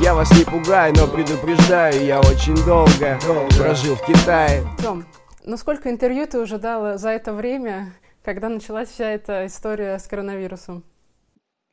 Я 0.00 0.14
вас 0.14 0.30
не 0.38 0.44
пугаю, 0.44 0.94
но 0.96 1.06
предупреждаю, 1.06 2.04
я 2.04 2.20
очень 2.20 2.54
долго, 2.64 3.18
долго 3.26 3.48
прожил 3.56 3.96
в 3.96 4.06
Китае. 4.06 4.62
Тём, 4.80 5.04
ну 5.44 5.56
сколько 5.56 5.90
интервью 5.90 6.26
ты 6.26 6.38
уже 6.38 6.58
дал 6.58 6.98
за 6.98 7.10
это 7.10 7.32
время, 7.32 7.92
когда 8.22 8.48
началась 8.48 8.88
вся 8.88 9.10
эта 9.10 9.46
история 9.46 9.98
с 9.98 10.06
коронавирусом? 10.06 10.84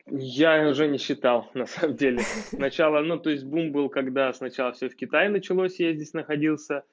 Я 0.06 0.68
уже 0.68 0.86
не 0.88 0.98
считал, 0.98 1.50
на 1.54 1.66
самом 1.66 1.96
деле. 1.96 2.20
Сначала, 2.20 3.00
ну, 3.00 3.18
то 3.18 3.30
есть 3.30 3.44
бум 3.44 3.72
был, 3.72 3.88
когда 3.88 4.32
сначала 4.32 4.72
все 4.72 4.88
в 4.88 4.96
Китае 4.96 5.28
началось, 5.28 5.80
я 5.80 5.92
здесь 5.92 6.12
находился. 6.12 6.84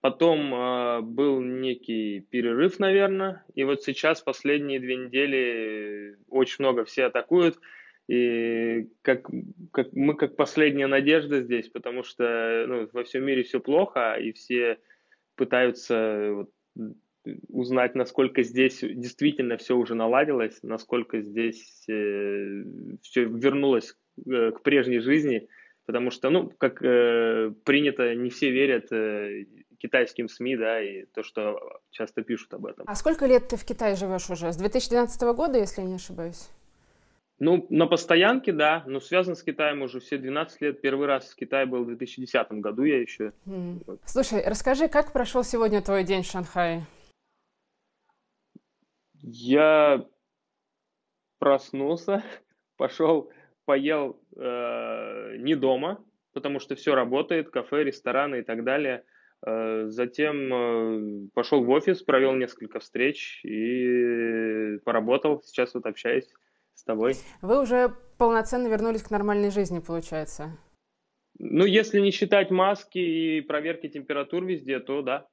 Потом 0.00 0.54
э, 0.54 1.00
был 1.02 1.40
некий 1.40 2.20
перерыв, 2.20 2.78
наверное. 2.78 3.44
И 3.54 3.64
вот 3.64 3.82
сейчас, 3.82 4.22
последние 4.22 4.80
две 4.80 4.96
недели, 4.96 6.16
очень 6.28 6.56
много 6.60 6.84
все 6.84 7.04
атакуют. 7.04 7.58
И 8.10 8.88
как, 9.02 9.28
как, 9.72 9.92
мы 9.92 10.16
как 10.16 10.34
последняя 10.34 10.88
надежда 10.88 11.42
здесь, 11.42 11.68
потому 11.68 12.02
что 12.02 12.64
ну, 12.66 12.88
во 12.92 13.04
всем 13.04 13.24
мире 13.24 13.44
все 13.44 13.60
плохо, 13.60 14.14
и 14.14 14.32
все 14.32 14.78
пытаются 15.36 16.32
вот, 16.32 16.50
узнать, 17.48 17.94
насколько 17.94 18.42
здесь 18.42 18.80
действительно 18.80 19.58
все 19.58 19.76
уже 19.76 19.94
наладилось, 19.94 20.58
насколько 20.64 21.20
здесь 21.20 21.84
э, 21.88 22.64
все 23.02 23.24
вернулось 23.26 23.94
э, 24.26 24.50
к 24.50 24.62
прежней 24.62 24.98
жизни, 24.98 25.46
потому 25.86 26.10
что, 26.10 26.30
ну, 26.30 26.50
как 26.58 26.82
э, 26.82 27.52
принято, 27.64 28.12
не 28.16 28.30
все 28.30 28.50
верят 28.50 28.90
э, 28.90 29.44
китайским 29.78 30.28
СМИ, 30.28 30.56
да, 30.56 30.82
и 30.82 31.04
то, 31.04 31.22
что 31.22 31.80
часто 31.90 32.22
пишут 32.22 32.54
об 32.54 32.66
этом. 32.66 32.86
А 32.88 32.96
сколько 32.96 33.26
лет 33.26 33.46
ты 33.46 33.56
в 33.56 33.64
Китае 33.64 33.94
живешь 33.94 34.28
уже? 34.30 34.52
С 34.52 34.56
2012 34.56 35.22
года, 35.36 35.58
если 35.58 35.82
я 35.82 35.86
не 35.86 35.94
ошибаюсь? 35.94 36.48
Ну, 37.42 37.66
на 37.70 37.86
постоянке, 37.86 38.52
да, 38.52 38.84
но 38.86 39.00
связан 39.00 39.34
с 39.34 39.42
Китаем 39.42 39.80
уже 39.80 39.98
все 40.00 40.18
12 40.18 40.60
лет. 40.60 40.82
Первый 40.82 41.06
раз 41.06 41.30
в 41.30 41.36
Китае 41.36 41.64
был 41.64 41.84
в 41.84 41.86
2010 41.86 42.52
году 42.52 42.82
я 42.84 43.00
еще. 43.00 43.32
Mm. 43.46 43.98
Слушай, 44.04 44.42
расскажи, 44.46 44.88
как 44.88 45.12
прошел 45.14 45.42
сегодня 45.42 45.80
твой 45.80 46.04
день 46.04 46.22
в 46.22 46.26
Шанхае? 46.26 46.82
Я 49.22 50.04
проснулся, 51.38 52.22
пошел, 52.76 53.32
поел 53.64 54.20
э, 54.36 55.36
не 55.38 55.54
дома, 55.54 56.04
потому 56.34 56.60
что 56.60 56.74
все 56.74 56.94
работает, 56.94 57.48
кафе, 57.48 57.84
рестораны 57.84 58.40
и 58.40 58.42
так 58.42 58.64
далее. 58.64 59.02
Э, 59.46 59.86
затем 59.86 60.52
э, 60.52 61.28
пошел 61.32 61.64
в 61.64 61.70
офис, 61.70 62.02
провел 62.02 62.34
несколько 62.34 62.80
встреч 62.80 63.42
и 63.46 64.76
поработал. 64.84 65.40
Сейчас 65.42 65.72
вот 65.72 65.86
общаюсь 65.86 66.28
тобой. 66.90 67.16
Вы 67.42 67.62
уже 67.62 67.94
полноценно 68.18 68.68
вернулись 68.68 69.02
к 69.02 69.10
нормальной 69.10 69.50
жизни, 69.50 69.78
получается? 69.78 70.56
Ну, 71.38 71.64
если 71.64 72.00
не 72.00 72.10
считать 72.10 72.50
маски 72.50 72.98
и 72.98 73.40
проверки 73.40 73.88
температур 73.88 74.44
везде, 74.44 74.80
то 74.80 75.02
да. 75.02 75.26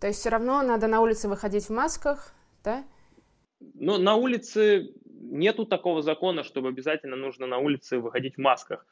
То 0.00 0.06
есть 0.06 0.20
все 0.20 0.30
равно 0.30 0.62
надо 0.62 0.88
на 0.88 1.00
улице 1.00 1.28
выходить 1.28 1.66
в 1.66 1.70
масках, 1.70 2.34
да? 2.64 2.84
Ну, 3.74 3.98
на 3.98 4.16
улице 4.16 4.94
нету 5.04 5.66
такого 5.66 6.02
закона, 6.02 6.42
чтобы 6.42 6.68
обязательно 6.68 7.16
нужно 7.16 7.46
на 7.46 7.58
улице 7.58 7.98
выходить 7.98 8.36
в 8.36 8.40
масках. 8.40 8.86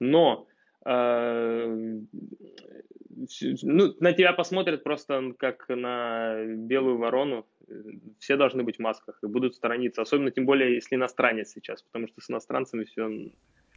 Но 0.00 0.46
э, 0.84 1.98
ну, 3.62 3.94
на 4.00 4.12
тебя 4.12 4.32
посмотрят 4.32 4.82
просто 4.82 5.32
как 5.38 5.68
на 5.68 6.44
белую 6.44 6.98
ворону. 6.98 7.46
Все 8.18 8.36
должны 8.36 8.62
быть 8.62 8.76
в 8.76 8.80
масках 8.80 9.18
и 9.22 9.26
будут 9.26 9.54
сторониться. 9.54 10.02
Особенно, 10.02 10.30
тем 10.30 10.46
более, 10.46 10.74
если 10.74 10.96
иностранец 10.96 11.52
сейчас, 11.52 11.82
потому 11.82 12.08
что 12.08 12.20
с 12.20 12.30
иностранцами 12.30 12.84
все 12.84 13.08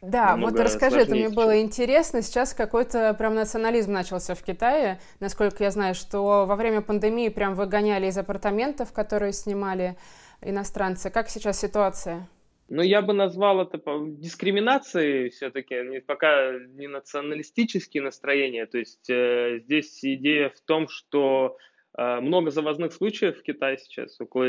да, 0.00 0.36
вот 0.36 0.58
расскажи, 0.60 1.00
это 1.00 1.10
мне 1.10 1.28
было 1.28 1.60
интересно. 1.60 2.22
Сейчас 2.22 2.54
какой-то 2.54 3.14
прям 3.14 3.34
национализм 3.34 3.92
начался 3.92 4.36
в 4.36 4.42
Китае. 4.42 5.00
Насколько 5.18 5.64
я 5.64 5.72
знаю, 5.72 5.96
что 5.96 6.46
во 6.46 6.54
время 6.54 6.82
пандемии 6.82 7.28
прям 7.30 7.54
выгоняли 7.54 8.06
из 8.06 8.16
апартаментов, 8.16 8.92
которые 8.92 9.32
снимали 9.32 9.96
иностранцы. 10.40 11.10
Как 11.10 11.28
сейчас 11.28 11.58
ситуация? 11.58 12.28
Ну, 12.70 12.82
я 12.82 13.00
бы 13.00 13.14
назвал 13.14 13.62
это 13.62 13.80
дискриминацией 14.06 15.30
все-таки, 15.30 16.00
пока 16.00 16.52
не 16.52 16.86
националистические 16.86 18.02
настроения. 18.02 18.66
То 18.66 18.76
есть 18.76 19.08
э, 19.08 19.60
здесь 19.64 20.04
идея 20.04 20.50
в 20.50 20.60
том, 20.60 20.86
что 20.88 21.56
э, 21.96 22.20
много 22.20 22.50
завозных 22.50 22.92
случаев 22.92 23.38
в 23.38 23.42
Китае 23.42 23.78
сейчас, 23.78 24.20
около, 24.20 24.46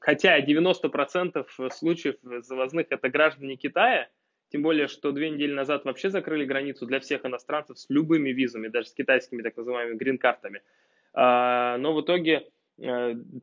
хотя 0.00 0.40
90% 0.40 1.44
случаев 1.70 2.16
завозных 2.22 2.86
это 2.88 3.10
граждане 3.10 3.56
Китая, 3.56 4.08
тем 4.48 4.62
более, 4.62 4.88
что 4.88 5.12
две 5.12 5.28
недели 5.28 5.52
назад 5.52 5.84
вообще 5.84 6.08
закрыли 6.08 6.46
границу 6.46 6.86
для 6.86 7.00
всех 7.00 7.26
иностранцев 7.26 7.78
с 7.78 7.86
любыми 7.90 8.30
визами, 8.30 8.68
даже 8.68 8.88
с 8.88 8.94
китайскими 8.94 9.42
так 9.42 9.58
называемыми 9.58 9.96
грин-картами. 9.96 10.62
А, 11.12 11.76
но 11.76 11.92
в 11.92 12.00
итоге 12.00 12.46
Э, 12.46 12.59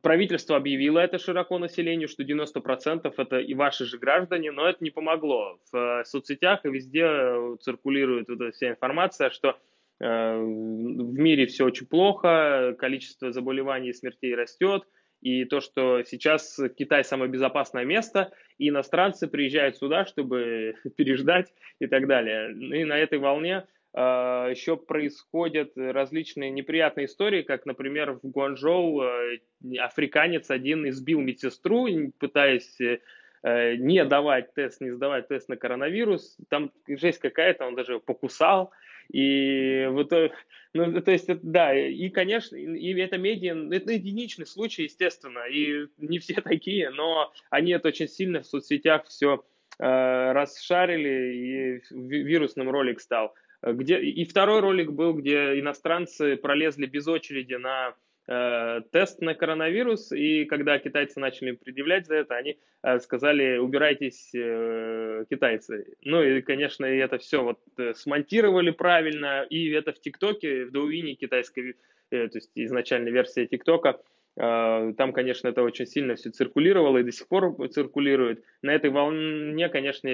правительство 0.02 0.56
объявило 0.56 0.98
это 0.98 1.18
широко 1.18 1.58
населению, 1.58 2.08
что 2.08 2.22
90% 2.22 3.12
это 3.16 3.38
и 3.38 3.54
ваши 3.54 3.84
же 3.84 3.98
граждане, 3.98 4.50
но 4.50 4.68
это 4.68 4.82
не 4.82 4.90
помогло. 4.90 5.58
В 5.70 6.00
э, 6.00 6.04
соцсетях 6.04 6.64
и 6.64 6.70
везде 6.70 7.04
э, 7.04 7.56
циркулирует 7.60 8.28
вот 8.28 8.40
эта 8.40 8.50
вся 8.50 8.70
информация, 8.70 9.30
что 9.30 9.56
в 10.00 11.18
мире 11.18 11.46
все 11.46 11.64
очень 11.64 11.88
плохо, 11.88 12.76
количество 12.78 13.32
заболеваний 13.32 13.88
и 13.88 13.92
смертей 13.92 14.32
растет, 14.36 14.84
и 15.20 15.44
то, 15.44 15.60
что 15.60 16.04
сейчас 16.04 16.60
Китай 16.76 17.04
самое 17.04 17.30
безопасное 17.30 17.84
место, 17.84 18.30
и 18.58 18.68
иностранцы 18.68 19.26
приезжают 19.26 19.76
сюда, 19.76 20.06
чтобы 20.06 20.76
переждать 20.96 21.52
и 21.80 21.86
так 21.86 22.06
далее. 22.06 22.52
И 22.52 22.84
на 22.84 22.96
этой 22.96 23.18
волне 23.18 23.66
еще 23.98 24.76
происходят 24.76 25.72
различные 25.76 26.50
неприятные 26.50 27.06
истории, 27.06 27.42
как, 27.42 27.66
например, 27.66 28.18
в 28.22 28.30
Гуанчжоу 28.30 29.02
э, 29.02 29.38
африканец 29.78 30.50
один 30.50 30.88
избил 30.88 31.20
медсестру, 31.20 31.88
пытаясь 32.18 32.80
э, 32.80 33.74
не 33.76 34.04
давать 34.04 34.54
тест, 34.54 34.80
не 34.80 34.90
сдавать 34.90 35.26
тест 35.28 35.48
на 35.48 35.56
коронавирус. 35.56 36.36
Там 36.48 36.70
жесть 36.86 37.18
какая-то, 37.18 37.66
он 37.66 37.74
даже 37.74 37.98
покусал. 37.98 38.72
И 39.12 39.88
вот, 39.90 40.12
ну, 40.74 41.00
то 41.00 41.10
есть, 41.10 41.28
да, 41.42 41.74
и, 41.74 42.08
конечно, 42.10 42.56
и 42.56 42.94
это 43.00 43.16
медиа, 43.16 43.74
это 43.74 43.92
единичный 43.92 44.46
случай, 44.46 44.84
естественно, 44.84 45.44
и 45.50 45.86
не 45.96 46.18
все 46.18 46.34
такие, 46.42 46.90
но 46.90 47.32
они 47.50 47.72
это 47.72 47.88
очень 47.88 48.08
сильно 48.08 48.42
в 48.42 48.46
соцсетях 48.46 49.06
все 49.06 49.44
э, 49.78 50.32
расшарили, 50.32 51.34
и 51.34 51.82
вирусным 51.90 52.70
ролик 52.70 53.00
стал. 53.00 53.34
Э, 53.62 53.72
где... 53.72 54.00
И 54.00 54.24
второй 54.24 54.60
ролик 54.60 54.92
был, 54.92 55.14
где 55.14 55.58
иностранцы 55.58 56.36
пролезли 56.36 56.86
без 56.86 57.06
очереди 57.08 57.54
на 57.54 57.94
э, 58.26 58.80
тест 58.92 59.20
на 59.20 59.34
коронавирус, 59.34 60.12
и 60.12 60.44
когда 60.44 60.78
китайцы 60.78 61.20
начали 61.20 61.52
предъявлять 61.52 62.06
за 62.06 62.16
это, 62.16 62.36
они 62.36 62.58
э, 62.82 62.98
сказали, 63.00 63.58
убирайтесь, 63.58 64.30
китайцы. 65.28 65.94
Ну 66.02 66.22
и, 66.22 66.42
конечно, 66.42 66.84
это 66.84 67.18
все 67.18 67.42
вот 67.42 67.58
смонтировали 67.96 68.70
правильно, 68.70 69.44
и 69.48 69.70
это 69.70 69.92
в 69.92 70.00
ТикТоке, 70.00 70.66
в 70.66 70.72
Доуине 70.72 71.14
китайской, 71.14 71.74
то 72.10 72.16
есть 72.16 72.50
изначальная 72.54 73.12
версия 73.12 73.46
ТикТока, 73.46 74.00
там, 74.36 75.12
конечно, 75.12 75.48
это 75.48 75.62
очень 75.62 75.86
сильно 75.86 76.14
все 76.14 76.30
циркулировало 76.30 76.98
и 76.98 77.02
до 77.02 77.10
сих 77.10 77.26
пор 77.26 77.56
циркулирует. 77.70 78.44
На 78.62 78.72
этой 78.72 78.90
волне, 78.90 79.68
конечно, 79.68 80.08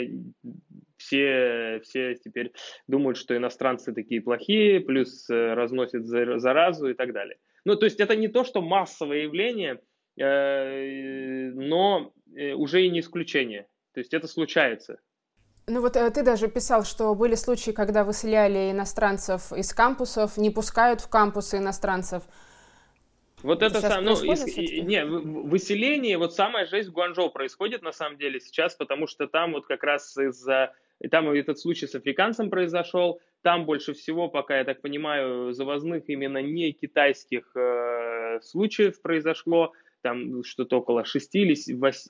все, 0.96 1.80
все 1.82 2.14
теперь 2.14 2.52
думают, 2.86 3.16
что 3.16 3.36
иностранцы 3.36 3.92
такие 3.92 4.20
плохие, 4.20 4.80
плюс 4.80 5.28
э, 5.30 5.54
разносят 5.54 6.06
заразу 6.06 6.88
и 6.88 6.94
так 6.94 7.12
далее. 7.12 7.38
Ну, 7.64 7.76
то 7.76 7.86
есть 7.86 8.00
это 8.00 8.16
не 8.16 8.28
то, 8.28 8.44
что 8.44 8.60
массовое 8.62 9.22
явление, 9.22 9.80
э, 10.18 11.50
но 11.54 12.12
э, 12.36 12.52
уже 12.52 12.84
и 12.84 12.90
не 12.90 13.00
исключение. 13.00 13.66
То 13.92 14.00
есть 14.00 14.12
это 14.12 14.26
случается. 14.26 14.98
Ну 15.66 15.80
вот 15.80 15.94
ты 15.94 16.22
даже 16.22 16.48
писал, 16.48 16.84
что 16.84 17.14
были 17.14 17.36
случаи, 17.36 17.70
когда 17.70 18.04
выселяли 18.04 18.70
иностранцев 18.70 19.50
из 19.52 19.72
кампусов, 19.72 20.36
не 20.36 20.50
пускают 20.50 21.00
в 21.00 21.08
кампусы 21.08 21.56
иностранцев. 21.56 22.24
Вот 23.42 23.62
это, 23.62 23.80
сам, 23.80 24.04
ну, 24.04 24.12
из, 24.12 24.56
не, 24.84 25.04
выселение, 25.04 26.16
вот 26.16 26.34
самая 26.34 26.64
жесть 26.64 26.88
в 26.88 26.92
Гуанчжоу 26.92 27.30
происходит 27.30 27.82
на 27.82 27.92
самом 27.92 28.16
деле 28.16 28.40
сейчас, 28.40 28.74
потому 28.74 29.06
что 29.06 29.26
там 29.26 29.52
вот 29.52 29.66
как 29.66 29.84
раз 29.84 30.16
из-за 30.16 30.72
и 31.04 31.08
там 31.08 31.28
этот 31.28 31.58
случай 31.58 31.86
с 31.86 31.94
африканцем 31.94 32.48
произошел. 32.48 33.20
Там 33.42 33.66
больше 33.66 33.92
всего, 33.92 34.28
пока 34.28 34.56
я 34.56 34.64
так 34.64 34.80
понимаю, 34.80 35.52
завозных 35.52 36.08
именно 36.08 36.38
не 36.38 36.72
китайских 36.72 37.54
э, 37.54 38.40
случаев 38.40 39.02
произошло. 39.02 39.74
Там 40.00 40.42
что-то 40.44 40.78
около 40.78 41.04
6 41.04 41.34
или 41.34 41.54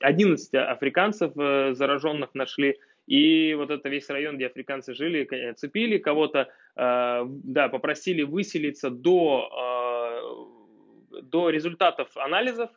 11 0.01 0.55
африканцев 0.55 1.33
э, 1.37 1.75
зараженных 1.75 2.35
нашли. 2.35 2.79
И 3.09 3.55
вот 3.55 3.71
это 3.71 3.89
весь 3.89 4.09
район, 4.11 4.37
где 4.37 4.47
африканцы 4.47 4.95
жили, 4.95 5.29
цепили 5.57 5.99
кого-то, 5.99 6.49
э, 6.77 7.25
да, 7.27 7.69
попросили 7.69 8.23
выселиться 8.23 8.91
до, 8.91 10.47
э, 11.11 11.21
до 11.23 11.51
результатов 11.51 12.17
анализов, 12.17 12.71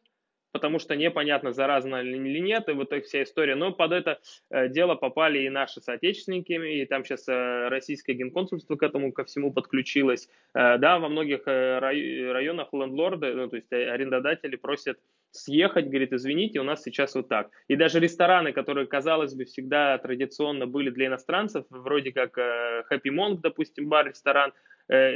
потому 0.51 0.79
что 0.79 0.95
непонятно, 0.95 1.53
заразно 1.53 1.97
или 1.97 2.39
нет, 2.39 2.69
и 2.69 2.73
вот 2.73 2.91
эта 2.91 3.05
вся 3.05 3.23
история. 3.23 3.55
Но 3.55 3.71
под 3.71 3.91
это 3.91 4.19
э, 4.49 4.69
дело 4.69 4.95
попали 4.95 5.39
и 5.39 5.49
наши 5.49 5.81
соотечественники, 5.81 6.53
и 6.53 6.85
там 6.85 7.03
сейчас 7.03 7.27
э, 7.27 7.67
российское 7.69 8.13
генконсульство 8.13 8.75
к 8.75 8.83
этому 8.83 9.11
ко 9.11 9.23
всему 9.25 9.51
подключилось. 9.51 10.29
Э, 10.53 10.77
да, 10.77 10.99
во 10.99 11.09
многих 11.09 11.45
районах 11.45 12.69
лендлорды, 12.73 13.33
ну, 13.33 13.49
то 13.49 13.55
есть 13.55 13.71
арендодатели 13.71 14.55
просят 14.55 14.97
съехать, 15.31 15.87
говорит, 15.87 16.13
извините, 16.13 16.59
у 16.59 16.63
нас 16.63 16.81
сейчас 16.81 17.13
вот 17.15 17.27
так. 17.27 17.49
И 17.67 17.75
даже 17.75 17.99
рестораны, 17.99 18.53
которые, 18.53 18.87
казалось 18.87 19.35
бы, 19.35 19.45
всегда 19.45 19.97
традиционно 19.97 20.65
были 20.65 20.89
для 20.89 21.07
иностранцев, 21.07 21.65
вроде 21.69 22.11
как 22.11 22.37
Happy 22.37 23.11
Monk, 23.11 23.41
допустим, 23.43 23.89
бар-ресторан, 23.89 24.53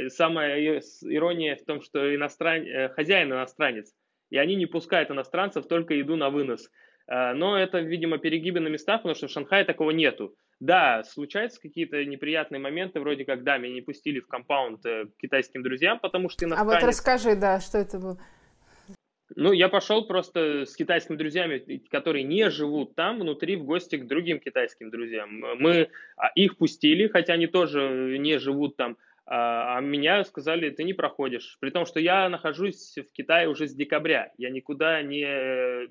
самая 0.08 0.80
ирония 1.02 1.56
в 1.56 1.64
том, 1.64 1.80
что 1.80 2.14
иностран... 2.14 2.90
хозяин 2.94 3.32
иностранец, 3.32 3.94
и 4.32 4.38
они 4.38 4.56
не 4.56 4.64
пускают 4.64 5.10
иностранцев, 5.10 5.68
только 5.68 5.92
еду 5.92 6.16
на 6.16 6.30
вынос. 6.30 6.70
А, 7.06 7.34
но 7.34 7.58
это, 7.58 7.80
видимо, 7.80 8.16
перегибы 8.16 8.60
на 8.60 8.68
местах, 8.68 9.02
потому 9.02 9.14
что 9.14 9.28
в 9.28 9.30
Шанхае 9.30 9.64
такого 9.64 9.90
нету. 9.90 10.34
Да, 10.58 11.04
случаются 11.04 11.60
какие-то 11.60 12.02
неприятные 12.06 12.58
моменты, 12.58 12.98
вроде 13.00 13.26
как, 13.26 13.44
да, 13.44 13.58
меня 13.58 13.74
не 13.74 13.82
пустили 13.82 14.20
в 14.20 14.28
компаунд 14.28 14.86
э, 14.86 15.04
к 15.04 15.16
китайским 15.18 15.62
друзьям, 15.62 15.98
потому 15.98 16.30
что 16.30 16.46
иностранец... 16.46 16.72
А 16.72 16.80
вот 16.80 16.88
расскажи, 16.88 17.36
да, 17.36 17.60
что 17.60 17.76
это 17.76 17.98
было? 17.98 18.18
Ну, 19.36 19.52
я 19.52 19.68
пошел 19.68 20.06
просто 20.06 20.64
с 20.64 20.74
китайскими 20.76 21.16
друзьями, 21.16 21.82
которые 21.90 22.22
не 22.22 22.48
живут 22.48 22.94
там, 22.94 23.20
внутри, 23.20 23.56
в 23.56 23.64
гости 23.64 23.96
к 23.96 24.06
другим 24.06 24.40
китайским 24.40 24.90
друзьям. 24.90 25.42
Мы 25.58 25.88
а, 26.16 26.28
их 26.34 26.56
пустили, 26.56 27.06
хотя 27.08 27.34
они 27.34 27.48
тоже 27.48 28.16
не 28.18 28.38
живут 28.38 28.76
там, 28.76 28.96
а, 29.24 29.78
а 29.78 29.80
меня 29.80 30.24
сказали, 30.24 30.70
ты 30.70 30.84
не 30.84 30.94
проходишь. 30.94 31.56
При 31.60 31.70
том, 31.70 31.86
что 31.86 32.00
я 32.00 32.28
нахожусь 32.28 32.96
в 32.96 33.12
Китае 33.12 33.48
уже 33.48 33.66
с 33.66 33.74
декабря. 33.74 34.32
Я 34.36 34.50
никуда 34.50 35.02
не... 35.02 35.24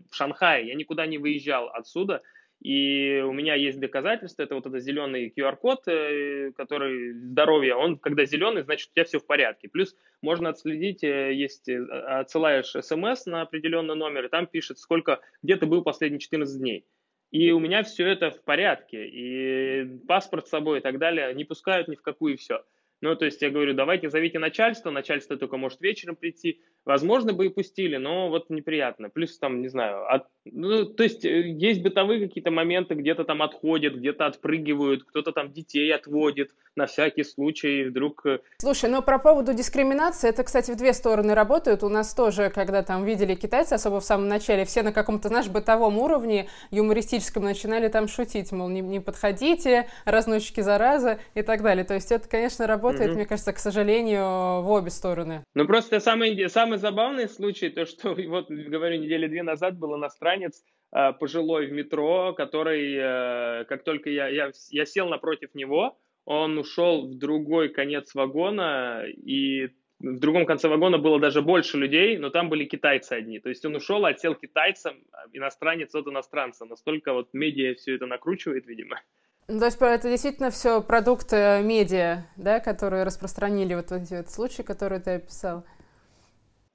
В 0.09 0.15
Шанхае, 0.15 0.67
я 0.67 0.75
никуда 0.75 1.05
не 1.05 1.17
выезжал 1.17 1.69
отсюда. 1.69 2.21
И 2.61 3.19
у 3.25 3.33
меня 3.33 3.55
есть 3.55 3.79
доказательства, 3.79 4.43
это 4.43 4.53
вот 4.53 4.67
этот 4.67 4.83
зеленый 4.83 5.33
QR-код, 5.35 5.87
э, 5.87 6.51
который 6.55 7.13
здоровье, 7.13 7.73
он 7.73 7.97
когда 7.97 8.23
зеленый, 8.25 8.61
значит 8.61 8.91
у 8.91 8.93
тебя 8.93 9.03
все 9.03 9.19
в 9.19 9.25
порядке. 9.25 9.67
Плюс 9.67 9.95
можно 10.21 10.49
отследить, 10.49 11.03
э, 11.03 11.33
есть, 11.33 11.67
э, 11.67 11.83
отсылаешь 11.83 12.75
смс 12.79 13.25
на 13.25 13.41
определенный 13.41 13.95
номер, 13.95 14.25
и 14.25 14.29
там 14.29 14.45
пишет, 14.45 14.77
сколько, 14.77 15.21
где 15.41 15.55
ты 15.55 15.65
был 15.65 15.81
последние 15.81 16.19
14 16.19 16.59
дней. 16.59 16.85
И 17.31 17.51
у 17.51 17.59
меня 17.59 17.81
все 17.81 18.07
это 18.07 18.29
в 18.29 18.43
порядке, 18.43 19.07
и 19.07 19.97
паспорт 20.07 20.45
с 20.45 20.51
собой 20.51 20.79
и 20.79 20.81
так 20.81 20.99
далее, 20.99 21.33
не 21.33 21.45
пускают 21.45 21.87
ни 21.87 21.95
в 21.95 22.03
какую 22.03 22.37
все. 22.37 22.63
Ну, 23.01 23.15
то 23.15 23.25
есть 23.25 23.41
я 23.41 23.49
говорю, 23.49 23.73
давайте 23.73 24.09
зовите 24.09 24.37
начальство, 24.37 24.91
начальство 24.91 25.35
только 25.35 25.57
может 25.57 25.81
вечером 25.81 26.15
прийти. 26.15 26.61
Возможно, 26.85 27.33
бы 27.33 27.45
и 27.45 27.49
пустили, 27.49 27.97
но 27.97 28.29
вот 28.29 28.49
неприятно. 28.49 29.09
Плюс 29.09 29.37
там, 29.37 29.61
не 29.61 29.67
знаю, 29.67 30.11
от, 30.11 30.27
ну, 30.45 30.85
то 30.85 31.03
есть 31.03 31.23
э, 31.23 31.49
есть 31.49 31.83
бытовые 31.83 32.27
какие-то 32.27 32.49
моменты, 32.49 32.95
где-то 32.95 33.23
там 33.23 33.43
отходят, 33.43 33.95
где-то 33.95 34.25
отпрыгивают, 34.25 35.03
кто-то 35.03 35.31
там 35.31 35.51
детей 35.51 35.93
отводит 35.93 36.51
на 36.75 36.87
всякий 36.87 37.23
случай, 37.23 37.83
вдруг... 37.83 38.25
Э, 38.25 38.39
Слушай, 38.57 38.89
ну 38.89 39.03
про 39.03 39.19
поводу 39.19 39.53
дискриминации, 39.53 40.29
это, 40.29 40.43
кстати, 40.43 40.71
в 40.71 40.75
две 40.75 40.93
стороны 40.93 41.35
работают. 41.35 41.83
У 41.83 41.89
нас 41.89 42.15
тоже, 42.15 42.49
когда 42.49 42.81
там 42.81 43.05
видели 43.05 43.35
китайцы, 43.35 43.73
особо 43.73 43.99
в 43.99 44.03
самом 44.03 44.27
начале, 44.27 44.65
все 44.65 44.81
на 44.81 44.91
каком-то, 44.91 45.27
знаешь, 45.27 45.47
бытовом 45.49 45.99
уровне 45.99 46.47
юмористическом 46.71 47.43
начинали 47.43 47.89
там 47.89 48.07
шутить, 48.07 48.51
мол, 48.51 48.69
не, 48.69 48.81
не 48.81 48.99
подходите, 48.99 49.87
разносчики 50.05 50.61
зараза 50.61 51.19
и 51.35 51.43
так 51.43 51.61
далее. 51.61 51.83
То 51.83 51.93
есть 51.93 52.11
это, 52.11 52.27
конечно, 52.27 52.65
работает, 52.65 53.11
mm-hmm. 53.11 53.15
мне 53.15 53.25
кажется, 53.25 53.53
к 53.53 53.59
сожалению, 53.59 54.61
в 54.61 54.71
обе 54.71 54.89
стороны. 54.89 55.43
Ну 55.53 55.65
просто 55.65 55.99
самый, 55.99 56.49
самый 56.71 56.77
забавный 56.77 57.27
случай, 57.27 57.69
то, 57.69 57.85
что, 57.85 58.13
вот, 58.27 58.49
говорю, 58.49 59.01
недели 59.01 59.27
две 59.27 59.43
назад 59.43 59.77
был 59.77 59.95
иностранец, 59.95 60.63
э, 60.95 61.13
пожилой 61.19 61.67
в 61.67 61.71
метро, 61.71 62.33
который, 62.33 62.95
э, 62.95 63.65
как 63.65 63.83
только 63.83 64.09
я, 64.09 64.27
я, 64.27 64.51
я 64.69 64.85
сел 64.85 65.09
напротив 65.09 65.49
него, 65.53 65.97
он 66.25 66.57
ушел 66.57 67.07
в 67.07 67.17
другой 67.17 67.69
конец 67.69 68.15
вагона, 68.15 69.03
и 69.05 69.69
в 69.99 70.19
другом 70.19 70.45
конце 70.45 70.69
вагона 70.69 70.97
было 70.97 71.19
даже 71.19 71.41
больше 71.41 71.77
людей, 71.77 72.17
но 72.17 72.29
там 72.29 72.49
были 72.49 72.65
китайцы 72.65 73.13
одни. 73.13 73.39
То 73.39 73.49
есть 73.49 73.65
он 73.65 73.75
ушел, 73.75 74.05
отсел 74.05 74.35
китайцам, 74.35 74.93
иностранец 75.33 75.93
от 75.95 76.07
иностранца. 76.07 76.65
Настолько 76.65 77.13
вот 77.13 77.33
медиа 77.33 77.75
все 77.75 77.95
это 77.95 78.05
накручивает, 78.05 78.65
видимо. 78.67 78.99
Ну, 79.47 79.59
то 79.59 79.65
есть 79.65 79.81
это 79.81 80.09
действительно 80.09 80.49
все 80.49 80.81
продукты 80.81 81.61
медиа, 81.63 82.23
да, 82.37 82.59
которые 82.59 83.03
распространили 83.03 83.73
вот 83.73 83.91
эти 83.91 84.13
вот 84.13 84.29
случаи, 84.29 84.61
которые 84.61 85.01
ты 85.01 85.11
описал? 85.11 85.65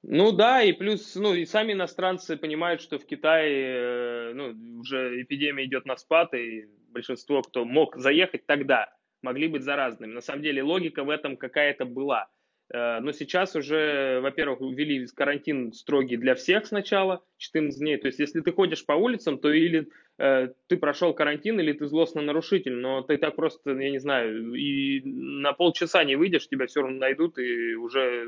Ну 0.03 0.31
да, 0.31 0.63
и 0.63 0.71
плюс, 0.73 1.15
ну 1.15 1.33
и 1.33 1.45
сами 1.45 1.73
иностранцы 1.73 2.37
понимают, 2.37 2.81
что 2.81 2.99
в 2.99 3.05
Китае 3.05 4.31
э, 4.31 4.33
ну, 4.33 4.79
уже 4.79 5.21
эпидемия 5.21 5.65
идет 5.65 5.85
на 5.85 5.97
спад, 5.97 6.33
и 6.33 6.65
большинство, 6.89 7.41
кто 7.41 7.65
мог 7.65 7.97
заехать 7.97 8.45
тогда, 8.45 8.93
могли 9.21 9.47
быть 9.47 9.63
заразными. 9.63 10.13
На 10.13 10.21
самом 10.21 10.43
деле 10.43 10.63
логика 10.63 11.03
в 11.03 11.09
этом 11.09 11.35
какая-то 11.35 11.85
была. 11.85 12.29
Э, 12.73 12.99
но 12.99 13.11
сейчас 13.11 13.55
уже, 13.55 14.19
во-первых, 14.21 14.61
ввели 14.61 15.05
карантин 15.07 15.73
строгий 15.73 16.17
для 16.17 16.35
всех 16.35 16.67
сначала, 16.67 17.23
14 17.37 17.79
дней. 17.79 17.97
То 17.97 18.07
есть, 18.07 18.19
если 18.19 18.41
ты 18.41 18.51
ходишь 18.51 18.85
по 18.85 18.93
улицам, 18.93 19.39
то 19.39 19.51
или 19.51 19.89
ты 20.17 20.77
прошел 20.77 21.13
карантин, 21.13 21.59
или 21.59 21.73
ты 21.73 21.87
злостный 21.87 22.23
нарушитель. 22.23 22.73
Но 22.73 23.01
ты 23.01 23.17
так 23.17 23.35
просто, 23.35 23.71
я 23.71 23.91
не 23.91 23.99
знаю, 23.99 24.53
и 24.53 25.01
на 25.03 25.53
полчаса 25.53 26.03
не 26.03 26.15
выйдешь, 26.15 26.47
тебя 26.47 26.67
все 26.67 26.81
равно 26.81 26.97
найдут 26.97 27.37
и 27.37 27.75
уже 27.75 28.25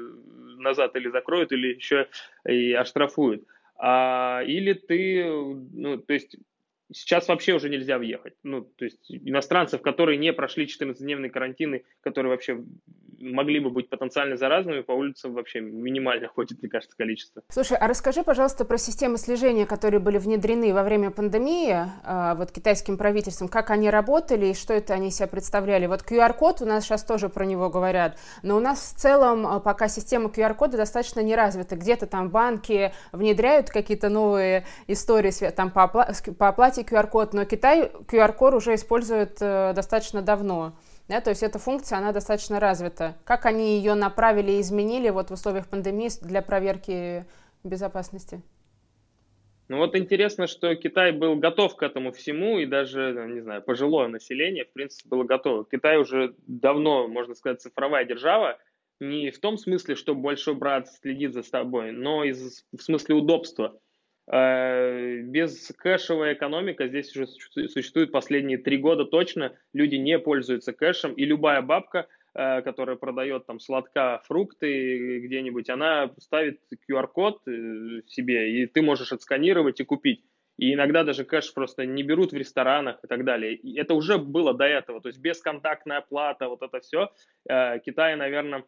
назад 0.58 0.96
или 0.96 1.10
закроют, 1.10 1.52
или 1.52 1.76
еще 1.76 2.08
и 2.48 2.74
оштрафуют. 2.74 3.44
А, 3.78 4.44
или 4.46 4.74
ты, 4.74 5.26
ну, 5.26 5.98
то 5.98 6.14
есть 6.14 6.36
Сейчас 6.92 7.28
вообще 7.28 7.54
уже 7.54 7.70
нельзя 7.70 7.98
въехать. 7.98 8.34
Ну, 8.44 8.62
то 8.62 8.86
есть 8.86 9.06
иностранцев, 9.10 9.82
которые 9.82 10.18
не 10.18 10.34
прошли 10.34 10.66
14-дневный 10.66 11.30
карантин, 11.30 11.82
которые 12.02 12.32
вообще 12.32 12.64
могли 13.20 13.60
бы 13.60 13.70
быть 13.70 13.90
потенциально 13.90 14.38
заразными, 14.38 14.82
по 14.82 14.94
улицам 14.94 15.34
вообще 15.34 15.60
минимально 15.60 16.28
ходит, 16.36 16.62
мне 16.62 16.70
кажется, 16.70 16.96
количество. 16.98 17.42
Слушай, 17.50 17.78
а 17.78 17.88
расскажи, 17.88 18.24
пожалуйста, 18.24 18.66
про 18.66 18.78
системы 18.78 19.18
слежения, 19.18 19.66
которые 19.66 20.00
были 20.00 20.18
внедрены 20.18 20.74
во 20.74 20.84
время 20.84 21.12
пандемии 21.12 21.76
а, 22.04 22.36
вот 22.36 22.52
китайским 22.52 22.98
правительством, 22.98 23.50
как 23.50 23.70
они 23.70 23.90
работали 23.90 24.48
и 24.48 24.54
что 24.54 24.74
это 24.74 24.94
они 24.94 25.12
себя 25.12 25.28
представляли. 25.28 25.86
Вот 25.86 26.02
QR-код 26.02 26.62
у 26.62 26.66
нас 26.66 26.86
сейчас 26.86 27.04
тоже 27.04 27.30
про 27.30 27.46
него 27.46 27.70
говорят, 27.70 28.18
но 28.44 28.58
у 28.58 28.60
нас 28.60 28.94
в 28.94 29.00
целом 29.00 29.46
а, 29.46 29.60
пока 29.60 29.88
система 29.88 30.30
QR-кода 30.30 30.78
достаточно 30.78 31.20
не 31.20 31.36
развита. 31.36 31.76
Где-то 31.76 32.08
там 32.08 32.30
банки 32.30 32.94
внедряют 33.12 33.70
какие-то 33.70 34.10
новые 34.10 34.66
истории 34.88 35.30
там 35.52 35.70
по, 35.70 35.82
опла- 35.82 36.34
по 36.34 36.48
оплате 36.48 36.79
QR-код, 36.84 37.34
но 37.34 37.46
Китай 37.46 37.92
QR-код 38.08 38.54
уже 38.54 38.76
использует 38.76 39.38
э, 39.42 39.74
достаточно 39.74 40.22
давно. 40.22 40.74
Да, 41.08 41.22
то 41.22 41.32
есть 41.32 41.42
эта 41.42 41.58
функция, 41.58 41.98
она 41.98 42.12
достаточно 42.12 42.60
развита. 42.60 43.18
Как 43.26 43.46
они 43.46 43.78
ее 43.78 43.96
направили 43.96 44.52
и 44.54 44.62
изменили 44.62 45.10
вот 45.10 45.30
в 45.30 45.34
условиях 45.34 45.68
пандемии 45.68 46.10
для 46.22 46.42
проверки 46.42 47.26
безопасности? 47.64 48.42
Ну 49.70 49.78
вот 49.78 49.96
интересно, 49.96 50.48
что 50.48 50.76
Китай 50.76 51.12
был 51.12 51.36
готов 51.36 51.76
к 51.76 51.84
этому 51.84 52.12
всему, 52.12 52.58
и 52.58 52.66
даже, 52.66 53.28
не 53.30 53.42
знаю, 53.42 53.62
пожилое 53.62 54.08
население, 54.08 54.66
в 54.66 54.74
принципе, 54.74 55.08
было 55.08 55.24
готово. 55.24 55.64
Китай 55.64 55.98
уже 55.98 56.36
давно, 56.48 57.08
можно 57.08 57.36
сказать, 57.36 57.62
цифровая 57.62 58.04
держава, 58.04 58.58
не 59.00 59.30
в 59.30 59.40
том 59.40 59.58
смысле, 59.58 59.96
что 59.96 60.16
большой 60.16 60.56
брат 60.56 60.88
следит 60.88 61.34
за 61.34 61.44
тобой, 61.50 61.92
но 61.92 62.24
из, 62.24 62.66
в 62.72 62.82
смысле 62.82 63.16
удобства. 63.16 63.80
Э, 64.32 65.22
без 65.22 65.72
кэшевая 65.76 66.34
экономика 66.34 66.88
здесь 66.88 67.16
уже 67.16 67.28
существует 67.28 68.12
последние 68.12 68.60
три 68.60 68.78
года 68.78 69.06
точно. 69.06 69.56
Люди 69.74 69.96
не 69.96 70.20
пользуются 70.20 70.72
кэшем, 70.72 71.14
и 71.14 71.26
любая 71.26 71.64
бабка, 71.64 72.08
э, 72.36 72.62
которая 72.62 72.96
продает 72.96 73.48
там 73.48 73.60
сладка, 73.60 74.22
фрукты 74.26 75.20
где-нибудь, 75.22 75.70
она 75.70 76.12
ставит 76.20 76.60
QR-код 76.90 77.42
э, 77.48 78.02
себе, 78.06 78.62
и 78.62 78.68
ты 78.68 78.84
можешь 78.84 79.12
отсканировать 79.12 79.80
и 79.80 79.86
купить. 79.86 80.24
И 80.58 80.74
иногда 80.74 81.04
даже 81.04 81.24
кэш 81.24 81.54
просто 81.54 81.86
не 81.86 82.04
берут 82.04 82.32
в 82.32 82.36
ресторанах 82.36 83.00
и 83.04 83.08
так 83.08 83.24
далее. 83.24 83.56
И 83.56 83.80
это 83.80 83.96
уже 83.96 84.20
было 84.20 84.54
до 84.54 84.66
этого. 84.66 85.02
То 85.02 85.08
есть 85.08 85.20
бесконтактная 85.20 86.00
оплата, 86.00 86.50
вот 86.50 86.62
это 86.62 86.82
все. 86.82 87.10
Китай, 87.86 88.18
наверное, 88.18 88.66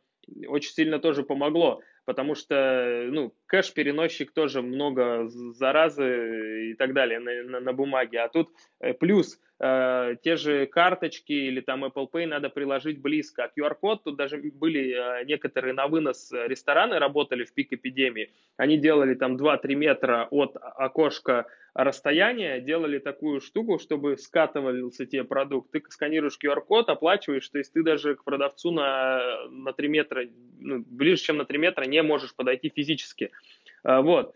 очень 0.48 0.72
сильно 0.72 1.00
тоже 1.00 1.24
помогло 1.24 1.82
потому 2.06 2.36
что, 2.36 3.08
ну, 3.12 3.34
кэш-переносчик 3.52 4.32
тоже 4.32 4.62
много 4.62 5.28
заразы 5.28 6.72
и 6.72 6.74
так 6.76 6.94
далее 6.94 7.20
на, 7.20 7.44
на, 7.44 7.60
на 7.60 7.74
бумаге, 7.74 8.20
а 8.20 8.30
тут 8.30 8.50
э, 8.80 8.94
плюс 8.94 9.40
э, 9.60 10.16
те 10.24 10.38
же 10.38 10.68
карточки 10.68 11.34
или 11.34 11.60
там 11.60 11.84
Apple 11.84 12.08
Pay 12.10 12.28
надо 12.28 12.50
приложить 12.50 13.02
близко, 13.02 13.44
а 13.44 13.52
QR-код, 13.60 14.06
тут 14.06 14.16
даже 14.16 14.38
были 14.38 14.94
э, 14.94 15.26
некоторые 15.26 15.74
на 15.74 15.88
вынос 15.88 16.32
рестораны 16.32 16.98
работали 16.98 17.44
в 17.44 17.54
пик 17.54 17.74
эпидемии, 17.74 18.32
они 18.56 18.78
делали 18.78 19.16
там 19.16 19.36
2-3 19.36 19.76
метра 19.76 20.28
от 20.32 20.56
окошка 20.56 21.46
расстояния, 21.74 22.60
делали 22.60 23.00
такую 23.00 23.40
штуку, 23.40 23.80
чтобы 23.80 24.18
скатывался 24.18 25.06
тебе 25.06 25.24
продукт. 25.24 25.72
Ты 25.72 25.82
сканируешь 25.90 26.38
QR-код, 26.44 26.90
оплачиваешь, 26.90 27.48
то 27.48 27.58
есть 27.58 27.72
ты 27.74 27.84
даже 27.84 28.16
к 28.16 28.24
продавцу 28.24 28.72
на, 28.72 29.48
на 29.50 29.72
3 29.72 29.88
метра, 29.88 30.26
ну, 30.60 30.84
ближе, 30.86 31.22
чем 31.22 31.38
на 31.38 31.46
3 31.46 31.58
метра 31.58 31.86
не 31.86 32.02
можешь 32.04 32.36
подойти 32.36 32.70
физически. 32.70 33.32
А, 33.84 34.02
вот. 34.02 34.34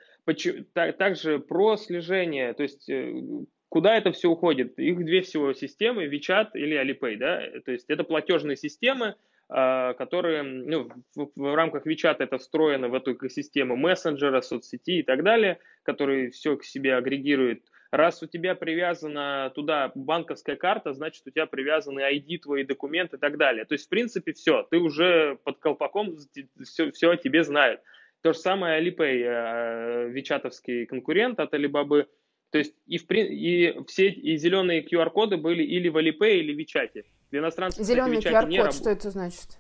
также 0.74 1.40
про 1.40 1.78
слежение, 1.78 2.54
то 2.54 2.64
есть 2.64 2.90
э, 2.90 3.14
куда 3.70 3.98
это 3.98 4.12
все 4.12 4.30
уходит? 4.30 4.80
Их 4.80 5.04
две 5.04 5.22
всего 5.22 5.54
системы, 5.54 6.06
WeChat 6.06 6.50
или 6.54 6.82
Alipay, 6.82 7.18
да, 7.18 7.42
то 7.66 7.72
есть 7.72 7.86
это 7.90 8.04
платежные 8.04 8.56
системы, 8.56 9.16
а, 9.48 9.94
которые 9.94 10.42
ну, 10.42 10.90
в, 11.16 11.30
в 11.36 11.56
рамках 11.56 11.86
WeChat 11.86 12.16
это 12.20 12.40
встроено 12.40 12.90
в 12.90 12.96
эту 12.96 13.14
экосистему 13.14 13.76
мессенджера, 13.76 14.42
соцсети 14.42 15.00
и 15.00 15.04
так 15.04 15.24
далее, 15.24 15.60
которые 15.84 16.32
все 16.32 16.58
к 16.58 16.64
себе 16.64 16.96
агрегируют. 16.96 17.62
Раз 17.92 18.24
у 18.24 18.26
тебя 18.26 18.56
привязана 18.56 19.52
туда 19.54 19.92
банковская 19.94 20.56
карта, 20.56 20.94
значит 20.94 21.26
у 21.28 21.30
тебя 21.30 21.46
привязаны 21.46 22.00
ID, 22.00 22.40
твои 22.40 22.64
документы 22.64 23.18
и 23.18 23.20
так 23.20 23.38
далее. 23.38 23.66
То 23.66 23.74
есть, 23.74 23.86
в 23.86 23.90
принципе, 23.90 24.34
все, 24.34 24.64
ты 24.64 24.78
уже 24.78 25.38
под 25.44 25.60
колпаком, 25.60 26.16
все, 26.64 26.92
все 26.92 27.12
о 27.12 27.18
тебе 27.18 27.44
знают. 27.44 27.82
То 28.26 28.34
же 28.34 28.40
самое 28.40 28.82
Alipay, 28.82 29.22
э, 29.24 30.10
вичатовский 30.10 30.88
конкурент 30.88 31.40
от 31.40 31.54
Alibaba. 31.54 32.08
То 32.50 32.58
есть 32.58 32.74
и, 32.88 32.98
в, 32.98 33.06
и 33.12 33.78
все 33.86 34.10
и 34.10 34.36
зеленые 34.38 34.84
QR-коды 34.84 35.38
были 35.38 35.62
или 35.62 35.90
в 35.90 35.98
Alipay, 35.98 36.38
или 36.38 36.52
в 36.52 36.58
Вичате. 36.58 37.04
Для 37.30 37.42
иностранцев, 37.42 37.86
Зеленый 37.86 38.18
QR-код, 38.18 38.74
что 38.74 38.90
это 38.90 39.12
значит? 39.12 39.60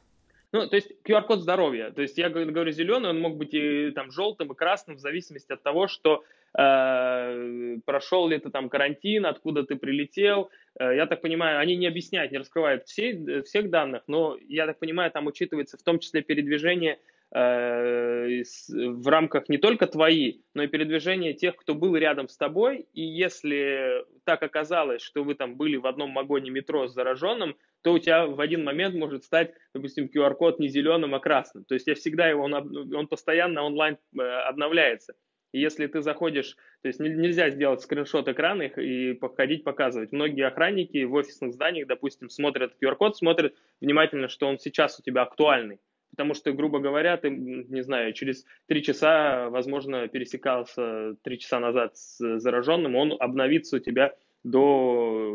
Ну, 0.52 0.68
то 0.68 0.78
есть 0.78 0.92
QR-код 1.08 1.42
здоровья. 1.42 1.92
То 1.92 2.02
есть 2.02 2.18
я 2.18 2.30
говорю 2.30 2.72
зеленый, 2.72 3.12
он 3.12 3.20
мог 3.20 3.38
быть 3.38 3.54
и 3.54 3.92
там 3.92 4.10
желтым, 4.10 4.52
и 4.52 4.56
красным 4.56 4.96
в 4.96 5.00
зависимости 5.00 5.52
от 5.52 5.62
того, 5.62 5.88
что 5.88 6.24
э, 6.58 7.78
прошел 7.86 8.28
ли 8.28 8.40
ты 8.40 8.50
там 8.50 8.70
карантин, 8.70 9.28
откуда 9.28 9.62
ты 9.64 9.76
прилетел. 9.76 10.50
Э, 10.80 10.96
я 10.96 11.06
так 11.06 11.22
понимаю, 11.22 11.60
они 11.60 11.76
не 11.76 11.86
объясняют, 11.86 12.32
не 12.32 12.40
раскрывают 12.40 12.88
все, 12.88 13.44
всех 13.44 13.70
данных, 13.70 14.06
но 14.08 14.40
я 14.48 14.66
так 14.66 14.80
понимаю, 14.80 15.12
там 15.12 15.28
учитывается 15.28 15.78
в 15.78 15.84
том 15.84 16.00
числе 16.00 16.24
передвижение 16.24 16.94
э, 16.94 16.98
в 17.36 19.10
рамках 19.10 19.50
не 19.50 19.58
только 19.58 19.88
твои, 19.88 20.40
но 20.54 20.64
и 20.64 20.68
передвижение 20.68 21.34
тех, 21.34 21.58
кто 21.58 21.76
был 21.76 21.98
рядом 21.98 22.30
с 22.30 22.38
тобой. 22.38 22.88
И 22.94 23.02
если 23.02 24.06
так 24.24 24.42
оказалось, 24.42 25.02
что 25.02 25.26
вы 25.26 25.36
там 25.36 25.58
были 25.58 25.76
в 25.76 25.86
одном 25.86 26.14
вагоне 26.14 26.50
метро 26.50 26.88
с 26.88 26.94
зараженным, 26.94 27.58
то 27.82 27.92
у 27.92 28.00
тебя 28.00 28.26
в 28.26 28.40
один 28.40 28.64
момент 28.64 28.96
может 28.96 29.26
стать, 29.26 29.54
допустим, 29.74 30.06
QR-код 30.06 30.60
не 30.60 30.70
зеленым, 30.70 31.14
а 31.14 31.20
красным. 31.20 31.66
То 31.66 31.74
есть 31.74 31.88
я 31.88 31.96
всегда 31.96 32.30
его, 32.30 32.44
он, 32.44 32.54
он 32.54 33.08
постоянно 33.08 33.64
онлайн 33.64 33.98
э, 34.18 34.22
обновляется. 34.22 35.14
И 35.52 35.60
если 35.60 35.88
ты 35.88 36.02
заходишь, 36.02 36.56
то 36.82 36.88
есть 36.88 37.02
нельзя 37.02 37.50
сделать 37.50 37.82
скриншот 37.82 38.30
экрана 38.30 38.64
и 38.64 39.14
походить, 39.14 39.66
показывать. 39.66 40.14
Многие 40.14 40.48
охранники 40.48 41.04
в 41.04 41.14
офисных 41.14 41.54
зданиях, 41.54 41.88
допустим, 41.88 42.30
смотрят 42.30 42.74
QR-код, 42.82 43.18
смотрят 43.18 43.54
внимательно, 43.82 44.30
что 44.30 44.48
он 44.48 44.58
сейчас 44.58 45.00
у 45.00 45.04
тебя 45.04 45.24
актуальный. 45.24 45.80
Потому 46.16 46.34
что, 46.34 46.54
грубо 46.54 46.80
говоря, 46.80 47.18
ты, 47.18 47.30
не 47.30 47.82
знаю, 47.82 48.14
через 48.14 48.46
три 48.68 48.82
часа, 48.82 49.50
возможно, 49.50 50.08
пересекался 50.08 51.16
три 51.24 51.38
часа 51.40 51.60
назад 51.60 51.98
с 51.98 52.40
зараженным, 52.40 52.96
он 52.96 53.18
обновится 53.20 53.76
у 53.76 53.80
тебя 53.80 54.16
до 54.44 55.30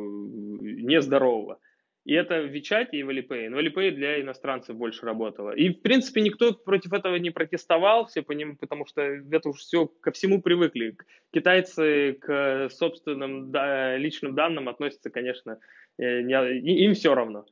нездорового. 0.61 1.59
И 2.07 2.15
это 2.15 2.41
в 2.41 2.47
Вичате 2.47 2.97
и 2.97 3.03
в 3.03 3.11
Alipay. 3.11 3.51
Но 3.51 3.61
Alipay 3.61 3.91
для 3.91 4.23
иностранцев 4.23 4.75
больше 4.75 5.05
работало. 5.05 5.51
И, 5.51 5.69
в 5.69 5.83
принципе, 5.83 6.23
никто 6.23 6.55
против 6.55 6.95
этого 6.95 7.17
не 7.17 7.31
протестовал, 7.31 8.07
все 8.07 8.23
по 8.23 8.33
ним, 8.33 8.57
потому 8.57 8.87
что 8.87 9.03
это 9.03 9.51
уже 9.51 9.59
все 9.59 9.87
ко 9.87 10.11
всему 10.11 10.41
привыкли. 10.41 10.97
Китайцы 11.31 12.15
к 12.15 12.71
собственным 12.71 13.51
да, 13.51 13.99
личным 13.99 14.35
данным 14.35 14.71
относятся, 14.71 15.11
конечно, 15.11 15.59
э, 15.99 16.23
не, 16.23 16.85
им 16.85 16.95
все 16.95 17.15
равно. 17.15 17.45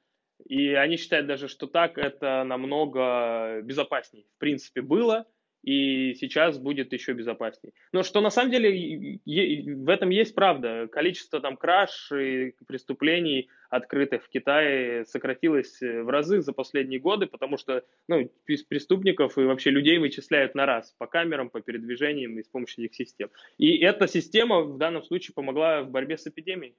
И 0.47 0.73
они 0.73 0.97
считают 0.97 1.26
даже, 1.26 1.49
что 1.49 1.66
так 1.66 1.99
это 1.99 2.45
намного 2.45 3.61
безопаснее. 3.62 4.25
В 4.37 4.38
принципе, 4.38 4.83
было– 4.83 5.26
и 5.62 6.14
сейчас 6.14 6.59
будет 6.59 6.92
еще 6.92 7.12
безопаснее. 7.12 7.73
Но 7.92 8.02
что 8.02 8.21
на 8.21 8.30
самом 8.30 8.50
деле 8.50 9.21
в 9.26 9.88
этом 9.88 10.11
есть 10.11 10.35
правда. 10.35 10.88
Количество 10.90 11.40
там 11.40 11.57
краж 11.57 12.12
и 12.12 12.54
преступлений 12.66 13.49
открытых 13.68 14.25
в 14.25 14.28
Китае 14.28 15.04
сократилось 15.04 15.83
э, 15.83 16.02
в 16.02 16.09
разы 16.09 16.40
за 16.40 16.54
последние 16.54 17.00
годы, 17.00 17.26
потому 17.26 17.59
что 17.59 17.85
ну, 18.07 18.30
преступников 18.47 19.37
и 19.37 19.42
вообще 19.42 19.68
людей 19.68 19.99
вычисляют 19.99 20.54
на 20.54 20.64
раз 20.64 20.95
по 20.97 21.07
камерам, 21.07 21.50
по 21.50 21.61
передвижениям 21.61 22.38
и 22.38 22.42
с 22.42 22.49
помощью 22.49 22.87
этих 22.87 22.95
систем. 22.95 23.28
И 23.59 23.76
эта 23.78 24.09
система 24.09 24.62
в 24.62 24.78
данном 24.78 25.02
случае 25.02 25.35
помогла 25.35 25.83
в 25.83 25.90
борьбе 25.90 26.16
с 26.16 26.26
эпидемией. 26.26 26.76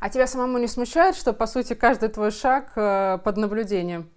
А 0.00 0.08
тебя 0.08 0.26
самому 0.26 0.58
не 0.58 0.66
смущает, 0.66 1.16
что, 1.16 1.32
по 1.32 1.46
сути, 1.46 1.74
каждый 1.74 2.08
твой 2.08 2.30
шаг 2.30 2.72
э, 2.76 3.18
под 3.22 3.36
наблюдением? 3.36 4.10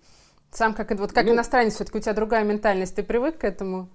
Сам 0.52 0.74
как, 0.74 0.92
вот 0.92 1.12
как 1.12 1.26
ну, 1.26 1.34
иностранец, 1.34 1.76
все-таки 1.76 1.98
у 1.98 2.02
тебя 2.02 2.14
другая 2.14 2.44
ментальность, 2.44 2.96
ты 2.96 3.04
привык 3.04 3.40
к 3.40 3.44
этому? 3.44 3.90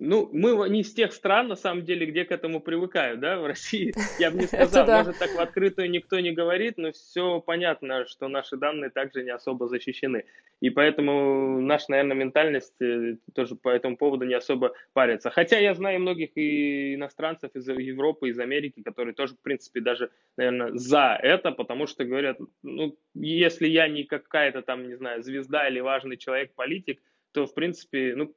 Ну, 0.00 0.30
мы 0.32 0.68
не 0.68 0.82
из 0.82 0.94
тех 0.94 1.12
стран, 1.12 1.48
на 1.48 1.56
самом 1.56 1.84
деле, 1.84 2.06
где 2.06 2.24
к 2.24 2.30
этому 2.30 2.60
привыкают, 2.60 3.18
да, 3.18 3.40
в 3.40 3.46
России. 3.46 3.92
Я 4.20 4.30
бы 4.30 4.38
не 4.38 4.46
сказал, 4.46 4.86
может, 4.86 5.18
так 5.18 5.30
в 5.30 5.40
открытую 5.40 5.90
никто 5.90 6.20
не 6.20 6.30
говорит, 6.30 6.78
но 6.78 6.92
все 6.92 7.40
понятно, 7.40 8.06
что 8.06 8.28
наши 8.28 8.56
данные 8.56 8.90
также 8.90 9.24
не 9.24 9.30
особо 9.30 9.66
защищены. 9.66 10.24
И 10.60 10.70
поэтому 10.70 11.60
наша, 11.60 11.86
наверное, 11.90 12.14
ментальность 12.14 12.80
э, 12.80 13.16
тоже 13.34 13.56
по 13.56 13.70
этому 13.70 13.96
поводу 13.96 14.24
не 14.24 14.34
особо 14.34 14.72
парится. 14.92 15.30
Хотя 15.30 15.58
я 15.58 15.74
знаю 15.74 15.98
многих 15.98 16.30
и 16.36 16.94
иностранцев 16.94 17.50
из 17.54 17.68
Европы, 17.68 18.28
из 18.28 18.38
Америки, 18.38 18.82
которые 18.84 19.14
тоже, 19.14 19.34
в 19.34 19.40
принципе, 19.40 19.80
даже, 19.80 20.10
наверное, 20.36 20.70
за 20.74 21.18
это, 21.20 21.50
потому 21.50 21.88
что 21.88 22.04
говорят, 22.04 22.38
ну, 22.62 22.96
если 23.14 23.66
я 23.66 23.88
не 23.88 24.04
какая-то 24.04 24.62
там, 24.62 24.86
не 24.86 24.94
знаю, 24.94 25.24
звезда 25.24 25.68
или 25.68 25.80
важный 25.80 26.16
человек-политик, 26.16 27.02
то, 27.32 27.46
в 27.46 27.54
принципе, 27.54 28.14
ну, 28.14 28.32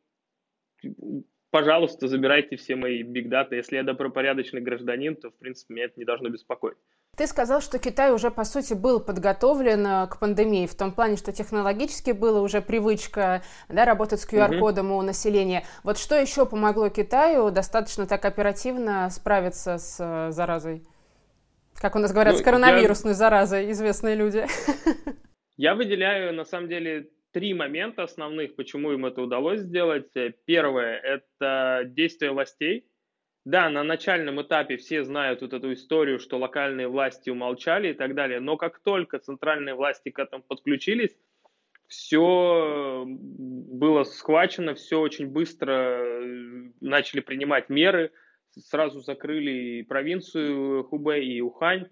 пожалуйста, 1.51 2.07
забирайте 2.07 2.55
все 2.55 2.75
мои 2.75 3.03
бигдаты. 3.03 3.57
Если 3.57 3.75
я 3.75 3.83
добропорядочный 3.83 4.61
гражданин, 4.61 5.15
то, 5.15 5.29
в 5.29 5.35
принципе, 5.35 5.73
меня 5.73 5.85
это 5.85 5.93
не 5.97 6.05
должно 6.05 6.29
беспокоить. 6.29 6.77
Ты 7.17 7.27
сказал, 7.27 7.61
что 7.61 7.77
Китай 7.77 8.11
уже, 8.13 8.31
по 8.31 8.45
сути, 8.45 8.73
был 8.73 9.01
подготовлен 9.01 9.85
э, 9.85 10.07
к 10.07 10.17
пандемии, 10.17 10.65
в 10.65 10.75
том 10.75 10.93
плане, 10.93 11.17
что 11.17 11.31
технологически 11.33 12.11
была 12.11 12.41
уже 12.41 12.61
привычка 12.61 13.43
да, 13.67 13.85
работать 13.85 14.21
с 14.21 14.27
QR-кодом 14.27 14.91
угу. 14.91 14.99
у 14.99 15.01
населения. 15.01 15.65
Вот 15.83 15.97
что 15.97 16.15
еще 16.15 16.45
помогло 16.45 16.89
Китаю 16.89 17.51
достаточно 17.51 18.07
так 18.07 18.23
оперативно 18.23 19.09
справиться 19.09 19.77
с 19.77 19.97
э, 19.99 20.31
заразой? 20.31 20.83
Как 21.75 21.95
у 21.95 21.99
нас 21.99 22.13
говорят, 22.13 22.35
ну, 22.35 22.39
с 22.39 22.43
коронавирусной 22.43 23.11
я... 23.11 23.17
заразой, 23.17 23.71
известные 23.71 24.15
люди. 24.15 24.45
Я 25.57 25.75
выделяю, 25.75 26.33
на 26.33 26.43
самом 26.43 26.69
деле, 26.69 27.09
три 27.31 27.53
момента 27.53 28.03
основных, 28.03 28.55
почему 28.55 28.91
им 28.91 29.05
это 29.05 29.21
удалось 29.21 29.61
сделать. 29.61 30.15
Э, 30.15 30.33
первое– 30.45 30.97
это 31.03 31.83
действия 31.85 32.31
властей. 32.31 32.85
Да, 33.43 33.69
на 33.69 33.83
начальном 33.83 34.41
этапе 34.41 34.77
все 34.77 35.03
знают 35.03 35.41
вот 35.41 35.53
эту 35.53 35.73
историю, 35.73 36.19
что 36.19 36.37
локальные 36.37 36.87
власти 36.87 37.31
умолчали 37.31 37.89
и 37.89 37.93
так 37.93 38.13
далее, 38.13 38.39
но 38.39 38.55
как 38.55 38.79
только 38.79 39.17
центральные 39.17 39.73
власти 39.73 40.11
к 40.11 40.19
этому 40.19 40.43
подключились, 40.43 41.17
все 41.87 43.03
было 43.05 44.03
схвачено, 44.03 44.75
все 44.75 44.99
очень 44.99 45.27
быстро 45.27 45.71
э, 45.73 46.71
начали 46.79 47.19
принимать 47.19 47.69
меры, 47.69 48.11
сразу 48.51 49.01
закрыли 49.01 49.79
и 49.79 49.83
провинцию 49.83 50.83
Хубэй, 50.83 51.25
и 51.25 51.41
Ухань, 51.41 51.87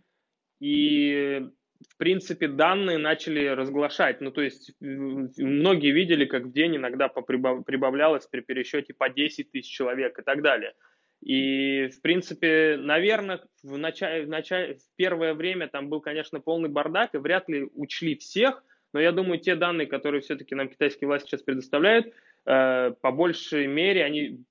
и 0.60 1.50
в 1.88 1.98
принципе, 1.98 2.48
данные 2.48 2.98
начали 2.98 3.48
разглашать. 3.48 4.20
Ну, 4.22 4.32
то 4.32 4.42
есть 4.42 4.74
многие 4.80 5.92
видели, 5.92 6.26
как 6.26 6.44
в 6.44 6.52
день 6.52 6.76
иногда 6.76 7.08
прибавлялось 7.08 8.28
при 8.28 8.42
пересчете 8.42 8.94
по 8.94 9.10
10 9.10 9.52
тысяч 9.52 9.72
человек 9.72 10.20
и 10.20 10.22
так 10.22 10.42
далее. 10.42 10.74
И, 11.22 11.88
в 11.88 12.02
принципе, 12.02 12.78
наверное, 12.78 13.42
в, 13.64 13.78
начале, 13.78 14.26
в, 14.26 14.30
начале, 14.30 14.76
в 14.76 14.96
первое 14.96 15.34
время 15.34 15.68
там 15.68 15.90
был, 15.90 16.00
конечно, 16.00 16.40
полный 16.40 16.70
бардак, 16.70 17.14
и 17.14 17.18
вряд 17.18 17.50
ли 17.50 17.68
учли 17.74 18.16
всех, 18.16 18.64
но 18.94 19.00
я 19.00 19.12
думаю, 19.12 19.40
те 19.40 19.56
данные, 19.56 19.88
которые 19.88 20.22
все-таки 20.22 20.56
нам 20.56 20.70
китайские 20.70 21.08
власти 21.08 21.28
сейчас 21.28 21.44
предоставляют, 21.44 22.08
э, 22.46 22.92
по 23.02 23.12
большей 23.12 23.68
мере, 23.68 24.04
они, 24.04 24.46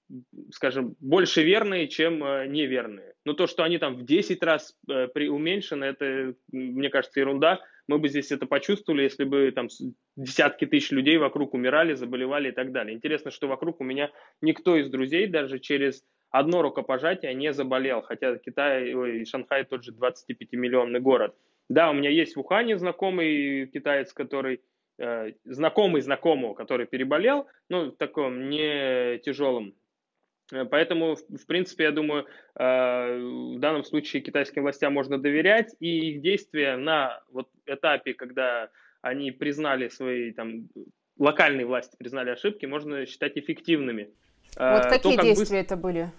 скажем, 0.53 0.95
больше 1.01 1.43
верные, 1.43 1.89
чем 1.89 2.23
э, 2.23 2.47
неверные. 2.47 3.15
Но 3.29 3.35
то, 3.35 3.47
что 3.47 3.63
они 3.63 3.77
там 3.77 3.95
в 3.95 4.07
10 4.07 4.43
раз 4.43 4.75
э, 4.89 5.07
уменьшены, 5.29 5.85
это, 5.85 6.35
мне 6.51 6.89
кажется, 6.89 7.21
ерунда. 7.21 7.61
Мы 7.87 7.99
бы 7.99 8.09
здесь 8.09 8.33
это 8.33 8.47
почувствовали, 8.47 9.03
если 9.03 9.25
бы 9.25 9.53
там 9.55 9.69
десятки 10.17 10.65
тысяч 10.65 10.91
людей 10.93 11.19
вокруг 11.19 11.53
умирали, 11.53 11.93
заболевали 11.93 12.49
и 12.49 12.53
так 12.53 12.73
далее. 12.73 12.97
Интересно, 12.97 13.31
что 13.31 13.47
вокруг 13.47 13.83
у 13.83 13.85
меня 13.85 14.11
никто 14.41 14.77
из 14.79 14.89
друзей 14.89 15.27
даже 15.27 15.59
через 15.59 16.05
одно 16.31 16.63
рукопожатие 16.63 17.35
не 17.35 17.53
заболел, 17.53 18.01
хотя 18.01 18.39
Китай, 18.39 18.95
ой, 18.95 19.27
Шанхай 19.27 19.65
тот 19.65 19.85
же 19.85 19.93
25-миллионный 19.93 21.01
город. 21.01 21.35
Да, 21.69 21.91
у 21.91 21.93
меня 21.93 22.09
есть 22.09 22.35
в 22.35 22.41
Ухане 22.41 22.79
знакомый 22.79 23.67
китаец, 23.67 24.15
который 24.15 24.63
э, 24.99 25.33
знакомый 25.45 26.01
знакомого, 26.01 26.55
который 26.55 26.87
переболел, 26.87 27.47
ну, 27.69 27.91
в 27.91 27.97
таком 27.99 28.49
не 28.49 29.19
тяжелом. 29.19 29.75
Э, 30.53 30.65
поэтому, 30.65 31.17
в 31.17 31.47
принципе, 31.47 31.85
я 31.85 31.93
думаю, 31.93 32.27
э, 32.55 33.19
в 33.55 33.59
данном 33.59 33.85
случае 33.85 34.23
китайским 34.23 34.63
властям 34.63 34.93
можно 34.93 35.19
доверять, 35.19 35.75
и 35.81 36.13
их 36.13 36.23
действия 36.23 36.77
на 36.77 37.21
вот 37.31 37.49
этапе, 37.67 38.15
когда 38.15 38.71
они 39.01 39.31
признали 39.31 39.89
свои 39.89 40.33
там 40.33 40.69
локальные 41.19 41.67
власти 41.67 41.97
признали 41.97 42.31
ошибки, 42.31 42.67
можно 42.67 43.05
считать 43.07 43.37
эффективными. 43.37 44.11
Вот 44.57 44.87
а, 44.87 44.89
какие 44.89 45.13
то, 45.13 45.19
как 45.19 45.25
действия 45.27 45.59
бы... 45.59 45.65
это 45.65 45.77
были? 45.77 46.11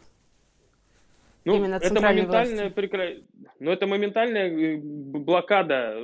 Ну, 1.46 1.56
Именно 1.56 1.76
это 1.76 2.02
моментальная 2.02 2.70
прекра... 2.70 3.08
ну, 3.60 3.72
это 3.72 3.88
моментальная 3.88 4.50
э, 4.50 4.78
блокада, 4.78 5.98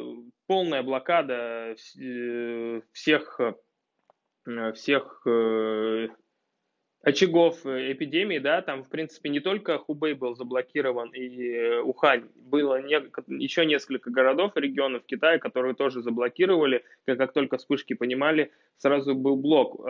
полная 0.48 0.82
блокада 0.82 1.76
э, 2.00 2.82
всех, 2.94 3.40
э, 4.48 4.74
всех 4.74 5.22
очагов 7.06 7.66
эпидемии, 7.66 8.40
да, 8.40 8.62
там, 8.62 8.84
в 8.84 8.90
принципе, 8.90 9.30
не 9.30 9.40
только 9.40 9.78
Хубей 9.78 10.14
был 10.14 10.36
заблокирован 10.36 11.10
и 11.12 11.78
Ухань, 11.80 12.28
было 12.36 12.82
не, 12.82 13.00
еще 13.40 13.66
несколько 13.66 14.10
городов 14.10 14.58
и 14.58 14.62
регионов 14.62 15.04
Китая, 15.06 15.38
которые 15.38 15.76
тоже 15.76 16.02
заблокировали, 16.02 16.84
как, 17.06 17.18
как 17.18 17.34
только 17.34 17.58
вспышки 17.58 17.94
понимали, 17.94 18.52
сразу 18.78 19.14
был 19.14 19.36
блок. 19.38 19.86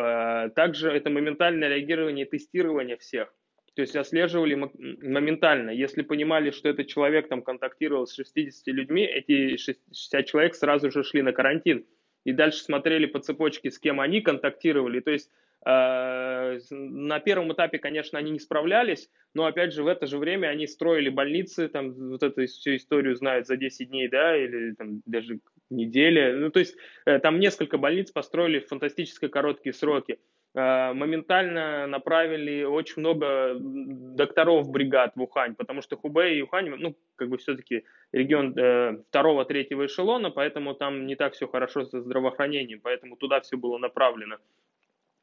Также 0.55 0.91
это 0.91 1.09
моментальное 1.09 1.69
реагирование 1.69 2.25
и 2.25 2.29
тестирование 2.29 2.97
всех. 2.97 3.33
То 3.75 3.81
есть 3.81 3.95
отслеживали 3.95 4.55
моментально. 4.55 5.69
Если 5.69 6.01
понимали, 6.01 6.51
что 6.51 6.69
этот 6.69 6.87
человек 6.87 7.27
там 7.27 7.41
контактировал 7.41 8.07
с 8.07 8.15
60 8.15 8.67
людьми, 8.67 9.03
эти 9.03 9.57
60 9.57 10.25
человек 10.25 10.55
сразу 10.55 10.91
же 10.91 11.03
шли 11.03 11.21
на 11.21 11.33
карантин. 11.33 11.85
И 12.23 12.31
дальше 12.31 12.59
смотрели 12.59 13.05
по 13.05 13.19
цепочке, 13.19 13.69
с 13.69 13.77
кем 13.77 13.99
они 13.99 14.21
контактировали. 14.21 15.01
То 15.01 15.11
есть 15.11 15.29
э, 15.29 15.31
на 15.65 17.19
первом 17.19 17.51
этапе, 17.51 17.79
конечно, 17.79 18.19
они 18.19 18.31
не 18.31 18.39
справлялись, 18.39 19.09
но 19.33 19.45
опять 19.45 19.73
же 19.73 19.83
в 19.83 19.87
это 19.87 20.05
же 20.05 20.19
время 20.19 20.47
они 20.47 20.67
строили 20.67 21.09
больницы, 21.09 21.67
там 21.67 21.93
вот 22.11 22.21
эту 22.21 22.45
всю 22.45 22.75
историю 22.75 23.15
знают 23.15 23.47
за 23.47 23.57
10 23.57 23.89
дней, 23.89 24.07
да, 24.07 24.37
или 24.37 24.75
там 24.75 25.01
даже 25.05 25.39
недели. 25.69 26.33
Ну, 26.33 26.51
то 26.51 26.59
есть 26.59 26.75
э, 27.05 27.19
там 27.19 27.39
несколько 27.39 27.77
больниц 27.77 28.11
построили 28.11 28.59
в 28.59 28.67
фантастически 28.67 29.27
короткие 29.27 29.73
сроки. 29.73 30.19
Э, 30.53 30.93
моментально 30.93 31.87
направили 31.87 32.63
очень 32.63 33.01
много 33.01 33.55
докторов 33.59 34.69
бригад 34.69 35.13
в 35.15 35.21
Ухань, 35.21 35.55
потому 35.55 35.81
что 35.81 35.97
Хубэй 35.97 36.37
и 36.37 36.41
Ухань, 36.41 36.69
ну, 36.77 36.95
как 37.15 37.29
бы 37.29 37.37
все-таки 37.37 37.83
регион 38.11 38.57
э, 38.57 39.03
второго, 39.09 39.45
третьего 39.45 39.85
эшелона, 39.85 40.31
поэтому 40.31 40.73
там 40.75 41.07
не 41.07 41.15
так 41.15 41.33
все 41.33 41.47
хорошо 41.47 41.85
со 41.85 42.01
здравоохранением, 42.01 42.79
поэтому 42.81 43.17
туда 43.17 43.41
все 43.41 43.57
было 43.57 43.77
направлено. 43.77 44.37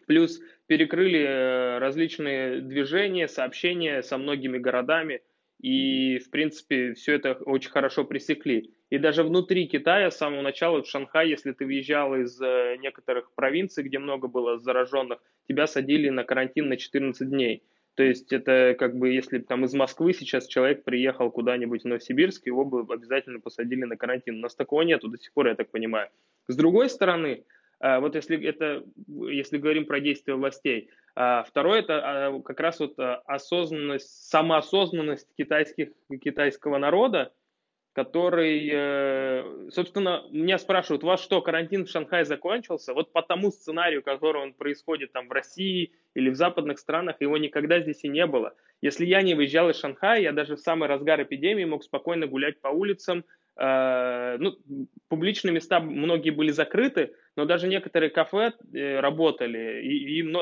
Плюс 0.06 0.40
перекрыли 0.66 1.20
э, 1.20 1.78
различные 1.78 2.60
движения, 2.60 3.28
сообщения 3.28 4.02
со 4.02 4.18
многими 4.18 4.58
городами, 4.58 5.22
и, 5.60 6.18
в 6.18 6.30
принципе, 6.30 6.92
все 6.94 7.14
это 7.14 7.34
очень 7.34 7.70
хорошо 7.70 8.04
пресекли. 8.04 8.72
И 8.90 8.98
даже 8.98 9.22
внутри 9.22 9.68
Китая 9.68 10.10
с 10.10 10.18
самого 10.18 10.42
начала, 10.42 10.82
в 10.82 10.88
Шанхай, 10.88 11.28
если 11.28 11.52
ты 11.52 11.64
въезжал 11.64 12.14
из 12.16 12.40
э, 12.42 12.76
некоторых 12.80 13.32
провинций, 13.34 13.84
где 13.84 13.98
много 13.98 14.28
было 14.28 14.58
зараженных, 14.58 15.22
тебя 15.48 15.66
садили 15.66 16.08
на 16.08 16.24
карантин 16.24 16.68
на 16.68 16.76
14 16.76 17.28
дней. 17.28 17.62
То 17.94 18.02
есть 18.02 18.32
это 18.32 18.74
как 18.78 18.96
бы, 18.96 19.10
если 19.10 19.38
там 19.38 19.64
из 19.64 19.74
Москвы 19.74 20.14
сейчас 20.14 20.46
человек 20.46 20.82
приехал 20.82 21.30
куда-нибудь 21.30 21.82
в 21.82 21.86
Новосибирск, 21.86 22.46
его 22.46 22.64
бы 22.64 22.80
обязательно 22.92 23.38
посадили 23.38 23.84
на 23.84 23.96
карантин. 23.96 24.36
У 24.36 24.40
нас 24.40 24.54
такого 24.54 24.82
нету 24.82 25.08
до 25.08 25.18
сих 25.18 25.32
пор, 25.32 25.48
я 25.48 25.54
так 25.54 25.70
понимаю. 25.70 26.08
С 26.48 26.56
другой 26.56 26.88
стороны, 26.88 27.44
вот 27.82 28.14
если 28.14 28.42
это, 28.46 28.84
если 29.06 29.58
говорим 29.58 29.86
про 29.86 30.00
действия 30.00 30.34
властей, 30.34 30.88
э, 31.16 31.42
второе 31.46 31.80
это 31.80 32.40
как 32.44 32.60
раз 32.60 32.80
вот 32.80 32.94
осознанность, 32.98 34.28
самоосознанность 34.30 35.28
китайских, 35.36 35.90
китайского 36.20 36.78
народа, 36.78 37.32
который, 37.92 38.70
э, 38.72 39.70
собственно, 39.70 40.24
меня 40.30 40.58
спрашивают, 40.58 41.04
у 41.04 41.08
вас 41.08 41.22
что, 41.22 41.42
карантин 41.42 41.84
в 41.84 41.90
Шанхае 41.90 42.24
закончился? 42.24 42.94
Вот 42.94 43.12
по 43.12 43.22
тому 43.22 43.50
сценарию, 43.50 44.02
который 44.02 44.42
он 44.42 44.54
происходит 44.54 45.12
там 45.12 45.28
в 45.28 45.32
России 45.32 45.92
или 46.14 46.30
в 46.30 46.34
западных 46.34 46.78
странах, 46.78 47.16
его 47.20 47.36
никогда 47.36 47.80
здесь 47.80 48.02
и 48.04 48.08
не 48.08 48.26
было. 48.26 48.54
Если 48.80 49.04
я 49.04 49.20
не 49.22 49.34
выезжал 49.34 49.68
из 49.68 49.78
Шанхая, 49.78 50.20
я 50.20 50.32
даже 50.32 50.56
в 50.56 50.60
самый 50.60 50.88
разгар 50.88 51.22
эпидемии 51.22 51.64
мог 51.64 51.84
спокойно 51.84 52.26
гулять 52.26 52.60
по 52.60 52.68
улицам. 52.68 53.24
Э, 53.56 54.36
ну, 54.38 54.56
публичные 55.08 55.52
места 55.52 55.78
многие 55.78 56.30
были 56.30 56.50
закрыты, 56.50 57.14
но 57.36 57.44
даже 57.44 57.68
некоторые 57.68 58.10
кафе 58.10 58.52
э, 58.72 59.00
работали, 59.00 59.82
и, 59.82 60.20
и 60.20 60.34